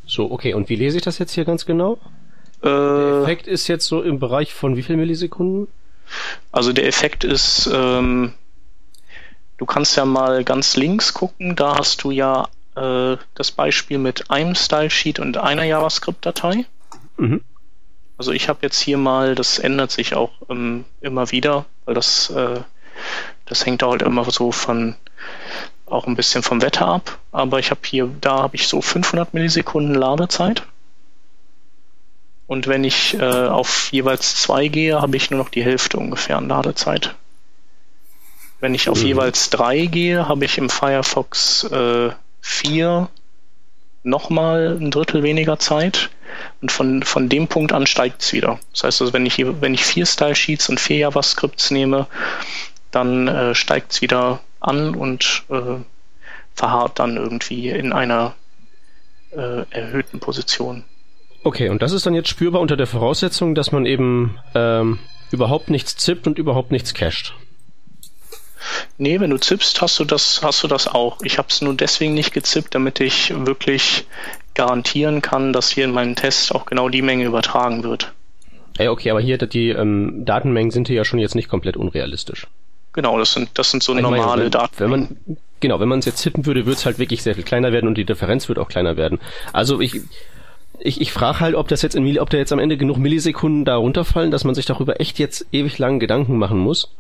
So, 0.06 0.32
okay. 0.32 0.54
Und 0.54 0.70
wie 0.70 0.76
lese 0.76 0.98
ich 0.98 1.04
das 1.04 1.18
jetzt 1.18 1.34
hier 1.34 1.46
ganz 1.46 1.66
genau? 1.66 1.98
Der 2.64 2.72
Äh, 2.72 3.22
Effekt 3.24 3.48
ist 3.48 3.68
jetzt 3.68 3.88
so 3.88 4.02
im 4.02 4.20
Bereich 4.20 4.54
von 4.54 4.78
wie 4.78 4.84
viel 4.84 4.96
Millisekunden? 4.98 5.68
Also 6.52 6.74
der 6.74 6.88
Effekt 6.88 7.24
ist, 7.24 7.70
ähm, 7.72 8.34
du 9.58 9.66
kannst 9.66 9.98
ja 9.98 10.06
mal 10.06 10.44
ganz 10.44 10.76
links 10.76 11.14
gucken, 11.14 11.56
da 11.56 11.78
hast 11.78 12.04
du 12.04 12.12
ja 12.12 12.48
äh, 12.76 13.18
das 13.36 13.52
Beispiel 13.52 13.98
mit 13.98 14.30
einem 14.30 14.56
Stylesheet 14.56 15.20
und 15.20 15.38
einer 15.38 15.64
JavaScript-Datei. 15.64 16.66
Mhm. 17.18 17.42
Also 18.18 18.32
ich 18.32 18.50
habe 18.50 18.60
jetzt 18.62 18.80
hier 18.80 18.98
mal, 18.98 19.36
das 19.36 19.60
ändert 19.60 19.92
sich 19.92 20.16
auch 20.16 20.32
ähm, 20.50 20.86
immer 21.02 21.32
wieder, 21.32 21.66
weil 21.86 21.96
das, 21.96 22.30
äh, 22.30 22.62
das 23.46 23.66
hängt 23.66 23.84
halt 23.84 24.02
immer 24.02 24.30
so 24.30 24.52
von 24.52 24.96
auch 25.86 26.08
ein 26.08 26.16
bisschen 26.16 26.44
vom 26.44 26.62
Wetter 26.62 26.88
ab. 26.88 27.20
Aber 27.32 27.60
ich 27.60 27.72
habe 27.72 27.82
hier, 27.86 28.10
da 28.22 28.44
habe 28.44 28.56
ich 28.56 28.68
so 28.68 28.82
500 28.82 29.34
Millisekunden 29.34 29.96
Ladezeit. 29.96 30.64
Und 32.48 32.68
wenn 32.68 32.84
ich 32.84 33.14
äh, 33.16 33.24
auf 33.48 33.92
jeweils 33.92 34.36
zwei 34.36 34.68
gehe, 34.68 35.02
habe 35.02 35.16
ich 35.18 35.32
nur 35.32 35.40
noch 35.40 35.50
die 35.50 35.64
Hälfte 35.64 35.98
ungefähr 35.98 36.38
an 36.38 36.50
Ladezeit. 36.50 37.16
Wenn 38.60 38.76
ich 38.76 38.90
auf 38.90 39.00
Mhm. 39.02 39.08
jeweils 39.08 39.50
drei 39.50 39.86
gehe, 39.86 40.28
habe 40.28 40.46
ich 40.46 40.58
im 40.58 40.70
Firefox 40.70 41.64
äh, 41.66 42.10
4 42.42 43.10
nochmal 44.04 44.78
ein 44.80 44.92
Drittel 44.92 45.24
weniger 45.24 45.60
Zeit. 45.60 46.10
Und 46.62 46.72
von, 46.72 47.04
von 47.04 47.30
dem 47.30 47.48
Punkt 47.48 47.72
an 47.72 47.86
steigt 47.86 48.22
es 48.24 48.34
wieder. 48.34 48.60
Das 48.72 48.84
heißt 48.84 49.02
also, 49.02 49.14
wenn 49.14 49.26
ich, 49.26 49.38
wenn 49.38 49.74
ich 49.74 49.86
vier 49.86 50.06
Style 50.06 50.36
Sheets 50.36 50.68
und 50.70 50.80
vier 50.80 50.98
JavaScripts 50.98 51.72
nehme, 51.72 52.08
dann 52.92 53.28
äh, 53.28 53.56
steigt 53.56 53.92
es 53.94 54.02
wieder 54.02 54.40
an 54.60 54.96
und 54.96 55.44
äh, 55.50 55.78
verharrt 56.56 57.00
dann 57.00 57.18
irgendwie 57.18 57.70
in 57.70 57.94
einer 57.94 58.34
äh, 59.32 59.64
erhöhten 59.70 60.20
Position. 60.20 60.84
Okay, 61.44 61.70
und 61.70 61.82
das 61.82 61.92
ist 61.92 62.06
dann 62.06 62.16
jetzt 62.16 62.30
spürbar 62.30 62.62
unter 62.62 62.78
der 62.78 62.88
Voraussetzung, 62.88 63.54
dass 63.54 63.72
man 63.72 63.86
eben 63.86 64.38
ähm, 64.56 65.00
überhaupt 65.32 65.70
nichts 65.70 65.98
zippt 65.98 66.26
und 66.28 66.38
überhaupt 66.38 66.72
nichts 66.72 66.94
cached. 66.94 67.34
Nee, 68.98 69.20
wenn 69.20 69.30
du 69.30 69.38
zippst, 69.38 69.82
hast 69.82 70.00
du 70.00 70.06
das, 70.06 70.42
hast 70.42 70.64
du 70.64 70.68
das 70.68 70.88
auch. 70.88 71.18
Ich 71.24 71.38
habe 71.38 71.50
es 71.50 71.62
nur 71.62 71.74
deswegen 71.74 72.14
nicht 72.14 72.34
gezippt, 72.34 72.76
damit 72.76 73.02
ich 73.02 73.34
wirklich 73.46 74.06
garantieren 74.54 75.22
kann, 75.22 75.52
dass 75.52 75.70
hier 75.70 75.84
in 75.84 75.92
meinem 75.92 76.16
Test 76.16 76.54
auch 76.54 76.66
genau 76.66 76.88
die 76.88 77.02
Menge 77.02 77.26
übertragen 77.26 77.84
wird. 77.84 78.14
Ja, 78.78 78.92
okay, 78.92 79.12
aber 79.12 79.22
hier 79.22 79.38
die 79.38 79.70
ähm, 79.70 80.24
Datenmengen 80.26 80.72
sind 80.72 80.88
hier 80.88 80.98
ja 80.98 81.06
schon 81.06 81.20
jetzt 81.20 81.36
nicht 81.36 81.50
komplett 81.50 81.76
unrealistisch. 81.76 82.48
Genau, 82.94 83.18
das 83.18 83.34
sind, 83.34 83.50
das 83.56 83.72
sind 83.72 83.84
so 83.84 83.96
Ich 83.96 84.02
meine, 84.02 84.18
normale 84.18 84.44
wenn, 84.44 84.52
Daten. 84.52 84.76
Wenn 84.78 84.90
man, 84.90 85.18
genau, 85.60 85.80
wenn 85.80 85.90
man 85.90 86.00
es 86.00 86.06
jetzt 86.06 86.20
zippen 86.20 86.46
würde, 86.46 86.66
würde 86.66 86.78
es 86.78 86.86
halt 86.86 87.00
wirklich 87.00 87.24
sehr 87.24 87.36
viel 87.36 87.44
kleiner 87.44 87.72
werden 87.72 87.88
und 87.88 87.98
die 87.98 88.06
Differenz 88.06 88.48
wird 88.48 88.60
auch 88.60 88.70
kleiner 88.70 88.98
werden. 88.98 89.20
Also 89.52 89.82
ich, 89.82 90.02
ich, 90.80 91.02
ich 91.02 91.12
frage 91.14 91.40
halt, 91.40 91.56
ob 91.56 91.68
das 91.68 91.82
jetzt 91.82 91.96
in, 91.96 92.20
ob 92.20 92.30
da 92.30 92.38
jetzt 92.38 92.52
am 92.52 92.60
Ende 92.60 92.78
genug 92.78 92.98
Millisekunden 92.98 93.66
da 93.66 93.76
runterfallen, 93.76 94.32
dass 94.32 94.44
man 94.44 94.56
sich 94.56 94.66
darüber 94.66 95.00
echt 95.00 95.20
jetzt 95.20 95.46
ewig 95.52 95.78
lang 95.78 96.00
Gedanken 96.00 96.38
machen 96.38 96.58
muss. 96.60 96.94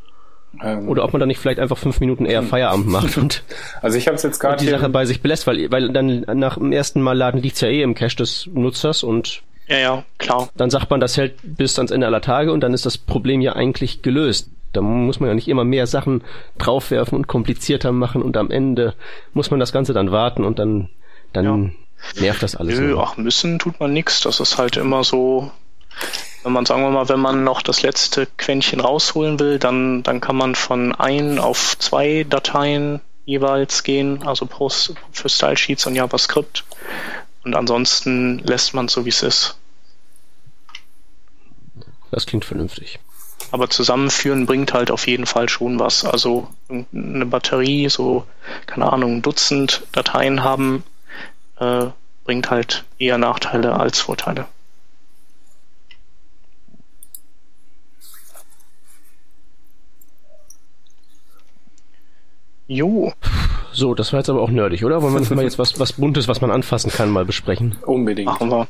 Ähm, 0.61 0.87
Oder 0.87 1.03
ob 1.03 1.13
man 1.13 1.19
dann 1.19 1.29
nicht 1.29 1.39
vielleicht 1.39 1.59
einfach 1.59 1.77
fünf 1.77 1.99
Minuten 1.99 2.25
eher 2.25 2.43
Feierabend 2.43 2.87
macht 2.87 3.17
und, 3.17 3.43
also 3.81 3.97
ich 3.97 4.05
habe 4.07 4.15
es 4.15 4.23
jetzt 4.23 4.35
und 4.35 4.41
gerade 4.41 4.63
die. 4.63 4.69
Sache 4.69 4.89
bei 4.89 5.05
sich 5.05 5.21
belässt, 5.21 5.47
weil, 5.47 5.71
weil 5.71 5.89
dann 5.89 6.21
nach 6.35 6.57
dem 6.57 6.71
ersten 6.71 7.01
Mal 7.01 7.17
laden 7.17 7.41
liegt's 7.41 7.61
ja 7.61 7.69
eh 7.69 7.81
im 7.81 7.95
Cache 7.95 8.17
des 8.17 8.47
Nutzers 8.53 9.01
und 9.01 9.41
Ja, 9.67 9.77
ja, 9.77 10.03
klar. 10.19 10.49
dann 10.55 10.69
sagt 10.69 10.91
man, 10.91 10.99
das 10.99 11.17
hält 11.17 11.33
bis 11.41 11.79
ans 11.79 11.89
Ende 11.89 12.05
aller 12.05 12.21
Tage 12.21 12.51
und 12.51 12.61
dann 12.61 12.73
ist 12.73 12.85
das 12.85 12.99
Problem 12.99 13.41
ja 13.41 13.53
eigentlich 13.53 14.03
gelöst. 14.03 14.51
Da 14.73 14.81
muss 14.81 15.19
man 15.19 15.29
ja 15.29 15.35
nicht 15.35 15.47
immer 15.47 15.63
mehr 15.63 15.87
Sachen 15.87 16.23
draufwerfen 16.59 17.17
und 17.17 17.27
komplizierter 17.27 17.91
machen 17.91 18.21
und 18.21 18.37
am 18.37 18.51
Ende 18.51 18.93
muss 19.33 19.49
man 19.49 19.59
das 19.59 19.71
Ganze 19.71 19.93
dann 19.93 20.11
warten 20.11 20.43
und 20.43 20.59
dann, 20.59 20.89
dann 21.31 21.73
nervt 22.19 22.43
das 22.43 22.55
alles. 22.55 22.79
Nö, 22.79 22.97
ach, 22.99 23.17
müssen 23.17 23.59
tut 23.59 23.79
man 23.79 23.93
nix. 23.93 24.21
Das 24.21 24.39
ist 24.39 24.57
halt 24.57 24.77
immer 24.77 25.03
so, 25.03 25.51
wenn 26.43 26.53
man, 26.53 26.65
sagen 26.65 26.81
wir 26.81 26.89
mal, 26.89 27.09
wenn 27.09 27.19
man 27.19 27.43
noch 27.43 27.61
das 27.61 27.81
letzte 27.81 28.27
Quäntchen 28.37 28.79
rausholen 28.79 29.39
will, 29.39 29.59
dann, 29.59 30.03
dann 30.03 30.21
kann 30.21 30.35
man 30.35 30.55
von 30.55 30.93
ein 30.93 31.39
auf 31.39 31.77
zwei 31.79 32.25
Dateien 32.27 33.01
jeweils 33.25 33.83
gehen, 33.83 34.23
also 34.27 34.45
pro, 34.45 34.69
für 34.69 35.29
Style 35.29 35.57
Sheets 35.57 35.85
und 35.85 35.95
JavaScript. 35.95 36.65
Und 37.43 37.55
ansonsten 37.55 38.39
lässt 38.39 38.73
man 38.73 38.85
es 38.85 38.93
so, 38.93 39.05
wie 39.05 39.09
es 39.09 39.23
ist. 39.23 39.57
Das 42.11 42.25
klingt 42.25 42.45
vernünftig. 42.45 42.99
Aber 43.51 43.69
zusammenführen 43.69 44.45
bringt 44.45 44.73
halt 44.73 44.91
auf 44.91 45.07
jeden 45.07 45.25
Fall 45.25 45.49
schon 45.49 45.79
was. 45.79 46.05
Also 46.05 46.47
eine 46.69 47.25
Batterie, 47.25 47.89
so, 47.89 48.25
keine 48.65 48.91
Ahnung, 48.91 49.17
ein 49.17 49.21
Dutzend 49.21 49.83
Dateien 49.91 50.43
haben, 50.43 50.83
äh, 51.63 51.91
bringt 52.25 52.49
halt 52.51 52.83
eher 52.99 53.17
Nachteile 53.17 53.79
als 53.79 53.99
Vorteile. 53.99 54.45
Jo, 62.67 63.13
So, 63.73 63.93
das 63.95 64.13
war 64.13 64.19
jetzt 64.19 64.29
aber 64.29 64.41
auch 64.41 64.49
nerdig, 64.49 64.85
oder? 64.85 65.01
Wollen 65.01 65.27
wir 65.27 65.35
mal 65.35 65.43
jetzt 65.43 65.57
was, 65.59 65.79
was 65.79 65.93
Buntes, 65.93 66.27
was 66.27 66.41
man 66.41 66.51
anfassen 66.51 66.91
kann, 66.91 67.09
mal 67.09 67.25
besprechen? 67.25 67.75
Unbedingt. 67.85 68.27
machen 68.27 68.49
wir. 68.49 68.67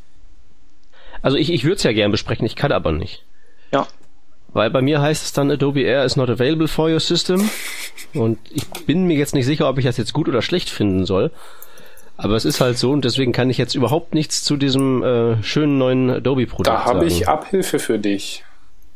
Also 1.21 1.37
ich, 1.37 1.51
ich 1.51 1.63
würde 1.63 1.75
es 1.75 1.83
ja 1.83 1.91
gern 1.93 2.11
besprechen, 2.11 2.45
ich 2.45 2.55
kann 2.55 2.71
aber 2.71 2.91
nicht. 2.91 3.23
Ja. 3.71 3.85
Weil 4.53 4.69
bei 4.69 4.81
mir 4.81 5.01
heißt 5.01 5.23
es 5.23 5.33
dann, 5.33 5.51
Adobe 5.51 5.81
Air 5.81 6.05
is 6.05 6.15
not 6.15 6.29
available 6.29 6.67
for 6.67 6.89
your 6.89 6.99
system. 6.99 7.49
Und 8.13 8.39
ich 8.49 8.67
bin 8.85 9.05
mir 9.05 9.17
jetzt 9.17 9.33
nicht 9.33 9.45
sicher, 9.45 9.67
ob 9.67 9.77
ich 9.77 9.85
das 9.85 9.97
jetzt 9.97 10.13
gut 10.13 10.27
oder 10.29 10.41
schlecht 10.41 10.69
finden 10.69 11.05
soll. 11.05 11.31
Aber 12.17 12.35
es 12.35 12.45
ist 12.45 12.61
halt 12.61 12.77
so 12.77 12.91
und 12.91 13.03
deswegen 13.05 13.31
kann 13.31 13.49
ich 13.49 13.57
jetzt 13.57 13.73
überhaupt 13.75 14.13
nichts 14.13 14.43
zu 14.43 14.55
diesem 14.55 15.01
äh, 15.03 15.41
schönen 15.43 15.77
neuen 15.77 16.09
Adobe-Produkt 16.09 16.67
Da 16.67 16.77
sagen. 16.85 16.97
habe 16.97 17.05
ich 17.05 17.27
Abhilfe 17.27 17.79
für 17.79 17.97
dich. 17.99 18.43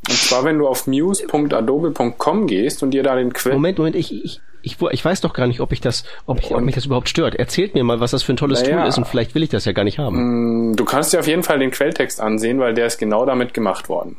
Und 0.08 0.16
zwar, 0.18 0.44
wenn 0.46 0.58
du 0.60 0.68
auf 0.68 0.88
muse.adobe.com 0.88 2.48
gehst 2.48 2.84
und 2.84 2.92
dir 2.92 3.04
da 3.04 3.16
den 3.16 3.34
Quell... 3.34 3.54
Moment, 3.56 3.78
Moment, 3.80 3.96
ich, 3.96 4.14
ich, 4.24 4.40
ich, 4.62 4.78
ich 4.82 5.04
weiß 5.06 5.22
doch 5.22 5.34
gar 5.34 5.48
nicht, 5.48 5.60
ob 5.60 5.72
ich 5.74 5.82
das, 5.82 6.04
ob, 6.28 6.40
ich, 6.40 6.54
ob 6.54 6.62
mich 6.62 6.76
das 6.76 6.86
überhaupt 6.86 7.10
stört. 7.10 7.36
Erzählt 7.36 7.74
mir 7.74 7.84
mal, 7.84 8.00
was 8.00 8.12
das 8.12 8.24
für 8.24 8.34
ein 8.34 8.38
tolles 8.38 8.62
Naja. 8.62 8.78
Tool 8.82 8.88
ist 8.88 8.98
und 8.98 9.08
vielleicht 9.08 9.34
will 9.36 9.44
ich 9.44 9.50
das 9.50 9.66
ja 9.66 9.72
gar 9.74 9.84
nicht 9.84 9.98
haben. 10.00 10.76
Du 10.78 10.86
kannst 10.86 11.12
dir 11.12 11.20
auf 11.20 11.28
jeden 11.28 11.44
Fall 11.44 11.60
den 11.60 11.72
Quelltext 11.72 12.22
ansehen, 12.22 12.60
weil 12.60 12.74
der 12.74 12.86
ist 12.88 13.00
genau 13.00 13.26
damit 13.26 13.54
gemacht 13.54 13.90
worden. 13.90 14.18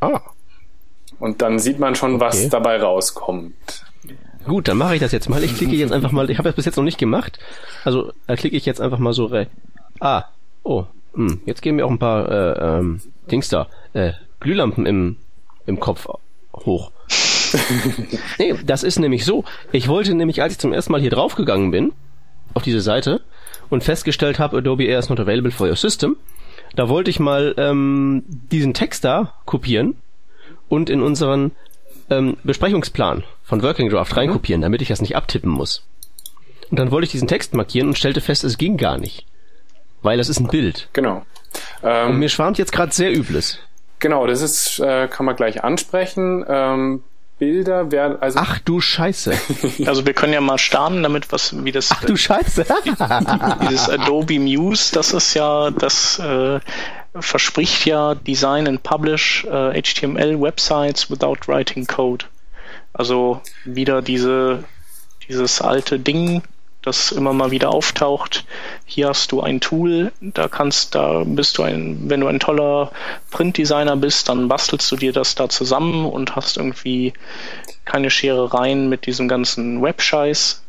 Ah. 0.00 0.20
Und 1.18 1.42
dann 1.42 1.58
sieht 1.58 1.78
man 1.78 1.94
schon, 1.94 2.20
was 2.20 2.36
Okay. 2.38 2.48
dabei 2.50 2.80
rauskommt. 2.80 3.54
Gut, 4.44 4.68
dann 4.68 4.78
mache 4.78 4.94
ich 4.94 5.00
das 5.00 5.12
jetzt 5.12 5.28
mal. 5.28 5.42
Ich 5.44 5.56
klicke 5.56 5.74
jetzt 5.76 5.92
einfach 5.92 6.12
mal, 6.12 6.30
ich 6.30 6.38
habe 6.38 6.48
das 6.48 6.56
bis 6.56 6.64
jetzt 6.64 6.76
noch 6.76 6.84
nicht 6.84 6.98
gemacht. 6.98 7.38
Also 7.84 8.12
da 8.26 8.36
klicke 8.36 8.56
ich 8.56 8.66
jetzt 8.66 8.80
einfach 8.80 8.98
mal 8.98 9.12
so 9.12 9.26
rein. 9.26 9.48
Ah, 10.00 10.24
oh, 10.62 10.86
hm, 11.14 11.40
jetzt 11.44 11.62
gehen 11.62 11.76
mir 11.76 11.84
auch 11.84 11.90
ein 11.90 11.98
paar 11.98 12.30
äh, 12.30 12.78
ähm, 12.78 13.00
Dings 13.30 13.48
da, 13.48 13.68
äh, 13.92 14.12
Glühlampen 14.40 14.86
im, 14.86 15.16
im 15.66 15.78
Kopf 15.78 16.08
hoch. 16.54 16.90
nee, 18.38 18.54
das 18.64 18.82
ist 18.82 18.98
nämlich 18.98 19.24
so. 19.24 19.44
Ich 19.72 19.88
wollte 19.88 20.14
nämlich, 20.14 20.42
als 20.42 20.54
ich 20.54 20.58
zum 20.58 20.72
ersten 20.72 20.92
Mal 20.92 21.00
hier 21.00 21.10
draufgegangen 21.10 21.70
bin, 21.70 21.92
auf 22.54 22.62
diese 22.62 22.80
Seite, 22.80 23.20
und 23.68 23.84
festgestellt 23.84 24.38
habe, 24.38 24.58
Adobe 24.58 24.84
Air 24.84 24.98
is 24.98 25.08
not 25.08 25.20
available 25.20 25.50
for 25.50 25.68
your 25.68 25.76
system, 25.76 26.16
da 26.76 26.88
wollte 26.88 27.10
ich 27.10 27.20
mal 27.20 27.54
ähm, 27.56 28.24
diesen 28.26 28.74
Text 28.74 29.04
da 29.04 29.34
kopieren 29.44 29.96
und 30.68 30.88
in 30.88 31.02
unseren 31.02 31.52
ähm, 32.10 32.36
Besprechungsplan 32.44 33.24
von 33.44 33.62
Working 33.62 33.88
Draft 33.90 34.16
reinkopieren, 34.16 34.62
damit 34.62 34.82
ich 34.82 34.88
das 34.88 35.00
nicht 35.00 35.16
abtippen 35.16 35.50
muss. 35.50 35.82
Und 36.70 36.78
dann 36.78 36.90
wollte 36.90 37.06
ich 37.06 37.10
diesen 37.12 37.28
Text 37.28 37.54
markieren 37.54 37.88
und 37.88 37.98
stellte 37.98 38.20
fest, 38.20 38.44
es 38.44 38.58
ging 38.58 38.76
gar 38.76 38.98
nicht. 38.98 39.24
Weil 40.02 40.18
das 40.18 40.28
ist 40.28 40.40
ein 40.40 40.48
Bild. 40.48 40.88
Genau. 40.92 41.24
Und 41.82 41.90
Ähm, 41.90 42.18
mir 42.18 42.28
schwarmt 42.28 42.58
jetzt 42.58 42.72
gerade 42.72 42.92
sehr 42.92 43.12
Übles. 43.16 43.58
genau, 43.98 44.26
das 44.26 44.40
ist, 44.40 44.78
äh, 44.80 45.08
kann 45.08 45.26
man 45.26 45.36
gleich 45.36 45.62
ansprechen. 45.64 46.44
Ähm, 46.48 47.02
Bilder 47.38 47.90
werden, 47.90 48.20
also 48.20 48.38
Ach 48.40 48.58
du 48.60 48.80
Scheiße. 48.80 49.32
Also 49.86 50.04
wir 50.06 50.12
können 50.12 50.32
ja 50.34 50.40
mal 50.42 50.58
starten, 50.58 51.02
damit 51.02 51.32
was 51.32 51.64
wie 51.64 51.72
das 51.72 51.90
Ach 51.90 52.04
du 52.04 52.14
Scheiße. 52.16 52.66
dieses 53.70 53.88
Adobe 53.88 54.38
Muse, 54.38 54.92
das 54.94 55.12
ist 55.14 55.34
ja, 55.34 55.70
das 55.70 56.18
äh, 56.18 56.60
verspricht 57.14 57.86
ja 57.86 58.14
Design 58.14 58.68
and 58.68 58.82
Publish 58.82 59.44
äh, 59.44 59.80
HTML 59.80 60.40
Websites 60.40 61.10
without 61.10 61.46
writing 61.46 61.86
code. 61.86 62.26
Also 62.92 63.40
wieder 63.64 64.02
diese 64.02 64.64
dieses 65.30 65.60
alte 65.60 65.98
Ding, 66.00 66.42
das 66.82 67.12
immer 67.12 67.32
mal 67.32 67.50
wieder 67.50 67.70
auftaucht. 67.70 68.44
Hier 68.84 69.08
hast 69.08 69.32
du 69.32 69.40
ein 69.40 69.60
Tool, 69.60 70.12
da 70.20 70.48
kannst, 70.48 70.94
da 70.94 71.22
bist 71.24 71.56
du 71.58 71.62
ein, 71.62 72.10
wenn 72.10 72.20
du 72.20 72.26
ein 72.26 72.40
toller 72.40 72.90
Printdesigner 73.30 73.96
bist, 73.96 74.28
dann 74.28 74.48
bastelst 74.48 74.90
du 74.90 74.96
dir 74.96 75.12
das 75.12 75.34
da 75.36 75.48
zusammen 75.48 76.04
und 76.06 76.34
hast 76.36 76.56
irgendwie 76.56 77.12
keine 77.84 78.10
Scherereien 78.10 78.88
mit 78.88 79.06
diesem 79.06 79.28
ganzen 79.28 79.82
Webscheiß. 79.82 80.62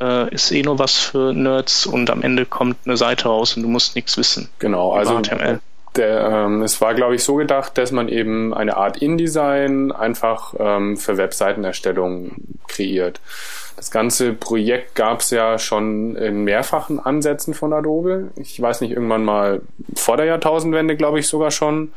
Äh, 0.00 0.34
ist 0.34 0.50
eh 0.52 0.62
nur 0.62 0.78
was 0.78 0.96
für 0.98 1.32
Nerds 1.32 1.86
und 1.86 2.10
am 2.10 2.22
Ende 2.22 2.46
kommt 2.46 2.78
eine 2.84 2.96
Seite 2.96 3.28
raus 3.28 3.56
und 3.56 3.62
du 3.62 3.68
musst 3.68 3.94
nichts 3.96 4.16
wissen. 4.16 4.48
genau, 4.58 4.92
also 4.92 5.18
HTML. 5.20 5.60
Der, 5.96 6.46
ähm, 6.46 6.62
es 6.62 6.80
war, 6.80 6.94
glaube 6.94 7.14
ich, 7.14 7.22
so 7.22 7.36
gedacht, 7.36 7.78
dass 7.78 7.92
man 7.92 8.08
eben 8.08 8.52
eine 8.52 8.76
Art 8.76 8.96
InDesign 8.96 9.92
einfach 9.92 10.54
ähm, 10.58 10.96
für 10.96 11.16
Webseitenerstellung 11.16 12.32
kreiert. 12.66 13.20
Das 13.76 13.90
ganze 13.90 14.32
Projekt 14.32 14.94
gab 14.94 15.20
es 15.20 15.30
ja 15.30 15.58
schon 15.58 16.16
in 16.16 16.44
mehrfachen 16.44 17.00
Ansätzen 17.00 17.54
von 17.54 17.72
Adobe. 17.72 18.30
Ich 18.36 18.60
weiß 18.60 18.80
nicht, 18.80 18.92
irgendwann 18.92 19.24
mal 19.24 19.62
vor 19.96 20.16
der 20.16 20.26
Jahrtausendwende, 20.26 20.96
glaube 20.96 21.18
ich, 21.18 21.28
sogar 21.28 21.50
schon. 21.50 21.92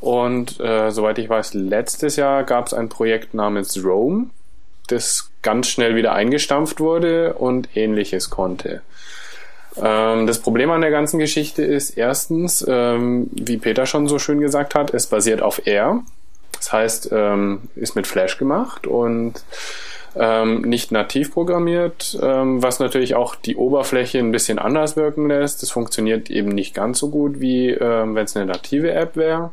Und 0.00 0.60
äh, 0.60 0.90
soweit 0.90 1.18
ich 1.18 1.28
weiß, 1.28 1.54
letztes 1.54 2.16
Jahr 2.16 2.44
gab 2.44 2.66
es 2.66 2.74
ein 2.74 2.90
Projekt 2.90 3.32
namens 3.32 3.82
Rome, 3.82 4.26
das 4.88 5.30
ganz 5.40 5.68
schnell 5.68 5.96
wieder 5.96 6.12
eingestampft 6.12 6.78
wurde 6.78 7.34
und 7.34 7.74
ähnliches 7.74 8.28
konnte. 8.28 8.82
Ähm, 9.82 10.26
das 10.26 10.38
Problem 10.40 10.70
an 10.70 10.80
der 10.80 10.90
ganzen 10.90 11.18
Geschichte 11.18 11.62
ist 11.62 11.90
erstens, 11.90 12.64
ähm, 12.68 13.28
wie 13.32 13.56
Peter 13.56 13.86
schon 13.86 14.06
so 14.06 14.18
schön 14.18 14.40
gesagt 14.40 14.74
hat, 14.74 14.94
es 14.94 15.06
basiert 15.06 15.42
auf 15.42 15.66
R. 15.66 16.02
Das 16.52 16.72
heißt, 16.72 17.10
ähm, 17.12 17.62
ist 17.74 17.96
mit 17.96 18.06
Flash 18.06 18.38
gemacht 18.38 18.86
und 18.86 19.44
ähm, 20.16 20.62
nicht 20.62 20.92
nativ 20.92 21.32
programmiert, 21.32 22.18
ähm, 22.22 22.62
was 22.62 22.78
natürlich 22.78 23.16
auch 23.16 23.34
die 23.34 23.56
Oberfläche 23.56 24.18
ein 24.18 24.30
bisschen 24.30 24.58
anders 24.58 24.96
wirken 24.96 25.28
lässt. 25.28 25.62
Das 25.62 25.70
funktioniert 25.70 26.30
eben 26.30 26.50
nicht 26.50 26.74
ganz 26.74 26.98
so 26.98 27.10
gut, 27.10 27.40
wie 27.40 27.70
ähm, 27.70 28.14
wenn 28.14 28.24
es 28.24 28.36
eine 28.36 28.46
native 28.46 28.92
App 28.92 29.16
wäre. 29.16 29.50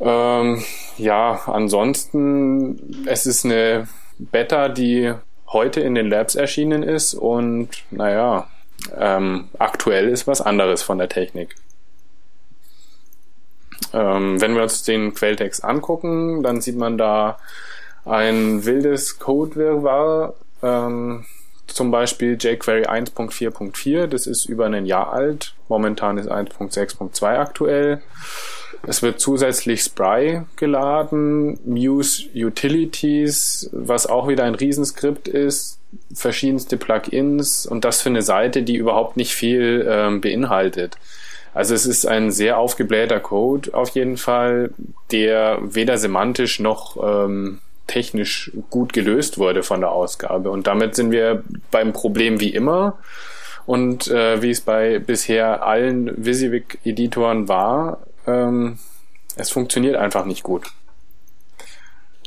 Ähm, 0.00 0.62
ja, 0.96 1.42
ansonsten, 1.46 3.04
es 3.06 3.26
ist 3.26 3.44
eine 3.44 3.86
Beta, 4.18 4.68
die 4.68 5.12
heute 5.48 5.80
in 5.80 5.94
den 5.94 6.08
Labs 6.08 6.34
erschienen 6.34 6.82
ist 6.82 7.14
und 7.14 7.68
naja, 7.90 8.48
ähm, 8.96 9.48
aktuell 9.58 10.08
ist 10.08 10.26
was 10.26 10.40
anderes 10.40 10.82
von 10.82 10.98
der 10.98 11.08
Technik. 11.08 11.54
Ähm, 13.92 14.40
wenn 14.40 14.54
wir 14.54 14.62
uns 14.62 14.82
den 14.82 15.14
Quelltext 15.14 15.64
angucken, 15.64 16.42
dann 16.42 16.60
sieht 16.60 16.76
man 16.76 16.98
da 16.98 17.38
ein 18.04 18.64
wildes 18.64 19.18
Codewirrwarr, 19.18 20.34
ähm, 20.62 21.24
zum 21.66 21.90
Beispiel 21.90 22.36
jQuery 22.38 22.86
1.4.4, 22.86 24.06
das 24.06 24.26
ist 24.26 24.46
über 24.46 24.66
ein 24.66 24.86
Jahr 24.86 25.12
alt, 25.12 25.54
momentan 25.68 26.18
ist 26.18 26.30
1.6.2 26.30 27.38
aktuell. 27.38 28.02
Es 28.86 29.02
wird 29.02 29.18
zusätzlich 29.18 29.82
Spry 29.82 30.42
geladen, 30.56 31.58
Muse 31.64 32.24
Utilities, 32.34 33.70
was 33.72 34.06
auch 34.06 34.28
wieder 34.28 34.44
ein 34.44 34.54
Riesenskript 34.54 35.26
ist, 35.26 35.78
verschiedenste 36.14 36.76
Plugins 36.76 37.66
und 37.66 37.84
das 37.84 38.02
für 38.02 38.08
eine 38.08 38.22
Seite, 38.22 38.62
die 38.62 38.76
überhaupt 38.76 39.16
nicht 39.16 39.34
viel 39.34 39.86
ähm, 39.88 40.20
beinhaltet. 40.20 40.96
Also 41.54 41.74
es 41.74 41.86
ist 41.86 42.04
ein 42.06 42.32
sehr 42.32 42.58
aufgeblähter 42.58 43.20
Code 43.20 43.74
auf 43.74 43.90
jeden 43.90 44.16
Fall, 44.16 44.70
der 45.12 45.58
weder 45.62 45.98
semantisch 45.98 46.58
noch 46.58 46.96
ähm, 47.02 47.60
technisch 47.86 48.50
gut 48.70 48.92
gelöst 48.92 49.38
wurde 49.38 49.62
von 49.62 49.80
der 49.80 49.92
Ausgabe. 49.92 50.50
Und 50.50 50.66
damit 50.66 50.96
sind 50.96 51.12
wir 51.12 51.44
beim 51.70 51.92
Problem 51.92 52.40
wie 52.40 52.50
immer. 52.50 52.98
Und 53.66 54.08
äh, 54.08 54.42
wie 54.42 54.50
es 54.50 54.60
bei 54.60 54.98
bisher 54.98 55.64
allen 55.64 56.12
Wysiwyg-Editoren 56.24 57.48
war, 57.48 57.98
ähm, 58.26 58.78
es 59.36 59.50
funktioniert 59.50 59.96
einfach 59.96 60.24
nicht 60.24 60.42
gut. 60.42 60.72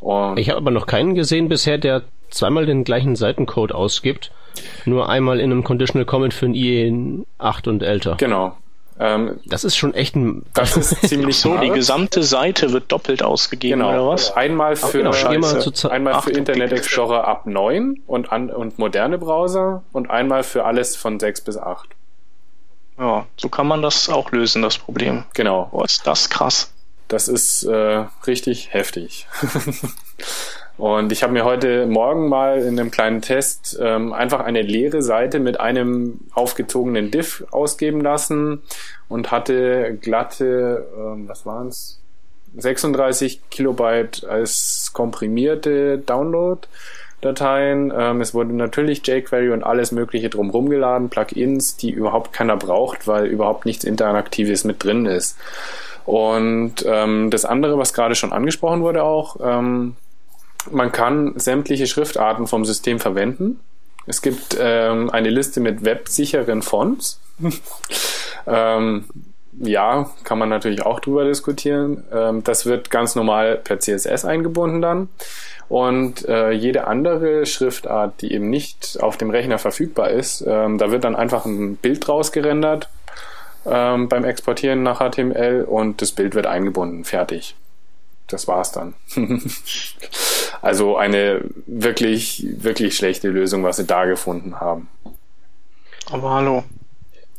Und 0.02 0.38
Ich 0.38 0.50
habe 0.50 0.58
aber 0.58 0.72
noch 0.72 0.88
keinen 0.88 1.16
gesehen 1.16 1.50
bisher, 1.50 1.78
der 1.78 2.04
zweimal 2.30 2.66
den 2.66 2.84
gleichen 2.84 3.16
Seitencode 3.16 3.72
ausgibt. 3.74 4.32
Nur 4.86 5.08
einmal 5.10 5.40
in 5.40 5.52
einem 5.52 5.64
Conditional 5.64 6.06
Comment 6.06 6.34
für 6.34 6.48
ein 6.48 6.56
IE 6.56 7.24
8 7.38 7.68
und 7.68 7.84
älter. 7.84 8.16
genau. 8.18 8.58
Ähm, 9.00 9.40
Das 9.46 9.64
ist 9.64 9.76
schon 9.78 9.94
echt 9.94 10.16
ein... 10.16 10.44
das 10.56 10.76
ist 10.76 11.02
ziemlich 11.08 11.38
So, 11.38 11.56
die 11.60 11.70
gesamte 11.70 12.24
Seite 12.24 12.72
wird 12.74 12.92
doppelt 12.92 13.22
ausgegeben, 13.22 13.82
Genau. 13.82 13.92
oder 13.92 14.08
was? 14.08 14.36
Einmal 14.36 14.76
für, 14.76 14.98
genau, 14.98 15.14
Scheiße. 15.14 15.92
einmal 15.92 16.20
für 16.24 16.32
Internet 16.32 16.72
Explorer 16.72 17.28
ab 17.28 17.46
9 17.46 18.02
und, 18.08 18.32
an, 18.32 18.50
und 18.50 18.80
moderne 18.80 19.20
Browser 19.20 19.84
und 19.92 20.10
einmal 20.10 20.42
für 20.42 20.66
alles 20.66 20.96
von 20.96 21.20
6 21.20 21.42
bis 21.42 21.58
8. 21.58 21.90
Ja, 22.98 23.28
so 23.38 23.50
kann 23.50 23.68
man 23.68 23.84
das 23.84 24.10
auch 24.10 24.32
lösen, 24.32 24.64
das 24.64 24.80
Problem. 24.80 25.26
Genau. 25.36 25.68
Boah, 25.72 25.86
ist 25.86 26.08
das 26.08 26.32
krass. 26.32 26.74
Das 27.08 27.28
ist 27.28 27.66
äh, 27.66 28.06
richtig 28.26 28.74
heftig. 28.74 29.28
Und 30.78 31.12
ich 31.12 31.24
habe 31.24 31.34
mir 31.34 31.44
heute 31.44 31.88
Morgen 31.88 32.30
mal 32.30 32.60
in 32.60 32.80
einem 32.80 32.92
kleinen 32.92 33.22
Test 33.22 33.80
ähm, 33.82 34.14
einfach 34.14 34.42
eine 34.42 34.62
leere 34.62 35.02
Seite 35.02 35.40
mit 35.40 35.60
einem 35.60 36.20
aufgezogenen 36.34 37.10
Diff 37.10 37.44
ausgeben 37.50 38.02
lassen 38.02 38.62
und 39.10 39.32
hatte 39.32 39.98
glatte, 40.00 40.88
ähm, 40.96 41.28
was 41.28 41.46
waren's, 41.48 42.00
36 42.56 43.42
Kilobyte 43.50 44.24
als 44.24 44.92
komprimierte 44.94 45.98
Download-Dateien. 45.98 47.92
Ähm, 47.96 48.22
es 48.22 48.36
wurde 48.36 48.54
natürlich 48.54 49.06
jQuery 49.06 49.50
und 49.50 49.64
alles 49.64 49.92
Mögliche 49.92 50.30
drumherum 50.30 50.70
geladen, 50.70 51.10
Plugins, 51.10 51.76
die 51.76 51.90
überhaupt 51.90 52.34
keiner 52.34 52.56
braucht, 52.56 53.08
weil 53.08 53.26
überhaupt 53.26 53.66
nichts 53.66 53.84
Interaktives 53.84 54.64
mit 54.64 54.84
drin 54.84 55.08
ist. 55.08 55.38
Und 56.06 56.86
ähm, 56.86 57.30
das 57.32 57.46
andere, 57.46 57.78
was 57.78 57.94
gerade 57.94 58.16
schon 58.16 58.32
angesprochen 58.32 58.82
wurde 58.82 59.04
auch, 59.04 59.38
ähm, 59.44 59.96
man 60.72 60.92
kann 60.92 61.34
sämtliche 61.38 61.88
Schriftarten 61.88 62.48
vom 62.48 62.66
System 62.66 63.00
verwenden. 63.00 63.60
Es 64.06 64.22
gibt 64.22 64.58
ähm, 64.60 65.10
eine 65.10 65.30
Liste 65.30 65.60
mit 65.60 65.84
websicheren 65.84 66.62
Fonts. 66.62 67.20
ähm, 68.48 69.06
ja, 69.60 70.10
kann 70.24 70.38
man 70.38 70.50
natürlich 70.50 70.84
auch 70.84 71.00
drüber 71.00 71.26
diskutieren. 71.26 72.04
Ähm, 72.14 72.44
das 72.44 72.66
wird 72.66 72.90
ganz 72.90 73.16
normal 73.16 73.58
per 73.58 73.80
CSS 73.80 74.26
eingebunden 74.26 74.82
dann. 74.82 75.10
Und 75.68 76.26
äh, 76.28 76.52
jede 76.52 76.88
andere 76.88 77.46
Schriftart, 77.46 78.22
die 78.22 78.32
eben 78.32 78.50
nicht 78.50 78.98
auf 79.02 79.18
dem 79.18 79.30
Rechner 79.30 79.58
verfügbar 79.58 80.12
ist, 80.12 80.44
ähm, 80.48 80.78
da 80.78 80.92
wird 80.92 81.04
dann 81.04 81.16
einfach 81.16 81.46
ein 81.46 81.76
Bild 81.76 82.08
draus 82.08 82.32
gerendert 82.32 82.88
ähm, 83.66 84.08
beim 84.08 84.24
Exportieren 84.24 84.84
nach 84.84 85.00
HTML 85.00 85.66
und 85.68 86.02
das 86.02 86.14
Bild 86.14 86.36
wird 86.36 86.46
eingebunden. 86.46 87.04
Fertig. 87.04 87.56
Das 88.28 88.48
war's 88.48 88.72
dann. 88.72 88.94
also 90.62 90.98
eine 90.98 91.42
wirklich, 91.66 92.46
wirklich 92.58 92.96
schlechte 92.96 93.30
Lösung, 93.30 93.64
was 93.64 93.78
sie 93.78 93.86
da 93.86 94.06
gefunden 94.06 94.60
haben. 94.60 94.90
Aber 96.12 96.32
hallo. 96.32 96.64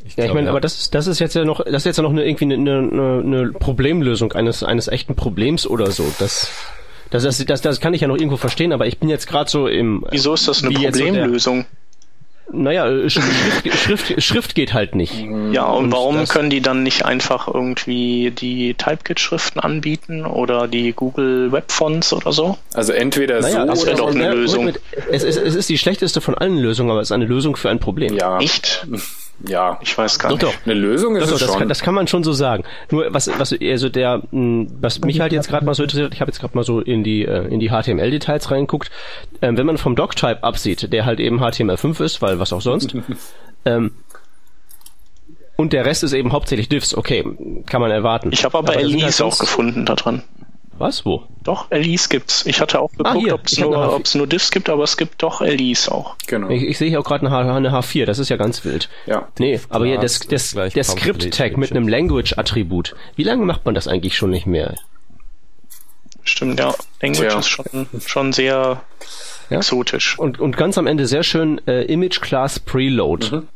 Ich 0.04 0.16
ja, 0.16 0.24
ich 0.24 0.32
meine, 0.32 0.46
ja. 0.46 0.52
aber 0.52 0.60
das 0.60 0.78
ist, 0.78 0.94
das 0.94 1.06
ist 1.06 1.18
jetzt 1.18 1.34
ja 1.34 1.44
noch, 1.44 1.62
das 1.64 1.74
ist 1.74 1.84
jetzt 1.84 1.96
ja 1.98 2.02
noch 2.02 2.10
eine, 2.10 2.24
irgendwie 2.24 2.44
eine, 2.44 2.54
eine, 2.54 3.22
eine 3.24 3.52
Problemlösung 3.52 4.32
eines, 4.32 4.62
eines 4.62 4.88
echten 4.88 5.14
Problems 5.14 5.66
oder 5.66 5.90
so. 5.90 6.04
Das, 6.18 6.50
das, 7.10 7.24
das, 7.24 7.44
das, 7.44 7.60
das 7.60 7.80
kann 7.80 7.92
ich 7.92 8.00
ja 8.00 8.08
noch 8.08 8.16
irgendwo 8.16 8.36
verstehen, 8.36 8.72
aber 8.72 8.86
ich 8.86 8.98
bin 8.98 9.08
jetzt 9.08 9.26
gerade 9.26 9.50
so 9.50 9.66
im. 9.66 10.06
Wieso 10.10 10.34
ist 10.34 10.48
das 10.48 10.62
eine 10.64 10.72
Problemlösung? 10.72 11.66
Naja, 12.50 13.08
Schrift, 13.10 13.78
Schrift, 13.78 14.22
Schrift 14.22 14.54
geht 14.54 14.72
halt 14.72 14.94
nicht. 14.94 15.14
Ja, 15.52 15.64
und, 15.64 15.86
und 15.86 15.92
warum 15.92 16.24
können 16.26 16.48
die 16.48 16.62
dann 16.62 16.82
nicht 16.82 17.04
einfach 17.04 17.46
irgendwie 17.46 18.30
die 18.30 18.74
Typekit-Schriften 18.74 19.60
anbieten 19.60 20.24
oder 20.24 20.66
die 20.66 20.92
Google 20.92 21.52
Web 21.52 21.70
Fonts 21.70 22.12
oder 22.12 22.32
so? 22.32 22.56
Also 22.72 22.92
entweder 22.92 23.40
naja, 23.40 23.60
so 23.60 23.66
das 23.66 23.86
wäre 23.86 23.96
doch 23.96 24.14
eine 24.14 24.32
Lösung. 24.32 24.64
Mit, 24.64 24.80
es, 25.10 25.24
ist, 25.24 25.36
es 25.36 25.54
ist 25.54 25.68
die 25.68 25.78
schlechteste 25.78 26.20
von 26.20 26.36
allen 26.36 26.56
Lösungen, 26.56 26.90
aber 26.90 27.00
es 27.00 27.08
ist 27.08 27.12
eine 27.12 27.26
Lösung 27.26 27.56
für 27.56 27.68
ein 27.68 27.80
Problem. 27.80 28.14
Ja. 28.14 28.38
Nicht? 28.38 28.86
Ja, 29.46 29.78
ich 29.82 29.96
weiß 29.96 30.18
gar 30.18 30.30
doch, 30.30 30.48
nicht. 30.48 30.56
Doch. 30.56 30.66
Eine 30.66 30.74
Lösung 30.74 31.14
ist 31.14 31.28
doch, 31.28 31.34
es 31.34 31.40
das 31.40 31.50
schon. 31.50 31.58
Kann, 31.60 31.68
das 31.68 31.80
kann 31.80 31.94
man 31.94 32.08
schon 32.08 32.24
so 32.24 32.32
sagen. 32.32 32.64
Nur 32.90 33.06
was 33.14 33.30
was 33.38 33.54
also 33.60 33.88
der 33.88 34.22
was 34.32 35.00
mich 35.00 35.20
halt 35.20 35.32
jetzt 35.32 35.48
gerade 35.48 35.64
mal 35.64 35.74
so 35.74 35.84
interessiert, 35.84 36.12
ich 36.12 36.20
habe 36.20 36.30
jetzt 36.30 36.40
gerade 36.40 36.56
mal 36.56 36.64
so 36.64 36.80
in 36.80 37.04
die 37.04 37.24
äh, 37.24 37.46
in 37.46 37.60
die 37.60 37.68
HTML 37.68 38.10
Details 38.10 38.50
reingeguckt. 38.50 38.90
Ähm, 39.40 39.56
wenn 39.56 39.66
man 39.66 39.78
vom 39.78 39.94
Doctype 39.94 40.42
absieht, 40.42 40.92
der 40.92 41.06
halt 41.06 41.20
eben 41.20 41.40
HTML5 41.40 42.02
ist, 42.02 42.20
weil 42.20 42.37
was 42.40 42.52
auch 42.52 42.60
sonst. 42.60 42.94
ähm, 43.64 43.92
und 45.56 45.72
der 45.72 45.84
Rest 45.84 46.04
ist 46.04 46.12
eben 46.12 46.32
hauptsächlich 46.32 46.68
Diffs. 46.68 46.94
Okay, 46.94 47.24
kann 47.66 47.80
man 47.80 47.90
erwarten. 47.90 48.30
Ich 48.32 48.44
habe 48.44 48.58
aber, 48.58 48.74
aber 48.74 48.80
Elise 48.80 49.04
halt 49.04 49.22
auch 49.22 49.38
gefunden 49.38 49.86
da 49.86 49.96
dran. 49.96 50.22
Was? 50.78 51.04
Wo? 51.04 51.24
Doch, 51.42 51.70
LEs 51.70 52.08
gibt's. 52.08 52.46
Ich 52.46 52.60
hatte 52.60 52.80
auch 52.80 52.92
geguckt, 52.92 53.30
ah, 53.30 53.34
ob 53.34 53.46
es 53.46 53.58
nur, 53.58 53.94
ob's 53.94 54.14
nur 54.14 54.28
Diffs 54.28 54.52
gibt, 54.52 54.70
aber 54.70 54.84
es 54.84 54.96
gibt 54.96 55.22
doch 55.22 55.40
LEs 55.40 55.88
auch. 55.88 56.16
Genau. 56.28 56.48
Ich, 56.50 56.62
ich 56.62 56.78
sehe 56.78 56.88
hier 56.88 57.00
auch 57.00 57.04
gerade 57.04 57.26
eine, 57.26 57.52
eine, 57.52 57.70
H4, 57.72 58.04
das 58.04 58.20
ist 58.20 58.28
ja 58.28 58.36
ganz 58.36 58.64
wild. 58.64 58.88
Ja. 59.06 59.26
Nee, 59.40 59.60
aber 59.70 59.86
hier 59.86 59.98
das, 59.98 60.20
das, 60.20 60.52
der 60.52 60.84
Script-Tag 60.84 61.56
mit 61.56 61.72
einem 61.72 61.88
Language-Attribut. 61.88 62.94
Wie 63.16 63.24
lange 63.24 63.44
macht 63.44 63.64
man 63.64 63.74
das 63.74 63.88
eigentlich 63.88 64.16
schon 64.16 64.30
nicht 64.30 64.46
mehr? 64.46 64.76
Stimmt, 66.22 66.60
ja. 66.60 66.74
Language 67.02 67.32
ja. 67.32 67.38
ist 67.40 67.48
schon, 67.48 67.88
schon 68.06 68.32
sehr 68.32 68.80
ja? 69.50 69.58
exotisch. 69.58 70.18
Und, 70.18 70.38
und 70.38 70.56
ganz 70.56 70.78
am 70.78 70.86
Ende 70.86 71.06
sehr 71.06 71.22
schön 71.22 71.60
äh, 71.66 71.84
Image 71.84 72.20
Class 72.20 72.58
Preload. 72.58 73.36
Mhm. 73.36 73.48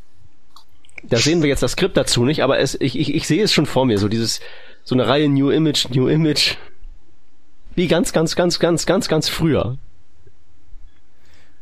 Da 1.04 1.16
sehen 1.16 1.42
wir 1.42 1.48
jetzt 1.48 1.62
das 1.62 1.72
Skript 1.72 1.96
dazu 1.96 2.24
nicht, 2.24 2.42
aber 2.42 2.58
es, 2.58 2.76
ich, 2.80 2.98
ich, 2.98 3.14
ich 3.14 3.26
sehe 3.26 3.42
es 3.42 3.52
schon 3.52 3.66
vor 3.66 3.86
mir, 3.86 3.98
so 3.98 4.08
dieses, 4.08 4.40
so 4.84 4.94
eine 4.94 5.08
Reihe 5.08 5.28
New 5.28 5.50
Image, 5.50 5.88
New 5.90 6.08
Image. 6.08 6.56
Wie 7.74 7.88
ganz, 7.88 8.12
ganz, 8.12 8.36
ganz, 8.36 8.58
ganz, 8.58 8.86
ganz, 8.86 9.08
ganz 9.08 9.28
früher. 9.28 9.78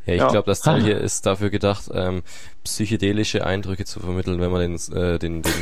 Ja, 0.07 0.15
ich 0.15 0.21
ja. 0.21 0.29
glaube, 0.29 0.47
das 0.47 0.61
Teil 0.61 0.81
ah. 0.81 0.85
hier 0.85 0.99
ist 0.99 1.25
dafür 1.25 1.51
gedacht, 1.51 1.85
ähm, 1.95 2.23
psychedelische 2.65 3.47
Eindrücke 3.47 3.85
zu 3.85 4.01
vermitteln, 4.01 4.41
wenn 4.41 4.51
man 4.51 4.61
den, 4.61 4.97
äh, 4.97 5.19
den, 5.19 5.43
den, 5.43 5.53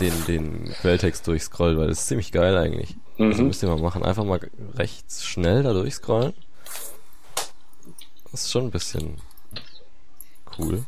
den, 0.00 0.24
den 0.26 0.72
Quelltext 0.80 1.26
durchscrollt, 1.26 1.78
weil 1.78 1.88
das 1.88 2.00
ist 2.00 2.08
ziemlich 2.08 2.32
geil 2.32 2.56
eigentlich. 2.56 2.96
Mhm. 3.18 3.30
Das 3.30 3.40
müsst 3.40 3.62
ihr 3.62 3.68
mal 3.68 3.78
machen. 3.78 4.02
Einfach 4.02 4.24
mal 4.24 4.40
rechts 4.74 5.24
schnell 5.24 5.62
da 5.62 5.72
durchscrollen. 5.72 6.32
Das 8.32 8.42
ist 8.44 8.50
schon 8.50 8.64
ein 8.64 8.70
bisschen 8.70 9.18
cool. 10.58 10.84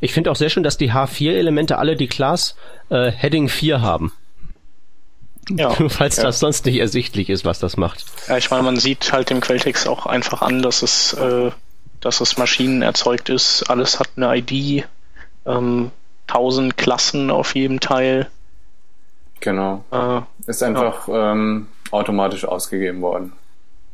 Ich 0.00 0.12
finde 0.12 0.30
auch 0.30 0.36
sehr 0.36 0.50
schön, 0.50 0.62
dass 0.62 0.76
die 0.76 0.92
H4-Elemente 0.92 1.78
alle 1.78 1.96
die 1.96 2.06
Class 2.06 2.54
äh, 2.90 3.10
Heading 3.10 3.48
4 3.48 3.80
haben. 3.80 4.12
Ja. 5.50 5.70
Falls 5.88 6.16
ja. 6.16 6.24
das 6.24 6.38
sonst 6.38 6.66
nicht 6.66 6.78
ersichtlich 6.78 7.30
ist, 7.30 7.44
was 7.44 7.58
das 7.58 7.76
macht. 7.76 8.04
Ja, 8.28 8.36
ich 8.36 8.50
meine, 8.50 8.62
man 8.62 8.76
sieht 8.76 9.12
halt 9.12 9.30
im 9.30 9.40
Quelltext 9.40 9.88
auch 9.88 10.06
einfach 10.06 10.42
an, 10.42 10.62
dass 10.62 10.82
es, 10.82 11.12
äh, 11.14 11.50
dass 12.00 12.20
es 12.20 12.36
Maschinen 12.36 12.82
erzeugt 12.82 13.28
ist. 13.28 13.64
Alles 13.70 13.98
hat 13.98 14.10
eine 14.16 14.36
ID, 14.36 14.84
ähm, 15.46 15.90
tausend 16.26 16.76
Klassen 16.76 17.30
auf 17.30 17.54
jedem 17.54 17.80
Teil. 17.80 18.28
Genau. 19.40 19.84
Äh, 19.92 20.20
ist 20.50 20.62
einfach 20.62 21.08
ja. 21.08 21.32
ähm, 21.32 21.68
automatisch 21.90 22.44
ausgegeben 22.44 23.00
worden. 23.00 23.32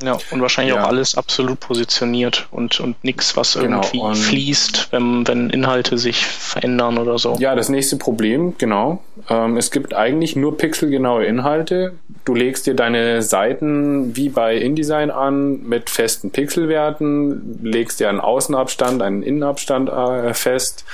Ja, 0.03 0.19
und 0.31 0.41
wahrscheinlich 0.41 0.75
ja. 0.75 0.83
auch 0.83 0.89
alles 0.89 1.17
absolut 1.17 1.61
positioniert 1.61 2.49
und, 2.51 2.81
und 2.81 3.03
nichts, 3.05 3.37
was 3.37 3.55
genau, 3.55 3.83
irgendwie 3.83 4.21
fließt, 4.21 4.89
wenn, 4.91 5.27
wenn 5.27 5.51
Inhalte 5.51 5.99
sich 5.99 6.27
verändern 6.27 6.99
oder 6.99 7.19
so. 7.19 7.37
Ja, 7.39 7.55
das 7.55 7.69
nächste 7.69 7.97
Problem, 7.97 8.55
genau. 8.59 9.03
Ähm, 9.29 9.57
es 9.57 9.71
gibt 9.71 9.95
eigentlich 9.95 10.37
nur 10.37 10.57
pixelgenaue 10.57 11.25
Inhalte. 11.25 11.95
Du 12.25 12.35
legst 12.35 12.67
dir 12.67 12.75
deine 12.75 13.23
Seiten 13.23 14.17
wie 14.17 14.29
bei 14.29 14.57
InDesign 14.57 15.11
an 15.11 15.63
mit 15.63 15.91
festen 15.91 16.31
Pixelwerten, 16.31 17.61
legst 17.63 18.01
dir 18.01 18.09
einen 18.09 18.21
Außenabstand, 18.21 19.03
einen 19.03 19.23
Innenabstand 19.23 19.89
äh, 19.89 20.35
fest 20.35 20.85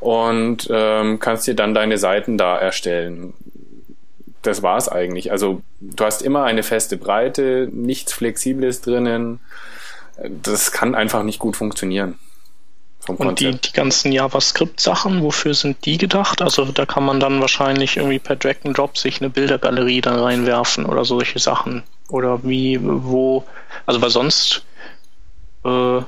und 0.00 0.68
ähm, 0.70 1.18
kannst 1.18 1.46
dir 1.46 1.54
dann 1.54 1.74
deine 1.74 1.98
Seiten 1.98 2.38
da 2.38 2.56
erstellen 2.56 3.34
das 4.42 4.62
war's 4.62 4.88
eigentlich. 4.88 5.32
Also 5.32 5.62
du 5.80 6.04
hast 6.04 6.22
immer 6.22 6.44
eine 6.44 6.62
feste 6.62 6.96
Breite, 6.96 7.68
nichts 7.72 8.12
Flexibles 8.12 8.80
drinnen. 8.80 9.40
Das 10.42 10.72
kann 10.72 10.94
einfach 10.94 11.22
nicht 11.22 11.38
gut 11.38 11.56
funktionieren. 11.56 12.18
Und 13.06 13.40
die, 13.40 13.52
die 13.52 13.72
ganzen 13.72 14.12
JavaScript-Sachen, 14.12 15.22
wofür 15.22 15.54
sind 15.54 15.84
die 15.86 15.96
gedacht? 15.96 16.42
Also 16.42 16.66
da 16.66 16.84
kann 16.84 17.04
man 17.04 17.20
dann 17.20 17.40
wahrscheinlich 17.40 17.96
irgendwie 17.96 18.18
per 18.18 18.36
Drag 18.36 18.56
and 18.64 18.76
Drop 18.76 18.98
sich 18.98 19.20
eine 19.20 19.30
Bildergalerie 19.30 20.02
da 20.02 20.22
reinwerfen 20.22 20.84
oder 20.84 21.04
solche 21.04 21.38
Sachen. 21.38 21.84
Oder 22.10 22.44
wie, 22.44 22.78
wo, 22.82 23.44
also 23.86 24.02
weil 24.02 24.10
sonst, 24.10 24.62
äh, 25.64 26.00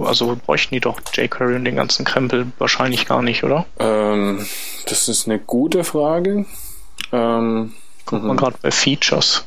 also 0.00 0.36
bräuchten 0.44 0.74
die 0.74 0.80
doch 0.80 1.00
jQuery 1.12 1.54
und 1.54 1.64
den 1.64 1.76
ganzen 1.76 2.04
Krempel 2.04 2.50
wahrscheinlich 2.58 3.06
gar 3.06 3.22
nicht, 3.22 3.44
oder? 3.44 3.66
Ähm, 3.78 4.44
das 4.86 5.08
ist 5.08 5.28
eine 5.28 5.38
gute 5.38 5.84
Frage. 5.84 6.46
Ähm, 7.12 7.72
Guckt 8.04 8.24
man 8.24 8.36
gerade 8.36 8.56
bei 8.62 8.70
Features. 8.70 9.44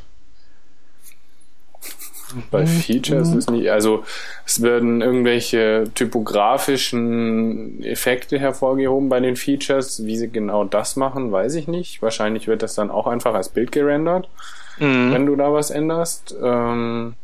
Bei 2.51 2.67
Features 2.67 3.33
ist 3.33 3.49
nicht, 3.49 3.71
also 3.71 4.03
es 4.45 4.61
werden 4.61 5.01
irgendwelche 5.01 5.89
typografischen 5.95 7.81
Effekte 7.83 8.37
hervorgehoben 8.37 9.09
bei 9.09 9.19
den 9.19 9.35
Features. 9.35 10.05
Wie 10.05 10.15
sie 10.15 10.29
genau 10.29 10.63
das 10.63 10.95
machen, 10.95 11.31
weiß 11.31 11.55
ich 11.55 11.67
nicht. 11.67 12.03
Wahrscheinlich 12.03 12.47
wird 12.47 12.61
das 12.61 12.75
dann 12.75 12.91
auch 12.91 13.07
einfach 13.07 13.33
als 13.33 13.49
Bild 13.49 13.71
gerendert, 13.71 14.29
mhm. 14.77 15.11
wenn 15.11 15.25
du 15.25 15.35
da 15.35 15.51
was 15.51 15.71
änderst. 15.71 16.35
Ähm, 16.41 17.15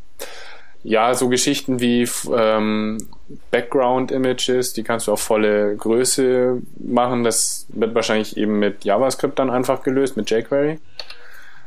ja, 0.86 1.14
so 1.14 1.28
Geschichten 1.28 1.80
wie 1.80 2.08
ähm, 2.32 3.08
Background 3.50 4.12
Images, 4.12 4.72
die 4.72 4.84
kannst 4.84 5.08
du 5.08 5.12
auf 5.12 5.20
volle 5.20 5.74
Größe 5.74 6.62
machen. 6.78 7.24
Das 7.24 7.66
wird 7.70 7.96
wahrscheinlich 7.96 8.36
eben 8.36 8.60
mit 8.60 8.84
JavaScript 8.84 9.36
dann 9.40 9.50
einfach 9.50 9.82
gelöst, 9.82 10.16
mit 10.16 10.30
jQuery. 10.30 10.78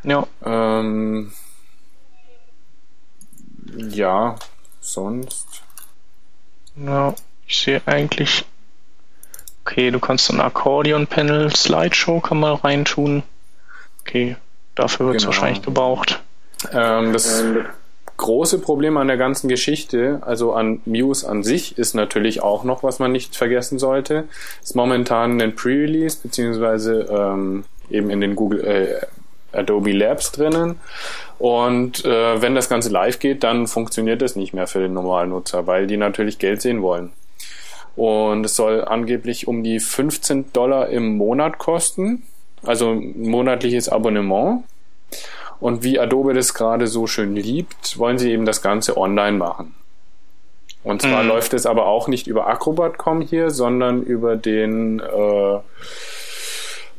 Ja. 0.03 0.25
Ähm, 0.45 1.33
ja, 3.75 4.35
sonst. 4.79 5.63
Ja, 6.77 7.13
ich 7.45 7.59
sehe 7.59 7.81
eigentlich. 7.85 8.45
Okay, 9.65 9.91
du 9.91 9.99
kannst 9.99 10.29
ein 10.29 10.39
Akkordeon-Panel, 10.39 11.53
Slideshow 11.53 12.21
kann 12.21 12.39
man 12.39 12.55
reintun. 12.55 13.23
Okay, 13.99 14.37
dafür 14.75 15.07
wird 15.07 15.17
es 15.17 15.23
genau. 15.23 15.35
wahrscheinlich 15.35 15.61
gebraucht. 15.61 16.21
Ähm, 16.71 17.11
das 17.11 17.41
ähm, 17.41 17.65
große 18.19 18.59
Problem 18.59 18.97
an 18.97 19.07
der 19.07 19.17
ganzen 19.17 19.47
Geschichte, 19.47 20.19
also 20.21 20.53
an 20.53 20.81
Muse 20.85 21.27
an 21.27 21.41
sich, 21.41 21.77
ist 21.77 21.95
natürlich 21.95 22.43
auch 22.43 22.63
noch, 22.63 22.83
was 22.83 22.99
man 22.99 23.11
nicht 23.11 23.35
vergessen 23.35 23.79
sollte, 23.79 24.25
ist 24.61 24.75
momentan 24.75 25.41
ein 25.41 25.55
Pre-Release, 25.55 26.19
beziehungsweise 26.21 27.07
ähm, 27.09 27.63
eben 27.89 28.09
in 28.09 28.21
den 28.21 28.35
Google 28.35 28.63
äh, 28.63 29.57
Adobe 29.57 29.93
Labs 29.93 30.31
drinnen. 30.31 30.75
Und 31.39 32.05
äh, 32.05 32.41
wenn 32.41 32.55
das 32.55 32.69
Ganze 32.69 32.89
live 32.89 33.19
geht, 33.19 33.43
dann 33.43 33.67
funktioniert 33.67 34.21
das 34.21 34.35
nicht 34.35 34.53
mehr 34.53 34.67
für 34.67 34.79
den 34.79 34.93
normalen 34.93 35.29
Nutzer, 35.29 35.65
weil 35.65 35.87
die 35.87 35.97
natürlich 35.97 36.37
Geld 36.37 36.61
sehen 36.61 36.81
wollen. 36.81 37.11
Und 37.95 38.45
es 38.45 38.55
soll 38.55 38.83
angeblich 38.83 39.47
um 39.47 39.63
die 39.63 39.79
15 39.79 40.51
Dollar 40.53 40.89
im 40.89 41.17
Monat 41.17 41.57
kosten, 41.57 42.23
also 42.63 42.93
monatliches 42.93 43.89
Abonnement. 43.89 44.63
Und 45.59 45.83
wie 45.83 45.99
Adobe 45.99 46.33
das 46.33 46.53
gerade 46.53 46.87
so 46.87 47.07
schön 47.07 47.35
liebt, 47.35 47.97
wollen 47.97 48.17
sie 48.17 48.31
eben 48.31 48.45
das 48.45 48.61
Ganze 48.61 48.97
online 48.97 49.37
machen. 49.37 49.75
Und 50.83 51.01
zwar 51.01 51.23
mhm. 51.23 51.29
läuft 51.29 51.53
es 51.53 51.65
aber 51.65 51.87
auch 51.87 52.07
nicht 52.07 52.27
über 52.27 52.47
Acrobat.com 52.47 53.21
hier, 53.21 53.49
sondern 53.49 54.01
über 54.01 54.37
den 54.37 54.99
äh, 54.99 55.59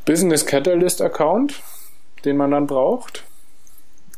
Business 0.04 0.44
Catalyst 0.44 1.00
Account, 1.00 1.62
den 2.24 2.36
man 2.36 2.50
dann 2.50 2.66
braucht. 2.66 3.24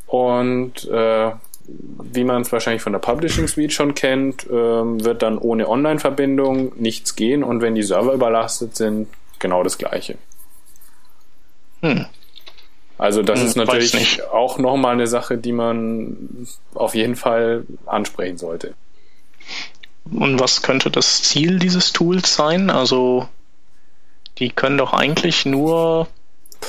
Und 0.06 0.88
äh, 0.88 1.30
wie 1.66 2.24
man 2.24 2.42
es 2.42 2.50
wahrscheinlich 2.50 2.82
von 2.82 2.92
der 2.92 2.98
Publishing 2.98 3.46
Suite 3.46 3.72
schon 3.72 3.94
kennt, 3.94 4.46
ähm, 4.50 5.04
wird 5.04 5.22
dann 5.22 5.38
ohne 5.38 5.68
Online-Verbindung 5.68 6.72
nichts 6.76 7.14
gehen 7.14 7.44
und 7.44 7.62
wenn 7.62 7.74
die 7.74 7.82
Server 7.82 8.12
überlastet 8.12 8.76
sind, 8.76 9.08
genau 9.38 9.62
das 9.62 9.78
gleiche. 9.78 10.16
Hm. 11.82 12.06
Also 13.02 13.22
das 13.24 13.40
Hm, 13.40 13.46
ist 13.46 13.56
natürlich 13.56 13.94
nicht. 13.94 14.22
auch 14.30 14.58
nochmal 14.58 14.92
eine 14.92 15.08
Sache, 15.08 15.36
die 15.36 15.50
man 15.50 16.46
auf 16.72 16.94
jeden 16.94 17.16
Fall 17.16 17.64
ansprechen 17.84 18.38
sollte. 18.38 18.74
Und 20.08 20.38
was 20.38 20.62
könnte 20.62 20.88
das 20.88 21.22
Ziel 21.24 21.58
dieses 21.58 21.92
Tools 21.92 22.32
sein? 22.32 22.70
Also, 22.70 23.26
die 24.38 24.50
können 24.50 24.78
doch 24.78 24.92
eigentlich 24.92 25.44
nur 25.44 26.06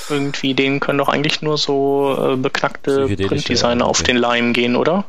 irgendwie, 0.10 0.56
denen 0.56 0.80
können 0.80 0.98
doch 0.98 1.08
eigentlich 1.10 1.44
nur 1.44 1.60
so 1.60 2.18
äh, 2.34 2.36
beknackte 2.36 3.08
Printdesigner 3.08 3.86
auf 3.86 4.02
den 4.02 4.18
Leim 4.18 4.54
gehen, 4.54 4.76
oder? 4.76 5.06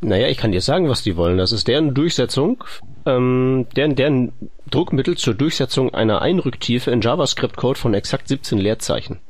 Naja, 0.00 0.26
ich 0.26 0.38
kann 0.38 0.50
dir 0.50 0.60
sagen, 0.60 0.88
was 0.88 1.04
die 1.04 1.16
wollen. 1.16 1.38
Das 1.38 1.52
ist 1.52 1.68
deren 1.68 1.94
Durchsetzung, 1.94 2.64
ähm, 3.06 3.66
deren, 3.76 3.94
deren 3.94 4.32
Druckmittel 4.72 5.16
zur 5.16 5.34
Durchsetzung 5.34 5.94
einer 5.94 6.20
Einrücktiefe 6.20 6.90
in 6.90 7.00
JavaScript-Code 7.00 7.78
von 7.78 7.94
exakt 7.94 8.26
17 8.26 8.58
Leerzeichen. 8.58 9.20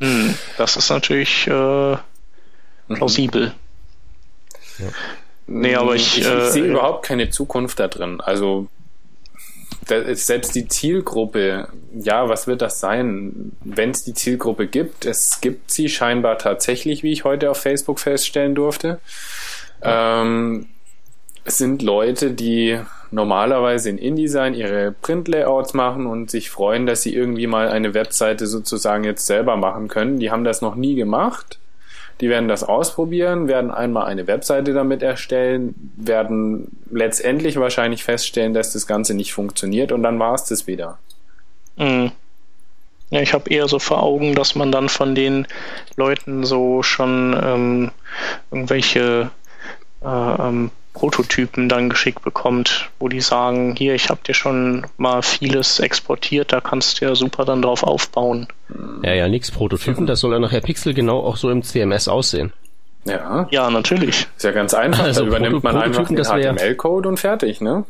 Hm, 0.00 0.34
das 0.58 0.76
ist 0.76 0.90
natürlich 0.90 1.46
äh, 1.46 1.96
plausibel. 2.88 3.54
Nee, 5.46 5.74
aber 5.74 5.94
ich, 5.94 6.18
ich, 6.18 6.26
äh, 6.26 6.50
sehe 6.50 6.64
überhaupt 6.64 7.04
keine 7.04 7.30
Zukunft 7.30 7.78
da 7.78 7.88
drin. 7.88 8.20
Also 8.20 8.68
da 9.86 9.96
ist 9.96 10.26
selbst 10.26 10.54
die 10.54 10.66
Zielgruppe, 10.66 11.68
ja, 11.94 12.28
was 12.28 12.46
wird 12.46 12.62
das 12.62 12.80
sein? 12.80 13.52
Wenn 13.62 13.90
es 13.90 14.04
die 14.04 14.14
Zielgruppe 14.14 14.66
gibt, 14.66 15.04
es 15.04 15.40
gibt 15.40 15.70
sie 15.70 15.88
scheinbar 15.88 16.38
tatsächlich, 16.38 17.02
wie 17.02 17.12
ich 17.12 17.24
heute 17.24 17.50
auf 17.50 17.58
Facebook 17.58 18.00
feststellen 18.00 18.54
durfte. 18.54 18.98
Ähm, 19.82 20.68
es 21.44 21.58
sind 21.58 21.82
Leute, 21.82 22.30
die 22.30 22.80
normalerweise 23.14 23.90
in 23.90 23.98
InDesign 23.98 24.54
ihre 24.54 24.92
Printlayouts 24.92 25.72
machen 25.72 26.06
und 26.06 26.30
sich 26.30 26.50
freuen, 26.50 26.86
dass 26.86 27.02
sie 27.02 27.14
irgendwie 27.14 27.46
mal 27.46 27.68
eine 27.68 27.94
Webseite 27.94 28.46
sozusagen 28.46 29.04
jetzt 29.04 29.26
selber 29.26 29.56
machen 29.56 29.88
können. 29.88 30.18
Die 30.18 30.30
haben 30.30 30.44
das 30.44 30.60
noch 30.60 30.74
nie 30.74 30.94
gemacht. 30.94 31.58
Die 32.20 32.28
werden 32.28 32.48
das 32.48 32.62
ausprobieren, 32.62 33.48
werden 33.48 33.70
einmal 33.70 34.06
eine 34.06 34.26
Webseite 34.26 34.72
damit 34.72 35.02
erstellen, 35.02 35.74
werden 35.96 36.68
letztendlich 36.90 37.58
wahrscheinlich 37.58 38.04
feststellen, 38.04 38.54
dass 38.54 38.72
das 38.72 38.86
Ganze 38.86 39.14
nicht 39.14 39.32
funktioniert 39.32 39.90
und 39.90 40.02
dann 40.02 40.18
war 40.18 40.34
es 40.34 40.44
das 40.44 40.66
wieder. 40.66 40.98
Hm. 41.76 42.12
Ja, 43.10 43.20
ich 43.20 43.34
habe 43.34 43.50
eher 43.50 43.68
so 43.68 43.78
vor 43.78 44.02
Augen, 44.02 44.34
dass 44.34 44.54
man 44.54 44.72
dann 44.72 44.88
von 44.88 45.14
den 45.14 45.46
Leuten 45.96 46.44
so 46.44 46.82
schon 46.82 47.38
ähm, 47.40 47.90
irgendwelche 48.50 49.30
äh, 50.02 50.06
ähm, 50.08 50.70
Prototypen 50.94 51.68
dann 51.68 51.90
geschickt 51.90 52.22
bekommt, 52.22 52.88
wo 52.98 53.08
die 53.08 53.20
sagen, 53.20 53.74
hier, 53.76 53.94
ich 53.94 54.08
habe 54.08 54.20
dir 54.26 54.32
schon 54.32 54.86
mal 54.96 55.22
vieles 55.22 55.80
exportiert, 55.80 56.52
da 56.52 56.60
kannst 56.60 57.00
du 57.00 57.04
ja 57.06 57.14
super 57.14 57.44
dann 57.44 57.60
drauf 57.62 57.82
aufbauen. 57.82 58.46
Ja, 59.02 59.12
ja, 59.12 59.28
nix 59.28 59.50
Prototypen, 59.50 60.06
das 60.06 60.20
soll 60.20 60.32
ja 60.32 60.38
nachher 60.38 60.60
pixelgenau 60.60 61.18
auch 61.26 61.36
so 61.36 61.50
im 61.50 61.62
CMS 61.62 62.08
aussehen. 62.08 62.52
Ja, 63.04 63.46
Ja, 63.50 63.68
natürlich. 63.70 64.26
ist 64.36 64.44
ja 64.44 64.52
ganz 64.52 64.72
einfach. 64.72 65.04
Also 65.04 65.22
da 65.22 65.26
übernimmt 65.26 65.56
Proto- 65.62 65.72
man 65.74 65.82
einfach 65.82 66.06
den 66.08 66.16
HTML-Code 66.24 67.08
und 67.08 67.18
fertig, 67.20 67.60
ne? 67.60 67.84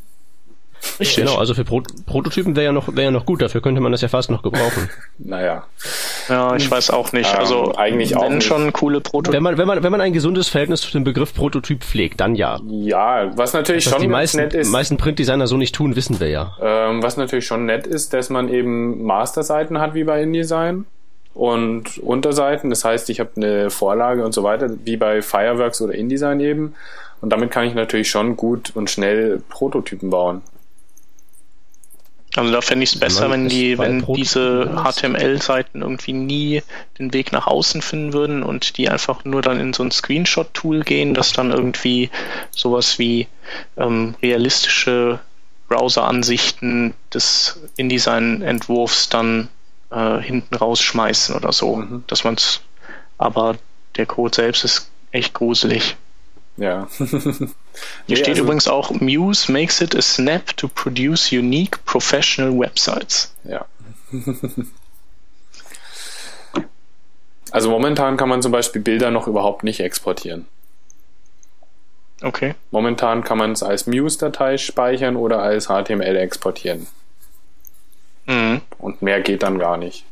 Richtig. 1.01 1.25
Genau, 1.25 1.37
also 1.39 1.55
für 1.55 1.65
Pro 1.65 1.83
Prototypen 2.07 2.55
wäre 2.57 2.67
ja 2.67 2.73
noch 2.73 2.89
wäre 2.89 3.05
ja 3.07 3.11
noch 3.11 3.27
gut, 3.27 3.43
dafür 3.43 3.61
könnte 3.61 3.81
man 3.81 3.93
das 3.93 4.01
ja 4.01 4.09
fast 4.09 4.31
noch 4.31 4.43
gebrauchen. 4.43 4.89
Naja. 5.19 5.65
Ja, 6.29 6.57
ich 6.57 6.71
weiß 6.71 6.91
auch 6.91 7.13
nicht. 7.13 7.33
Ähm, 7.33 7.39
Also 7.39 7.75
eigentlich 7.77 8.17
auch 8.17 8.25
wenn 8.25 8.37
nicht. 8.37 8.47
schon 8.47 8.73
coole 8.73 9.01
Prototypen. 9.01 9.33
wenn 9.35 9.43
man 9.43 9.59
wenn 9.59 9.67
man 9.67 9.83
wenn 9.83 9.93
man 9.93 10.01
ein 10.01 10.13
gesundes 10.13 10.49
Verhältnis 10.49 10.81
zu 10.81 10.91
dem 10.93 11.05
Begriff 11.05 11.35
Prototyp 11.35 11.83
pflegt, 11.85 12.21
dann 12.21 12.35
ja. 12.35 12.59
Ja, 12.69 13.31
was 13.37 13.53
natürlich 13.53 13.87
Was 13.87 13.93
schon 13.93 14.03
die 14.03 14.09
meisten 14.09 14.39
nett 14.39 14.55
ist. 14.55 14.71
meisten 14.71 14.97
Printdesigner 14.97 15.47
so 15.47 15.57
nicht 15.57 15.75
tun, 15.75 15.97
wissen 15.97 16.21
wir 16.21 16.29
ja. 16.29 16.57
Ähm, 16.61 17.03
was 17.03 17.17
natürlich 17.17 17.47
schon 17.47 17.67
nett 17.67 17.87
ist, 17.87 18.13
dass 18.13 18.31
man 18.31 18.49
eben 18.49 19.05
Masterseiten 19.05 19.79
hat 19.81 19.95
wie 19.95 20.05
bei 20.05 20.23
InDesign 20.23 20.85
und 21.35 21.99
Unterseiten. 21.99 22.71
Das 22.71 22.85
heißt, 22.85 23.11
ich 23.11 23.21
habe 23.21 23.31
eine 23.37 23.71
Vorlage 23.71 24.25
und 24.25 24.33
so 24.33 24.43
weiter, 24.45 24.71
wie 24.85 24.97
bei 24.97 25.23
Fireworks 25.23 25.81
oder 25.83 25.95
InDesign 25.95 26.41
eben. 26.41 26.75
Und 27.21 27.31
damit 27.31 27.51
kann 27.51 27.65
ich 27.67 27.75
natürlich 27.75 28.11
schon 28.11 28.37
gut 28.37 28.73
und 28.75 28.91
schnell 28.91 29.43
Prototypen 29.49 30.11
bauen. 30.11 30.43
Also 32.37 32.51
da 32.53 32.61
fände 32.61 32.85
ich 32.85 32.95
es 32.95 32.99
besser, 32.99 33.31
wenn 33.31 33.49
die, 33.49 33.79
wenn 33.79 34.05
diese. 34.05 34.83
HTML-Seiten 34.85 35.83
irgendwie 35.83 36.13
nie 36.13 36.63
den 36.99 37.13
Weg 37.13 37.33
nach 37.33 37.47
außen 37.47 37.81
finden 37.81 38.13
würden 38.13 38.43
und 38.43 38.77
die 38.77 38.89
einfach 38.89 39.25
nur 39.25 39.41
dann 39.41 39.61
in 39.61 39.73
so 39.73 39.85
ein 39.85 39.91
Screenshot-Tool 39.91 40.83
gehen, 40.83 41.15
das 41.15 41.33
dann 41.33 41.53
irgendwie 41.53 42.11
sowas 42.51 42.99
wie 42.99 43.29
ähm, 43.77 44.17
realistische 44.21 45.21
Browser-Ansichten 45.69 46.95
des 47.13 47.61
InDesign-Entwurfs 47.77 49.09
dann 49.09 49.49
äh, 49.91 50.19
hinten 50.19 50.55
rausschmeißen 50.57 51.37
oder 51.37 51.53
so. 51.53 51.77
Mhm. 51.77 52.05
Dass 52.09 52.25
man 52.25 52.35
es, 52.35 52.61
aber 53.17 53.57
der 53.97 54.07
Code 54.07 54.35
selbst 54.35 54.65
ist 54.65 54.91
echt 55.13 55.35
gruselig. 55.35 55.97
Ja. 56.57 56.87
Hier 56.99 57.49
Nee, 58.07 58.17
steht 58.17 58.29
also- 58.29 58.43
übrigens 58.43 58.69
auch, 58.69 58.91
Muse 58.93 59.51
makes 59.51 59.81
it 59.81 59.97
a 59.97 60.03
snap 60.03 60.57
to 60.57 60.69
produce 60.69 61.33
unique 61.33 61.85
professional 61.85 62.57
websites. 62.59 63.35
Ja. 63.45 63.65
Also 67.51 67.71
momentan 67.71 68.17
kann 68.17 68.29
man 68.29 68.43
zum 68.43 68.51
Beispiel 68.51 68.83
Bilder 68.83 69.13
noch 69.13 69.29
überhaupt 69.29 69.63
nicht 69.63 69.79
exportieren. 69.79 70.47
Okay. 72.21 72.57
Momentan 72.73 73.23
kann 73.23 73.39
man 73.39 73.53
es 73.53 73.63
als 73.63 73.87
Muse-Datei 73.87 74.59
speichern 74.59 75.15
oder 75.15 75.41
als 75.41 75.67
HTML 75.69 76.17
exportieren. 76.17 76.89
Mhm. 78.27 78.61
Und 78.79 79.03
mehr 79.03 79.21
geht 79.21 79.45
dann 79.45 79.61
gar 79.61 79.77
nicht. 79.77 80.05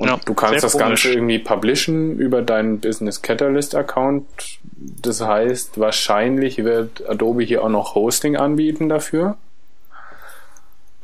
Und 0.00 0.08
Ja, 0.08 0.18
du 0.24 0.32
kannst 0.32 0.64
das 0.64 0.72
komisch. 0.72 1.02
Ganze 1.04 1.12
irgendwie 1.12 1.38
publishen 1.38 2.18
über 2.18 2.40
deinen 2.40 2.80
Business 2.80 3.20
Catalyst 3.20 3.74
Account. 3.74 4.24
Das 4.72 5.20
heißt, 5.20 5.78
wahrscheinlich 5.78 6.56
wird 6.64 7.06
Adobe 7.06 7.42
hier 7.42 7.62
auch 7.62 7.68
noch 7.68 7.94
Hosting 7.94 8.34
anbieten 8.36 8.88
dafür. 8.88 9.36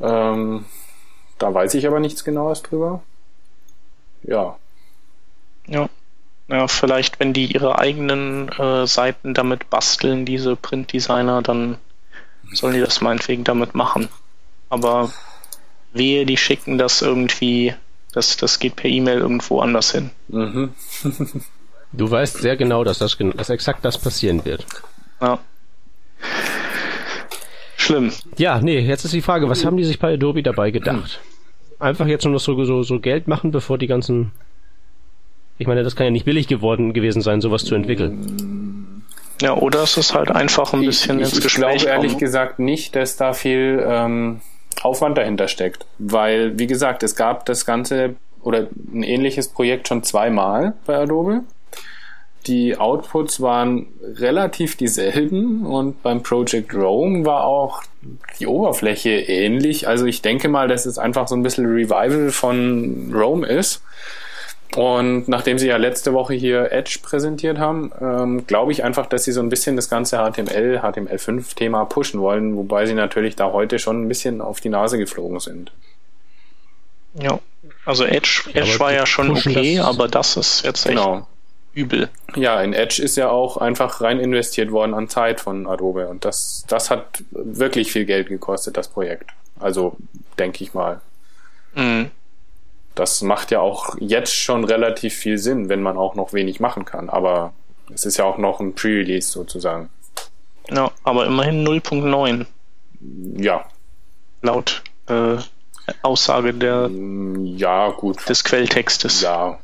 Ähm, 0.01 0.65
da 1.39 1.53
weiß 1.53 1.75
ich 1.75 1.87
aber 1.87 2.01
nichts 2.01 2.25
genaues 2.25 2.63
drüber. 2.63 3.03
Ja, 4.23 4.57
Ja. 5.67 5.89
Ja, 6.49 6.69
vielleicht, 6.69 7.19
wenn 7.19 7.33
die 7.33 7.53
ihre 7.53 7.79
eigenen 7.79 8.49
äh, 8.51 8.87
Seiten 8.87 9.35
damit 9.35 9.69
basteln, 9.69 10.25
diese 10.25 10.55
Printdesigner, 10.55 11.43
dann 11.43 11.77
sollen 12.53 12.75
die 12.75 12.81
das 12.81 13.01
meinetwegen 13.01 13.43
damit 13.43 13.75
machen. 13.75 14.09
Aber 14.71 15.13
wehe, 15.93 16.25
die 16.25 16.37
schicken 16.37 16.79
das 16.79 17.03
irgendwie, 17.03 17.75
das, 18.17 18.39
das 18.39 18.59
geht 18.59 18.77
per 18.77 18.89
E-Mail 18.89 19.19
irgendwo 19.19 19.61
anders 19.61 19.93
hin. 19.93 20.11
mhm. 20.29 20.71
Du 21.93 22.11
weißt 22.11 22.39
sehr 22.39 22.57
genau, 22.57 22.83
dass 22.83 22.99
das 22.99 23.17
dass 23.37 23.51
exakt 23.51 23.85
das 23.85 23.99
passieren 23.99 24.45
wird. 24.45 24.67
Ja. 25.21 25.39
Schlimm. 27.77 28.13
Ja, 28.39 28.61
nee, 28.61 28.81
jetzt 28.81 29.05
ist 29.05 29.13
die 29.15 29.21
Frage, 29.21 29.49
was 29.49 29.65
haben 29.65 29.77
die 29.77 29.85
sich 29.85 29.99
bei 29.99 30.15
Adobe 30.15 30.43
dabei 30.43 30.71
gedacht? 30.71 31.21
Einfach 31.79 32.07
jetzt 32.07 32.25
nur 32.25 32.33
noch 32.33 32.41
so, 32.41 32.65
so, 32.65 32.83
so 32.83 33.01
Geld 33.01 33.29
machen, 33.29 33.51
bevor 33.51 33.77
die 33.77 33.87
ganzen. 33.87 34.33
Ich 35.59 35.67
meine, 35.67 35.83
das 35.83 35.95
kann 35.95 36.07
ja 36.07 36.11
nicht 36.11 36.25
billig 36.25 36.49
geworden 36.49 36.95
gewesen 36.95 37.21
sein, 37.21 37.41
sowas 37.43 37.65
zu 37.65 37.75
entwickeln. 37.75 39.05
Ja, 39.43 39.55
oder 39.55 39.83
es 39.83 39.97
ist 39.99 40.15
halt 40.15 40.31
einfach 40.31 40.73
ein 40.73 40.81
bisschen 40.81 41.17
ich, 41.19 41.27
ins 41.27 41.33
ich, 41.33 41.39
ich 41.39 41.45
Gespräch 41.45 41.83
glaube 41.83 41.91
ehrlich 41.91 42.17
gesagt 42.17 42.59
nicht, 42.59 42.97
dass 42.97 43.17
da 43.17 43.35
viel 43.35 43.85
ähm, 43.87 44.41
Aufwand 44.83 45.19
dahinter 45.19 45.49
steckt. 45.49 45.87
Weil, 45.99 46.59
wie 46.59 46.67
gesagt, 46.67 47.03
es 47.03 47.17
gab 47.17 47.47
das 47.47 47.67
Ganze 47.67 48.17
oder 48.43 48.69
ein 48.93 49.03
ähnliches 49.03 49.49
Projekt 49.49 49.89
schon 49.89 50.03
zweimal 50.03 50.75
bei 50.87 50.97
Adobe. 50.97 51.43
Die 52.47 52.77
Outputs 52.77 53.41
waren 53.41 53.89
relativ 54.01 54.77
dieselben 54.77 55.67
und 55.67 56.01
beim 56.05 56.23
Project 56.23 56.73
Rome 56.75 57.25
war 57.25 57.45
auch 57.45 57.83
die 58.39 58.47
Oberfläche 58.47 59.11
ähnlich. 59.11 59.89
Also 59.89 60.07
ich 60.07 60.23
denke 60.23 60.49
mal, 60.49 60.69
dass 60.69 60.87
es 60.87 60.97
einfach 60.97 61.27
so 61.27 61.35
ein 61.35 61.43
bisschen 61.43 61.67
Revival 61.67 62.31
von 62.31 63.13
Rome 63.13 63.45
ist. 63.49 63.83
Und 64.75 65.29
nachdem 65.29 65.59
sie 65.59 65.69
ja 65.69 65.77
letzte 65.77 66.13
Woche 66.13 66.35
hier 66.35 66.73
Edge 66.73 66.99
präsentiert 67.03 67.59
haben, 67.59 67.93
ähm, 68.01 68.47
glaube 68.47 68.73
ich 68.73 68.85
einfach, 68.85 69.07
dass 69.07 69.25
sie 69.25 69.33
so 69.33 69.41
ein 69.41 69.49
bisschen 69.49 69.77
das 69.77 69.89
ganze 69.89 70.17
HTML, 70.19 70.81
HTML5-Thema 70.83 71.85
pushen 71.87 72.21
wollen, 72.21 72.57
wobei 72.57 72.85
sie 72.87 72.95
natürlich 72.95 73.37
da 73.37 73.53
heute 73.53 73.79
schon 73.79 74.03
ein 74.03 74.09
bisschen 74.09 74.41
auf 74.41 74.61
die 74.61 74.69
Nase 74.69 74.99
geflogen 74.99 75.41
sind. 75.41 75.73
Ja. 77.15 77.39
Also 77.85 78.05
Edge, 78.05 78.43
Edge 78.53 78.73
aber 78.75 78.81
war 78.81 78.93
ja 78.93 79.07
schon 79.07 79.31
okay, 79.31 79.77
das- 79.77 79.87
aber 79.87 80.09
das 80.09 80.37
ist 80.37 80.65
jetzt 80.65 80.85
echt 80.87 80.97
Genau. 80.97 81.27
übel. 81.73 82.09
Ja, 82.35 82.61
in 82.61 82.73
Edge 82.75 83.03
ist 83.03 83.17
ja 83.17 83.31
auch 83.31 83.57
einfach 83.57 84.01
rein 84.01 84.21
investiert 84.21 84.71
worden 84.73 84.93
an 84.95 85.09
Zeit 85.09 85.41
von 85.41 85.67
Adobe 85.67 86.09
und 86.09 86.25
das, 86.25 86.65
das 86.69 86.91
hat 86.91 87.23
wirklich 87.31 87.93
viel 87.93 88.05
Geld 88.05 88.29
gekostet, 88.29 88.77
das 88.77 88.89
Projekt. 88.89 89.31
Also 89.59 89.97
denke 90.39 90.63
ich 90.65 90.75
mal. 90.75 91.01
Mhm. 91.75 92.11
Das 92.97 93.23
macht 93.23 93.51
ja 93.51 93.61
auch 93.61 93.95
jetzt 94.01 94.35
schon 94.35 94.65
relativ 94.65 95.15
viel 95.15 95.39
Sinn, 95.39 95.69
wenn 95.69 95.83
man 95.83 95.97
auch 95.97 96.15
noch 96.15 96.33
wenig 96.33 96.61
machen 96.61 96.85
kann. 96.85 97.09
Aber 97.11 97.53
es 97.93 98.05
ist 98.07 98.17
ja 98.17 98.25
auch 98.25 98.39
noch 98.39 98.59
ein 98.59 98.75
Pre-Release 98.75 99.31
sozusagen. 99.31 99.91
Ja, 100.71 100.91
aber 101.05 101.27
immerhin 101.27 101.65
0.9 101.65 102.47
Ja, 103.37 103.65
laut 104.43 104.83
äh, 105.09 105.37
Aussage 106.03 106.55
der, 106.55 106.89
mm, 106.89 107.57
ja, 107.57 107.91
gut. 107.91 108.29
des 108.29 108.43
Quelltextes. 108.43 109.21
Ja. 109.21 109.59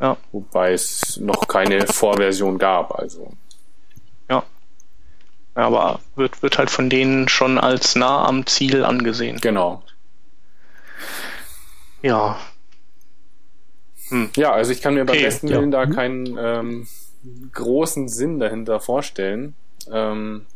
Ja. 0.00 0.16
Wobei 0.32 0.72
es 0.72 1.18
noch 1.18 1.46
keine 1.46 1.86
Vorversion 1.86 2.58
gab, 2.58 2.98
also. 2.98 3.32
Ja. 4.30 4.44
Aber 5.54 6.00
wird, 6.16 6.42
wird 6.42 6.58
halt 6.58 6.70
von 6.70 6.88
denen 6.88 7.28
schon 7.28 7.58
als 7.58 7.96
nah 7.96 8.24
am 8.24 8.46
Ziel 8.46 8.84
angesehen. 8.84 9.38
Genau. 9.40 9.82
Ja. 12.02 12.38
Ja, 14.36 14.52
also 14.52 14.72
ich 14.72 14.80
kann 14.80 14.94
mir 14.94 15.04
beim 15.04 15.16
Okay, 15.16 15.24
besten 15.24 15.48
ja. 15.48 15.58
Willen 15.58 15.70
da 15.70 15.84
keinen 15.86 16.36
ähm, 16.38 16.86
großen 17.52 18.08
Sinn 18.08 18.38
dahinter 18.38 18.80
vorstellen. 18.80 19.54
Ähm, 19.92 20.46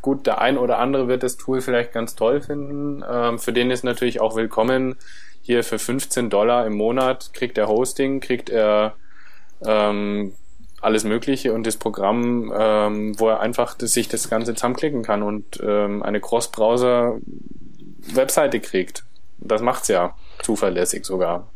gut, 0.00 0.26
der 0.26 0.40
ein 0.40 0.56
oder 0.58 0.78
andere 0.78 1.08
wird 1.08 1.24
das 1.24 1.36
Tool 1.36 1.60
vielleicht 1.60 1.92
ganz 1.92 2.14
toll 2.14 2.40
finden. 2.40 3.04
Ähm, 3.08 3.38
für 3.38 3.52
den 3.52 3.70
ist 3.70 3.84
natürlich 3.84 4.20
auch 4.20 4.36
willkommen. 4.36 4.96
Hier 5.42 5.64
für 5.64 5.78
15 5.78 6.30
Dollar 6.30 6.66
im 6.66 6.76
Monat 6.76 7.30
kriegt 7.32 7.58
er 7.58 7.68
Hosting, 7.68 8.20
kriegt 8.20 8.50
er 8.50 8.94
ähm, 9.64 10.34
alles 10.80 11.04
Mögliche 11.04 11.52
und 11.52 11.66
das 11.66 11.76
Programm, 11.76 12.50
ähm, 12.56 13.18
wo 13.18 13.28
er 13.28 13.40
einfach 13.40 13.74
das, 13.74 13.92
sich 13.92 14.08
das 14.08 14.30
Ganze 14.30 14.54
zusammenklicken 14.54 15.02
kann 15.02 15.22
und 15.22 15.60
ähm, 15.62 16.02
eine 16.02 16.20
Cross-Browser-Webseite 16.20 18.60
kriegt. 18.60 19.04
Das 19.40 19.62
macht's 19.62 19.88
ja 19.88 20.14
zuverlässig 20.42 21.04
sogar. 21.04 21.48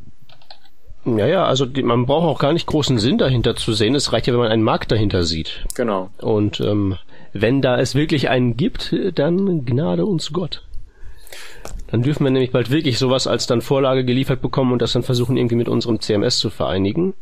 Ja, 1.05 1.27
ja, 1.27 1.45
also 1.45 1.67
die, 1.67 1.83
man 1.83 2.07
braucht 2.07 2.25
auch 2.25 2.39
gar 2.39 2.53
nicht 2.55 2.67
großen 2.67 2.99
Sinn 2.99 3.19
dahinter 3.19 3.57
zu 3.57 3.75
sehen. 3.75 3.95
Es 3.95 4.13
reicht 4.13 4.27
ja, 4.27 4.33
wenn 4.33 4.41
man 4.41 4.51
einen 4.51 4.63
Markt 4.63 4.91
dahinter 4.91 5.25
sieht. 5.25 5.67
Genau. 5.75 6.11
Und 6.19 6.61
ähm, 6.61 6.97
wenn 7.35 7.61
da 7.61 7.79
es 7.79 7.95
wirklich 7.95 8.31
einen 8.31 8.57
gibt, 8.57 8.95
dann 9.15 9.67
Gnade 9.67 10.07
uns 10.07 10.33
Gott. 10.33 10.63
Dann 11.89 12.03
dürfen 12.03 12.25
wir 12.25 12.31
nämlich 12.31 12.53
bald 12.53 12.71
wirklich 12.71 12.99
sowas 12.99 13.27
als 13.27 13.47
dann 13.47 13.61
Vorlage 13.61 14.05
geliefert 14.05 14.41
bekommen 14.41 14.73
und 14.73 14.81
das 14.81 14.93
dann 14.93 15.03
versuchen 15.03 15.37
irgendwie 15.37 15.57
mit 15.57 15.69
unserem 15.69 16.01
CMS 16.01 16.39
zu 16.39 16.49
vereinigen. 16.49 17.15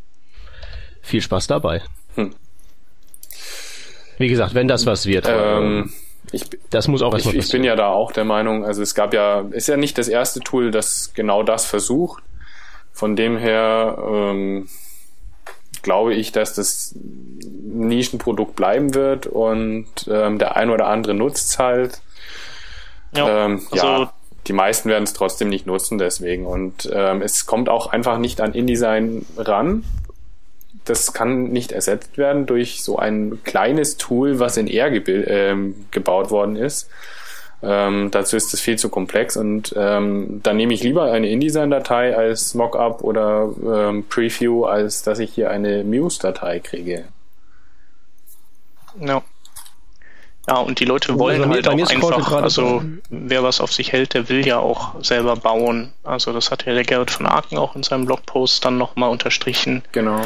Viel 1.00 1.20
Spaß 1.20 1.48
dabei. 1.48 1.82
Hm. 2.14 2.30
Wie 4.18 4.28
gesagt, 4.28 4.54
wenn 4.54 4.68
das 4.68 4.86
was 4.86 5.06
wird, 5.06 5.26
Ähm, 5.28 5.90
ich, 6.33 6.45
das 6.70 6.89
muss 6.89 7.03
auch 7.03 7.14
ich, 7.14 7.33
ich 7.33 7.51
bin 7.51 7.62
ja 7.62 7.76
da 7.76 7.89
auch 7.89 8.12
der 8.12 8.24
Meinung, 8.24 8.64
also 8.64 8.83
es 8.83 8.95
gab 8.95 9.14
ja, 9.14 9.41
ist 9.51 9.68
ja 9.68 9.76
nicht 9.76 9.99
das 9.99 10.09
erste 10.09 10.41
Tool, 10.41 10.70
das 10.70 11.12
genau 11.14 11.43
das 11.43 11.64
versucht. 11.66 12.22
Von 12.93 13.16
dem 13.16 13.39
her 13.39 13.99
ähm, 14.07 14.68
glaube 15.83 16.14
ich, 16.14 16.33
dass 16.33 16.55
das 16.55 16.95
ein 16.95 17.89
Nischenprodukt 17.89 18.57
bleiben 18.57 18.95
wird 18.95 19.26
und 19.26 19.87
ähm, 20.09 20.39
der 20.39 20.57
ein 20.57 20.70
oder 20.70 20.87
andere 20.87 21.14
nutzt 21.14 21.51
es 21.51 21.59
halt. 21.59 22.01
Ja, 23.14 23.45
ähm, 23.45 23.66
also 23.70 23.87
ja, 23.87 24.12
die 24.47 24.53
meisten 24.53 24.89
werden 24.89 25.05
es 25.05 25.12
trotzdem 25.12 25.49
nicht 25.49 25.66
nutzen 25.66 25.99
deswegen. 25.99 26.47
Und 26.47 26.91
ähm, 26.93 27.22
es 27.22 27.47
kommt 27.47 27.68
auch 27.68 27.89
einfach 27.89 28.18
nicht 28.18 28.41
an 28.41 28.55
InDesign 28.55 29.26
ran. 29.37 29.85
Das 30.85 31.12
kann 31.12 31.45
nicht 31.45 31.70
ersetzt 31.72 32.18
werden 32.18 32.47
durch 32.47 32.83
so 32.83 32.99
ein 32.99 33.39
kleines 33.45 33.97
Tool, 33.99 34.39
was 34.41 34.57
in 34.57 34.66
R 34.66 34.89
ähm, 35.09 35.87
gebaut 35.91 36.30
worden 36.30 36.57
ist. 36.57 36.89
Ähm, 37.64 38.11
dazu 38.11 38.37
ist 38.37 38.53
es 38.53 38.61
viel 38.61 38.76
zu 38.76 38.89
komplex 38.89 39.37
und 39.37 39.72
ähm, 39.76 40.41
dann 40.43 40.57
nehme 40.57 40.74
ich 40.74 40.83
lieber 40.83 41.12
eine 41.12 41.28
InDesign-Datei 41.28 42.16
als 42.16 42.55
Mockup 42.55 43.03
oder 43.05 43.51
ähm, 43.64 44.05
Preview, 44.09 44.64
als 44.64 45.05
dass 45.05 45.20
ich 45.20 45.33
hier 45.33 45.51
eine 45.51 45.85
Muse-Datei 45.85 46.59
kriege. 46.59 47.05
Ja. 49.01 49.22
Ja, 50.49 50.57
und 50.57 50.80
die 50.80 50.85
Leute 50.85 51.12
Oh, 51.14 51.18
wollen 51.20 51.41
mir- 51.49 51.55
halt 51.55 51.68
auch 51.68 51.72
einfach, 51.91 52.33
also 52.33 52.80
so- 52.80 52.83
wer 53.11 53.45
was 53.45 53.61
auf 53.61 53.72
sich 53.72 53.93
hält, 53.93 54.14
der 54.14 54.28
will 54.28 54.45
ja 54.45 54.59
auch 54.59 54.97
selber 55.05 55.37
bauen. 55.37 55.93
Also 56.03 56.33
das 56.33 56.51
hat 56.51 56.66
ja 56.66 56.74
der 56.74 56.83
Gerrit 56.83 57.12
von 57.12 57.26
Aken 57.26 57.59
auch 57.59 57.76
in 57.76 57.85
seinem 57.85 58.07
Blogpost 58.07 58.64
dann 58.64 58.76
nochmal 58.76 59.11
unterstrichen. 59.11 59.83
Genau. 59.93 60.20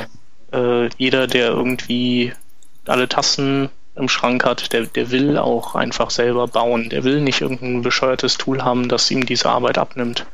Äh, 0.56 0.88
jeder, 0.96 1.26
der 1.26 1.48
irgendwie 1.48 2.32
alle 2.86 3.08
Tassen 3.08 3.68
im 3.94 4.08
Schrank 4.08 4.44
hat, 4.44 4.72
der, 4.72 4.86
der 4.86 5.10
will 5.10 5.38
auch 5.38 5.74
einfach 5.74 6.10
selber 6.10 6.48
bauen. 6.48 6.88
Der 6.88 7.04
will 7.04 7.20
nicht 7.20 7.40
irgendein 7.40 7.82
bescheuertes 7.82 8.38
Tool 8.38 8.62
haben, 8.62 8.88
das 8.88 9.10
ihm 9.10 9.26
diese 9.26 9.48
Arbeit 9.48 9.78
abnimmt. 9.78 10.26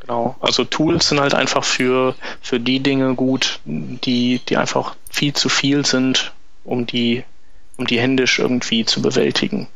Genau. 0.00 0.36
Also 0.40 0.64
Tools 0.64 1.08
sind 1.08 1.20
halt 1.20 1.34
einfach 1.34 1.64
für, 1.64 2.14
für 2.40 2.60
die 2.60 2.80
Dinge 2.80 3.14
gut, 3.14 3.60
die, 3.64 4.40
die 4.48 4.56
einfach 4.56 4.94
viel 5.10 5.34
zu 5.34 5.48
viel 5.48 5.84
sind, 5.84 6.32
um 6.64 6.86
die, 6.86 7.24
um 7.76 7.86
die 7.86 8.00
händisch 8.00 8.38
irgendwie 8.38 8.84
zu 8.84 9.02
bewältigen. 9.02 9.68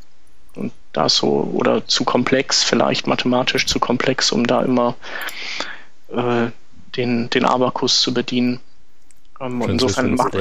Und 0.55 0.73
da 0.93 1.09
so, 1.09 1.51
oder 1.55 1.87
zu 1.87 2.05
komplex, 2.05 2.63
vielleicht 2.65 3.07
mathematisch 3.07 3.67
zu 3.67 3.79
komplex, 3.79 4.33
um 4.33 4.47
da 4.47 4.63
immer 4.63 4.95
äh, 6.09 6.51
den, 6.97 7.31
den 7.31 7.45
Abakus 7.45 8.01
zu 8.01 8.15
bedienen. 8.15 8.61
Ähm, 9.41 9.61
und 9.61 9.71
insofern 9.71 10.15
macht. 10.15 10.35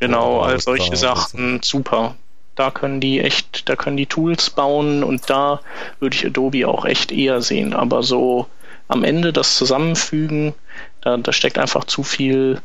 Genau, 0.00 0.40
all 0.40 0.58
solche 0.60 0.96
Sachen, 0.96 1.60
super. 1.62 2.16
Da 2.54 2.70
können 2.70 3.00
die 3.00 3.20
echt, 3.20 3.68
da 3.68 3.76
können 3.76 3.98
die 3.98 4.06
Tools 4.06 4.48
bauen 4.48 5.04
und 5.04 5.28
da 5.28 5.60
würde 6.00 6.16
ich 6.16 6.24
Adobe 6.24 6.66
auch 6.66 6.86
echt 6.86 7.12
eher 7.12 7.42
sehen. 7.42 7.74
Aber 7.74 8.02
so 8.02 8.46
am 8.88 9.04
Ende 9.04 9.32
das 9.32 9.56
Zusammenfügen, 9.56 10.54
da, 11.02 11.18
da 11.18 11.32
steckt 11.32 11.58
einfach 11.58 11.84
zu 11.84 12.02
viel 12.02 12.62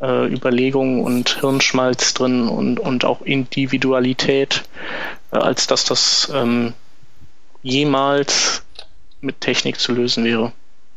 äh, 0.00 0.26
Überlegung 0.26 1.02
und 1.02 1.40
Hirnschmalz 1.40 2.14
drin 2.14 2.48
und, 2.48 2.80
und 2.80 3.04
auch 3.04 3.22
Individualität, 3.22 4.64
äh, 5.32 5.38
als 5.38 5.66
dass 5.66 5.84
das 5.84 6.30
ähm, 6.34 6.74
jemals 7.62 8.62
mit 9.20 9.40
Technik 9.40 9.78
zu 9.78 9.92
lösen 9.92 10.24
wäre. 10.24 10.52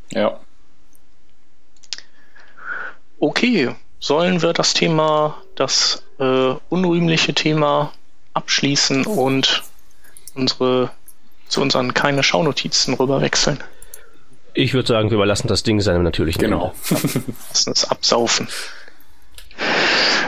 Ja. 0.10 0.39
Okay, 3.24 3.74
sollen 4.01 4.41
wir 4.41 4.51
das 4.51 4.74
Thema, 4.74 5.38
das 5.55 6.03
äh, 6.19 6.55
unrühmliche 6.67 7.34
Thema 7.34 7.93
abschließen 8.34 9.05
und 9.05 9.63
unsere 10.36 10.91
zu 11.47 11.61
unseren 11.61 11.93
keine 11.93 12.21
Schaunotizen 12.21 12.95
rüber 12.95 13.21
wechseln? 13.21 13.63
Ich 14.53 14.74
würde 14.74 14.89
sagen, 14.89 15.09
wir 15.09 15.15
überlassen 15.15 15.47
das 15.47 15.63
Ding 15.63 15.80
seinem 15.80 16.03
natürlichen 16.03 16.41
Genau. 16.41 16.74
Lassen 16.89 17.71
es 17.71 17.89
absaufen. 17.89 18.49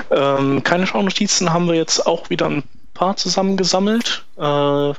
Ähm, 0.09 0.63
keine 0.63 0.87
Schaunotizen 0.87 1.51
haben 1.51 1.67
wir 1.67 1.75
jetzt 1.75 2.07
auch 2.07 2.29
wieder 2.29 2.45
ein 2.45 2.63
paar 2.93 3.17
zusammengesammelt. 3.17 4.23
Äh, 4.37 4.93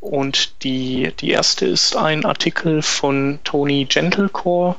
und 0.00 0.64
die, 0.64 1.12
die 1.20 1.30
erste 1.32 1.66
ist 1.66 1.96
ein 1.96 2.24
Artikel 2.24 2.80
von 2.80 3.40
Tony 3.44 3.84
Gentlecore, 3.84 4.76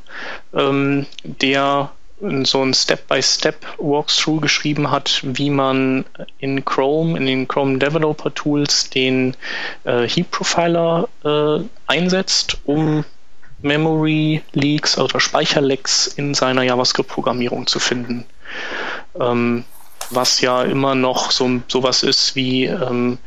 ähm, 0.56 1.06
der 1.24 1.92
so 2.20 2.64
ein 2.64 2.74
Step-by-Step-Walkthrough 2.74 4.42
geschrieben 4.42 4.90
hat, 4.90 5.22
wie 5.24 5.50
man 5.50 6.06
in 6.40 6.66
Chrome, 6.66 7.18
in 7.18 7.26
den 7.26 7.48
Chrome 7.48 7.78
Developer 7.78 8.34
Tools 8.34 8.90
den 8.90 9.36
äh, 9.84 10.08
Heap 10.08 10.32
Profiler 10.32 11.10
äh, 11.24 11.60
einsetzt, 11.86 12.58
um 12.66 13.06
Memory 13.62 14.44
Leaks 14.54 14.98
oder 14.98 15.20
Speicherlecks 15.20 16.08
in 16.08 16.34
seiner 16.34 16.64
JavaScript-Programmierung 16.64 17.68
zu 17.68 17.80
finden. 17.80 18.26
Ähm, 19.20 19.64
was 20.10 20.42
ja 20.42 20.64
immer 20.64 20.96
noch 20.96 21.32
so 21.32 21.62
sowas 21.68 22.04
ist 22.04 22.36
wie 22.36 22.66
ähm, 22.66 23.18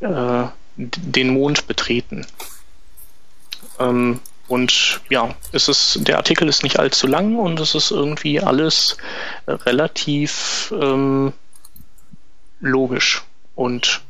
äh, 0.00 0.44
den 0.76 1.30
Mond 1.30 1.66
betreten. 1.66 2.26
Ähm, 3.78 4.20
und 4.50 5.00
ja, 5.10 5.36
es 5.52 5.68
ist, 5.68 6.08
der 6.08 6.16
Artikel 6.16 6.48
ist 6.48 6.64
nicht 6.64 6.80
allzu 6.80 7.06
lang 7.06 7.36
und 7.36 7.60
es 7.60 7.76
ist 7.76 7.92
irgendwie 7.92 8.40
alles 8.40 8.96
äh, 9.46 9.52
relativ 9.52 10.74
ähm, 10.76 11.32
logisch 12.58 13.22
und 13.54 14.00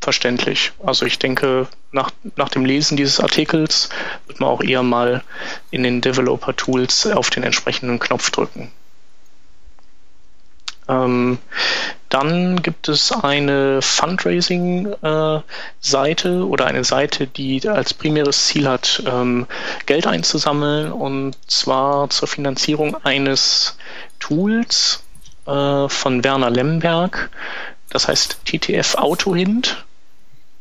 verständlich. 0.00 0.72
Also 0.82 1.04
ich 1.04 1.18
denke, 1.18 1.68
nach, 1.92 2.10
nach 2.36 2.48
dem 2.48 2.64
Lesen 2.64 2.96
dieses 2.96 3.20
Artikels 3.20 3.90
wird 4.26 4.40
man 4.40 4.48
auch 4.48 4.62
eher 4.62 4.82
mal 4.82 5.22
in 5.70 5.82
den 5.82 6.00
Developer 6.00 6.56
Tools 6.56 7.06
auf 7.06 7.28
den 7.28 7.42
entsprechenden 7.42 7.98
Knopf 7.98 8.30
drücken. 8.30 8.72
Ähm, 10.90 11.38
dann 12.08 12.60
gibt 12.60 12.88
es 12.88 13.12
eine 13.12 13.80
Fundraising-Seite 13.80 16.48
oder 16.48 16.66
eine 16.66 16.82
Seite, 16.82 17.28
die 17.28 17.68
als 17.68 17.94
primäres 17.94 18.46
Ziel 18.46 18.68
hat, 18.68 19.00
ähm, 19.06 19.46
Geld 19.86 20.08
einzusammeln 20.08 20.90
und 20.90 21.36
zwar 21.46 22.10
zur 22.10 22.26
Finanzierung 22.26 22.96
eines 23.04 23.78
Tools 24.18 25.04
äh, 25.46 25.88
von 25.88 26.24
Werner 26.24 26.50
Lemberg. 26.50 27.30
Das 27.90 28.08
heißt 28.08 28.40
TTF 28.44 28.96
AutoHint. 28.96 29.84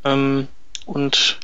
Ähm, 0.06 0.48
und 0.86 1.40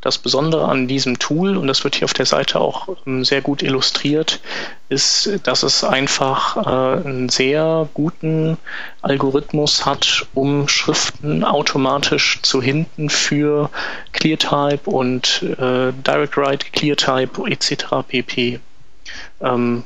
das 0.00 0.18
Besondere 0.18 0.66
an 0.68 0.86
diesem 0.86 1.18
Tool, 1.18 1.56
und 1.56 1.66
das 1.66 1.82
wird 1.82 1.96
hier 1.96 2.04
auf 2.04 2.12
der 2.12 2.26
Seite 2.26 2.60
auch 2.60 2.88
ähm, 3.06 3.24
sehr 3.24 3.40
gut 3.40 3.62
illustriert, 3.62 4.40
ist, 4.88 5.40
dass 5.44 5.62
es 5.62 5.82
einfach 5.84 6.56
äh, 6.56 7.06
einen 7.06 7.28
sehr 7.28 7.88
guten 7.94 8.58
Algorithmus 9.02 9.84
hat, 9.84 10.26
um 10.34 10.68
Schriften 10.68 11.44
automatisch 11.44 12.40
zu 12.42 12.62
hinten 12.62 13.10
für 13.10 13.70
ClearType 14.12 14.88
und 14.88 15.42
äh, 15.42 15.92
Direct 15.92 16.36
Write 16.36 16.66
ClearType 16.72 17.50
etc. 17.50 17.86
pp. 18.06 18.60
Ähm, 19.40 19.84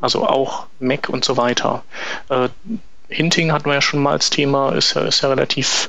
also 0.00 0.26
auch 0.26 0.66
Mac 0.80 1.08
und 1.08 1.24
so 1.24 1.36
weiter. 1.36 1.84
Hinting 3.14 3.52
hatten 3.52 3.66
wir 3.66 3.74
ja 3.74 3.80
schon 3.80 4.02
mal 4.02 4.10
als 4.10 4.28
Thema, 4.28 4.72
ist 4.72 4.94
ja, 4.94 5.02
ist 5.02 5.22
ja 5.22 5.28
relativ 5.28 5.88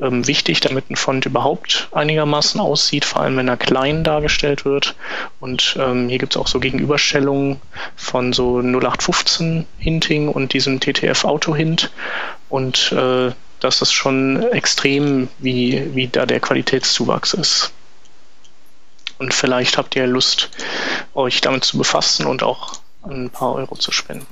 ähm, 0.00 0.26
wichtig, 0.26 0.58
damit 0.58 0.90
ein 0.90 0.96
Font 0.96 1.24
überhaupt 1.24 1.88
einigermaßen 1.92 2.60
aussieht, 2.60 3.04
vor 3.04 3.22
allem 3.22 3.36
wenn 3.36 3.46
er 3.46 3.56
klein 3.56 4.02
dargestellt 4.02 4.64
wird. 4.64 4.96
Und 5.38 5.76
ähm, 5.78 6.08
hier 6.08 6.18
gibt 6.18 6.34
es 6.34 6.40
auch 6.40 6.48
so 6.48 6.58
Gegenüberstellungen 6.58 7.60
von 7.94 8.32
so 8.32 8.58
0815 8.58 9.66
Hinting 9.78 10.28
und 10.28 10.52
diesem 10.52 10.80
TTF 10.80 11.24
Auto 11.24 11.54
Hint. 11.54 11.92
Und 12.48 12.90
äh, 12.90 13.30
das 13.60 13.80
ist 13.80 13.92
schon 13.92 14.42
extrem, 14.50 15.28
wie, 15.38 15.94
wie 15.94 16.08
da 16.08 16.26
der 16.26 16.40
Qualitätszuwachs 16.40 17.34
ist. 17.34 17.72
Und 19.18 19.32
vielleicht 19.32 19.78
habt 19.78 19.94
ihr 19.94 20.08
Lust, 20.08 20.50
euch 21.14 21.40
damit 21.40 21.62
zu 21.62 21.78
befassen 21.78 22.26
und 22.26 22.42
auch 22.42 22.72
ein 23.04 23.30
paar 23.30 23.54
Euro 23.54 23.76
zu 23.76 23.92
spenden. 23.92 24.26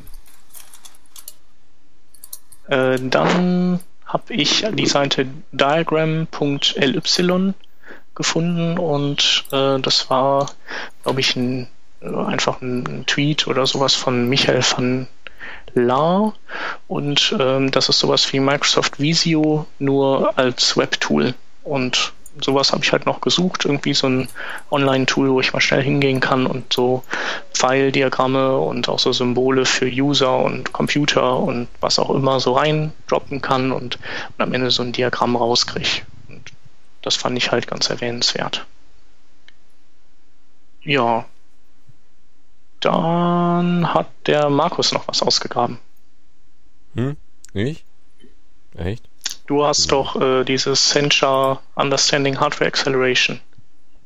Äh, 2.68 2.98
dann 3.00 3.80
habe 4.06 4.34
ich 4.34 4.64
die 4.72 4.86
Seite 4.86 5.26
diagram.ly 5.52 7.00
gefunden 8.14 8.78
und 8.78 9.44
äh, 9.52 9.78
das 9.80 10.10
war, 10.10 10.50
glaube 11.02 11.20
ich, 11.20 11.34
ein, 11.36 11.68
einfach 12.00 12.60
ein 12.60 13.04
Tweet 13.06 13.46
oder 13.46 13.66
sowas 13.66 13.94
von 13.94 14.28
Michael 14.28 14.62
van 14.62 15.08
Laar. 15.74 16.34
Und 16.88 17.34
ähm, 17.38 17.70
das 17.70 17.88
ist 17.88 18.00
sowas 18.00 18.30
wie 18.32 18.40
Microsoft 18.40 19.00
Visio 19.00 19.66
nur 19.78 20.36
als 20.38 20.76
Webtool. 20.76 21.34
Und 21.64 22.12
sowas 22.40 22.72
habe 22.72 22.84
ich 22.84 22.92
halt 22.92 23.06
noch 23.06 23.20
gesucht, 23.20 23.64
irgendwie 23.64 23.94
so 23.94 24.08
ein 24.08 24.28
Online-Tool, 24.70 25.30
wo 25.30 25.40
ich 25.40 25.52
mal 25.52 25.60
schnell 25.60 25.82
hingehen 25.82 26.20
kann 26.20 26.46
und 26.46 26.72
so 26.72 27.04
Pfeildiagramme 27.52 28.56
und 28.56 28.88
auch 28.88 28.98
so 28.98 29.12
Symbole 29.12 29.64
für 29.66 29.86
User 29.86 30.38
und 30.38 30.72
Computer 30.72 31.38
und 31.38 31.68
was 31.80 31.98
auch 31.98 32.10
immer 32.10 32.40
so 32.40 32.52
reindroppen 32.52 33.42
kann 33.42 33.72
und, 33.72 33.96
und 33.96 34.38
am 34.38 34.52
Ende 34.54 34.70
so 34.70 34.82
ein 34.82 34.92
Diagramm 34.92 35.36
rauskriege. 35.36 36.02
Und 36.28 36.52
das 37.02 37.16
fand 37.16 37.36
ich 37.36 37.50
halt 37.52 37.66
ganz 37.66 37.90
erwähnenswert. 37.90 38.66
Ja. 40.82 41.26
Dann 42.80 43.94
hat 43.94 44.08
der 44.26 44.50
Markus 44.50 44.92
noch 44.92 45.06
was 45.06 45.22
ausgegraben. 45.22 45.78
Hm? 46.94 47.16
Ich? 47.54 47.84
Echt? 48.74 49.08
Du 49.52 49.66
hast 49.66 49.92
doch 49.92 50.18
äh, 50.18 50.44
dieses 50.44 50.88
Sencha 50.92 51.60
Understanding 51.74 52.40
Hardware 52.40 52.68
Acceleration. 52.68 53.38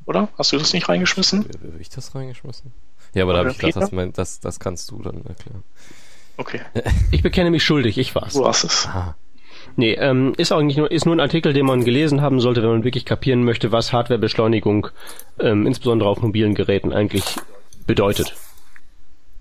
Oder? 0.04 0.28
Hast 0.36 0.50
du 0.50 0.58
das 0.58 0.72
nicht 0.72 0.88
reingeschmissen? 0.88 1.44
Habe 1.44 1.78
ich 1.78 1.88
das 1.88 2.16
reingeschmissen? 2.16 2.72
Ja, 3.14 3.22
aber 3.22 3.34
da 3.34 3.38
habe 3.38 3.50
ich 3.52 3.58
gedacht, 3.58 3.80
das, 3.80 3.92
mein, 3.92 4.12
das, 4.12 4.40
das 4.40 4.58
kannst 4.58 4.90
du 4.90 5.00
dann 5.00 5.24
erklären. 5.24 5.62
Okay. 6.36 6.62
Ich 7.12 7.22
bekenne 7.22 7.52
mich 7.52 7.62
schuldig, 7.62 7.96
ich 7.96 8.12
war's. 8.16 8.34
Du 8.34 8.44
hast 8.44 8.64
es. 8.64 8.86
Aha. 8.86 9.14
Nee, 9.76 9.92
ähm, 9.92 10.34
ist 10.36 10.50
eigentlich 10.50 10.78
nur, 10.78 10.90
ist 10.90 11.06
nur 11.06 11.14
ein 11.14 11.20
Artikel, 11.20 11.52
den 11.52 11.64
man 11.64 11.84
gelesen 11.84 12.22
haben 12.22 12.40
sollte, 12.40 12.62
wenn 12.62 12.70
man 12.70 12.82
wirklich 12.82 13.04
kapieren 13.04 13.44
möchte, 13.44 13.70
was 13.70 13.92
Hardwarebeschleunigung 13.92 14.88
ähm, 15.38 15.64
insbesondere 15.64 16.08
auf 16.08 16.22
mobilen 16.22 16.56
Geräten 16.56 16.92
eigentlich 16.92 17.36
bedeutet. 17.86 18.34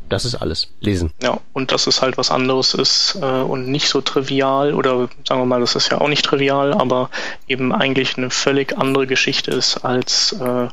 Das 0.09 0.23
ist 0.23 0.35
alles. 0.35 0.69
Lesen. 0.81 1.11
Ja, 1.21 1.39
und 1.53 1.71
dass 1.71 1.87
es 1.87 2.01
halt 2.01 2.17
was 2.17 2.29
anderes 2.29 2.73
ist 2.73 3.17
äh, 3.21 3.25
und 3.25 3.67
nicht 3.67 3.89
so 3.89 4.01
trivial 4.01 4.73
oder 4.73 5.09
sagen 5.27 5.41
wir 5.41 5.45
mal, 5.45 5.61
das 5.61 5.75
ist 5.75 5.89
ja 5.89 5.99
auch 5.99 6.07
nicht 6.07 6.25
trivial, 6.25 6.73
aber 6.73 7.09
eben 7.47 7.73
eigentlich 7.73 8.17
eine 8.17 8.29
völlig 8.29 8.77
andere 8.77 9.07
Geschichte 9.07 9.51
ist, 9.51 9.83
als 9.83 10.33
äh, 10.33 10.67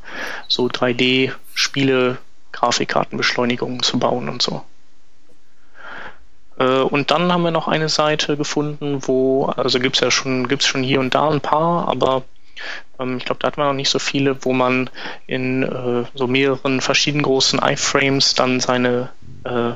so 0.48 0.66
3D-Spiele, 0.66 2.18
Grafikkartenbeschleunigungen 2.52 3.82
zu 3.82 3.98
bauen 3.98 4.28
und 4.28 4.42
so. 4.42 4.62
Äh, 6.58 6.80
und 6.80 7.10
dann 7.10 7.32
haben 7.32 7.42
wir 7.42 7.50
noch 7.50 7.68
eine 7.68 7.88
Seite 7.88 8.36
gefunden, 8.36 8.98
wo, 9.06 9.46
also 9.46 9.80
gibt's 9.80 10.00
ja 10.00 10.10
schon, 10.10 10.48
gibt's 10.48 10.66
schon 10.66 10.82
hier 10.82 11.00
und 11.00 11.14
da 11.14 11.30
ein 11.30 11.40
paar, 11.40 11.88
aber 11.88 12.22
ähm, 12.98 13.16
ich 13.18 13.24
glaube, 13.24 13.40
da 13.40 13.48
hat 13.48 13.56
man 13.56 13.68
noch 13.68 13.74
nicht 13.74 13.90
so 13.90 13.98
viele, 13.98 14.44
wo 14.44 14.52
man 14.52 14.90
in 15.26 15.62
äh, 15.62 16.04
so 16.14 16.26
mehreren 16.26 16.80
verschiedenen 16.80 17.24
großen 17.24 17.60
iFrames 17.62 18.34
dann 18.34 18.60
seine 18.60 19.10
äh, 19.44 19.72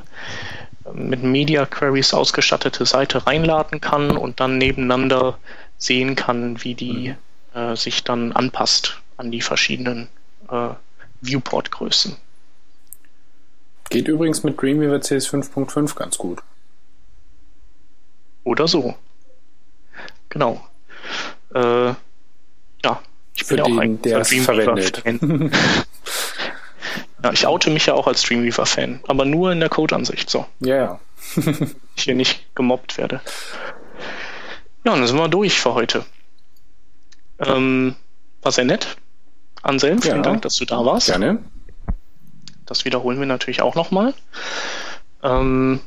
mit 0.93 1.23
Media 1.23 1.67
Queries 1.67 2.15
ausgestattete 2.15 2.87
Seite 2.87 3.27
reinladen 3.27 3.81
kann 3.81 4.17
und 4.17 4.41
dann 4.41 4.59
nebeneinander 4.59 5.39
sehen 5.79 6.15
kann, 6.15 6.63
wie 6.63 6.75
die 6.75 7.15
äh, 7.55 7.77
sich 7.77 8.05
dann 8.05 8.33
anpasst 8.33 9.01
an 9.17 9.31
die 9.31 9.41
verschiedenen 9.41 10.09
äh, 10.49 10.69
Viewport-Größen. 11.21 12.17
Geht 13.89 14.09
übrigens 14.09 14.43
mit 14.43 14.61
Dreamweaver 14.61 15.01
CS 15.01 15.29
5.5 15.29 15.95
ganz 15.95 16.19
gut. 16.19 16.43
Oder 18.45 18.69
so. 18.69 18.95
Genau. 20.29 20.67
Äh, 21.55 21.95
ja, 22.85 23.01
ich 23.35 23.45
Für 23.45 23.57
bin 23.57 23.59
ja 23.59 23.65
auch 23.65 23.69
den, 23.69 23.79
ein 23.81 24.03
der 24.03 24.19
es 24.19 24.35
verwendet. 24.35 25.03
Ja, 27.23 27.33
ich 27.33 27.47
oute 27.47 27.71
mich 27.71 27.87
ja 27.87 27.95
auch 27.95 28.07
als 28.07 28.23
Dreamweaver-Fan, 28.23 29.01
aber 29.09 29.25
nur 29.25 29.53
in 29.53 29.61
der 29.61 29.69
Code-Ansicht. 29.69 30.29
So, 30.29 30.47
Ja, 30.61 30.77
ja. 30.77 31.01
ich 31.97 32.03
hier 32.05 32.15
nicht 32.15 32.55
gemobbt 32.55 32.99
werde. 32.99 33.21
Ja, 34.85 34.93
und 34.93 35.01
dann 35.01 35.07
sind 35.09 35.17
wir 35.17 35.29
durch 35.29 35.59
für 35.59 35.75
heute. 35.75 36.05
Ähm, 37.39 37.97
war 38.43 38.53
sehr 38.53 38.65
nett. 38.65 38.97
Anselm, 39.63 40.01
vielen 40.01 40.17
Ja. 40.19 40.23
Dank, 40.23 40.43
dass 40.43 40.57
du 40.57 40.65
da 40.65 40.85
warst. 40.85 41.09
Gerne. 41.09 41.43
Das 42.67 42.85
wiederholen 42.85 43.19
wir 43.19 43.27
natürlich 43.27 43.63
auch 43.63 43.75
nochmal. 43.75 44.15
Ähm, 45.23 45.81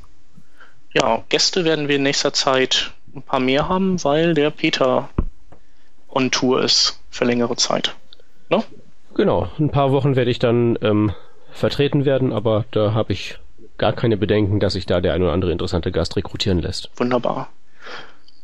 ja, 0.93 1.23
Gäste 1.29 1.63
werden 1.63 1.87
wir 1.87 1.95
in 1.97 2.03
nächster 2.03 2.33
Zeit 2.33 2.91
ein 3.15 3.21
paar 3.21 3.39
mehr 3.39 3.69
haben, 3.69 4.03
weil 4.03 4.33
der 4.33 4.49
Peter 4.49 5.09
on 6.09 6.31
Tour 6.31 6.63
ist 6.63 6.99
für 7.09 7.25
längere 7.25 7.55
Zeit. 7.55 7.95
Ne? 8.49 8.63
Genau, 9.19 9.49
ein 9.59 9.69
paar 9.69 9.91
Wochen 9.91 10.15
werde 10.15 10.31
ich 10.31 10.39
dann 10.39 10.79
ähm, 10.81 11.11
vertreten 11.51 12.05
werden, 12.05 12.31
aber 12.31 12.63
da 12.71 12.93
habe 12.93 13.11
ich 13.11 13.37
gar 13.77 13.91
keine 13.91 14.15
Bedenken, 14.15 14.61
dass 14.61 14.71
sich 14.71 14.85
da 14.85 15.01
der 15.01 15.11
ein 15.11 15.21
oder 15.21 15.33
andere 15.33 15.51
interessante 15.51 15.91
Gast 15.91 16.15
rekrutieren 16.15 16.59
lässt. 16.59 16.89
Wunderbar. 16.95 17.49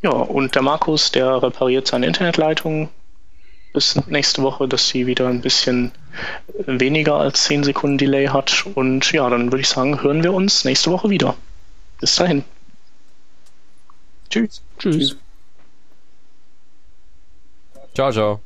Ja, 0.01 0.09
und 0.09 0.53
der 0.53 0.63
Markus, 0.63 1.13
der 1.13 1.41
repariert 1.41 1.88
seine 1.88 2.07
Internetleitung 2.07 2.89
bis 3.71 3.95
nächste 4.07 4.43
Woche, 4.43 4.67
dass 4.67 4.89
sie 4.89 5.07
wieder 5.07 5.30
ein 5.30 5.39
bisschen 5.39 5.93
weniger 6.67 7.15
als 7.15 7.45
10 7.45 7.63
Sekunden 7.63 7.97
Delay 7.97 8.27
hat. 8.27 8.65
Und 8.76 9.10
ja, 9.14 9.30
dann 9.30 9.53
würde 9.53 9.61
ich 9.61 9.69
sagen, 9.69 10.03
hören 10.03 10.23
wir 10.23 10.34
uns 10.34 10.65
nächste 10.65 10.91
Woche 10.91 11.10
wieder. 11.10 11.38
Bis 12.02 12.18
dahin. 12.18 12.43
Tschüss. 14.30 14.61
Tschüss. 14.77 15.15
Ciao, 17.93 18.11
ciao. 18.11 18.44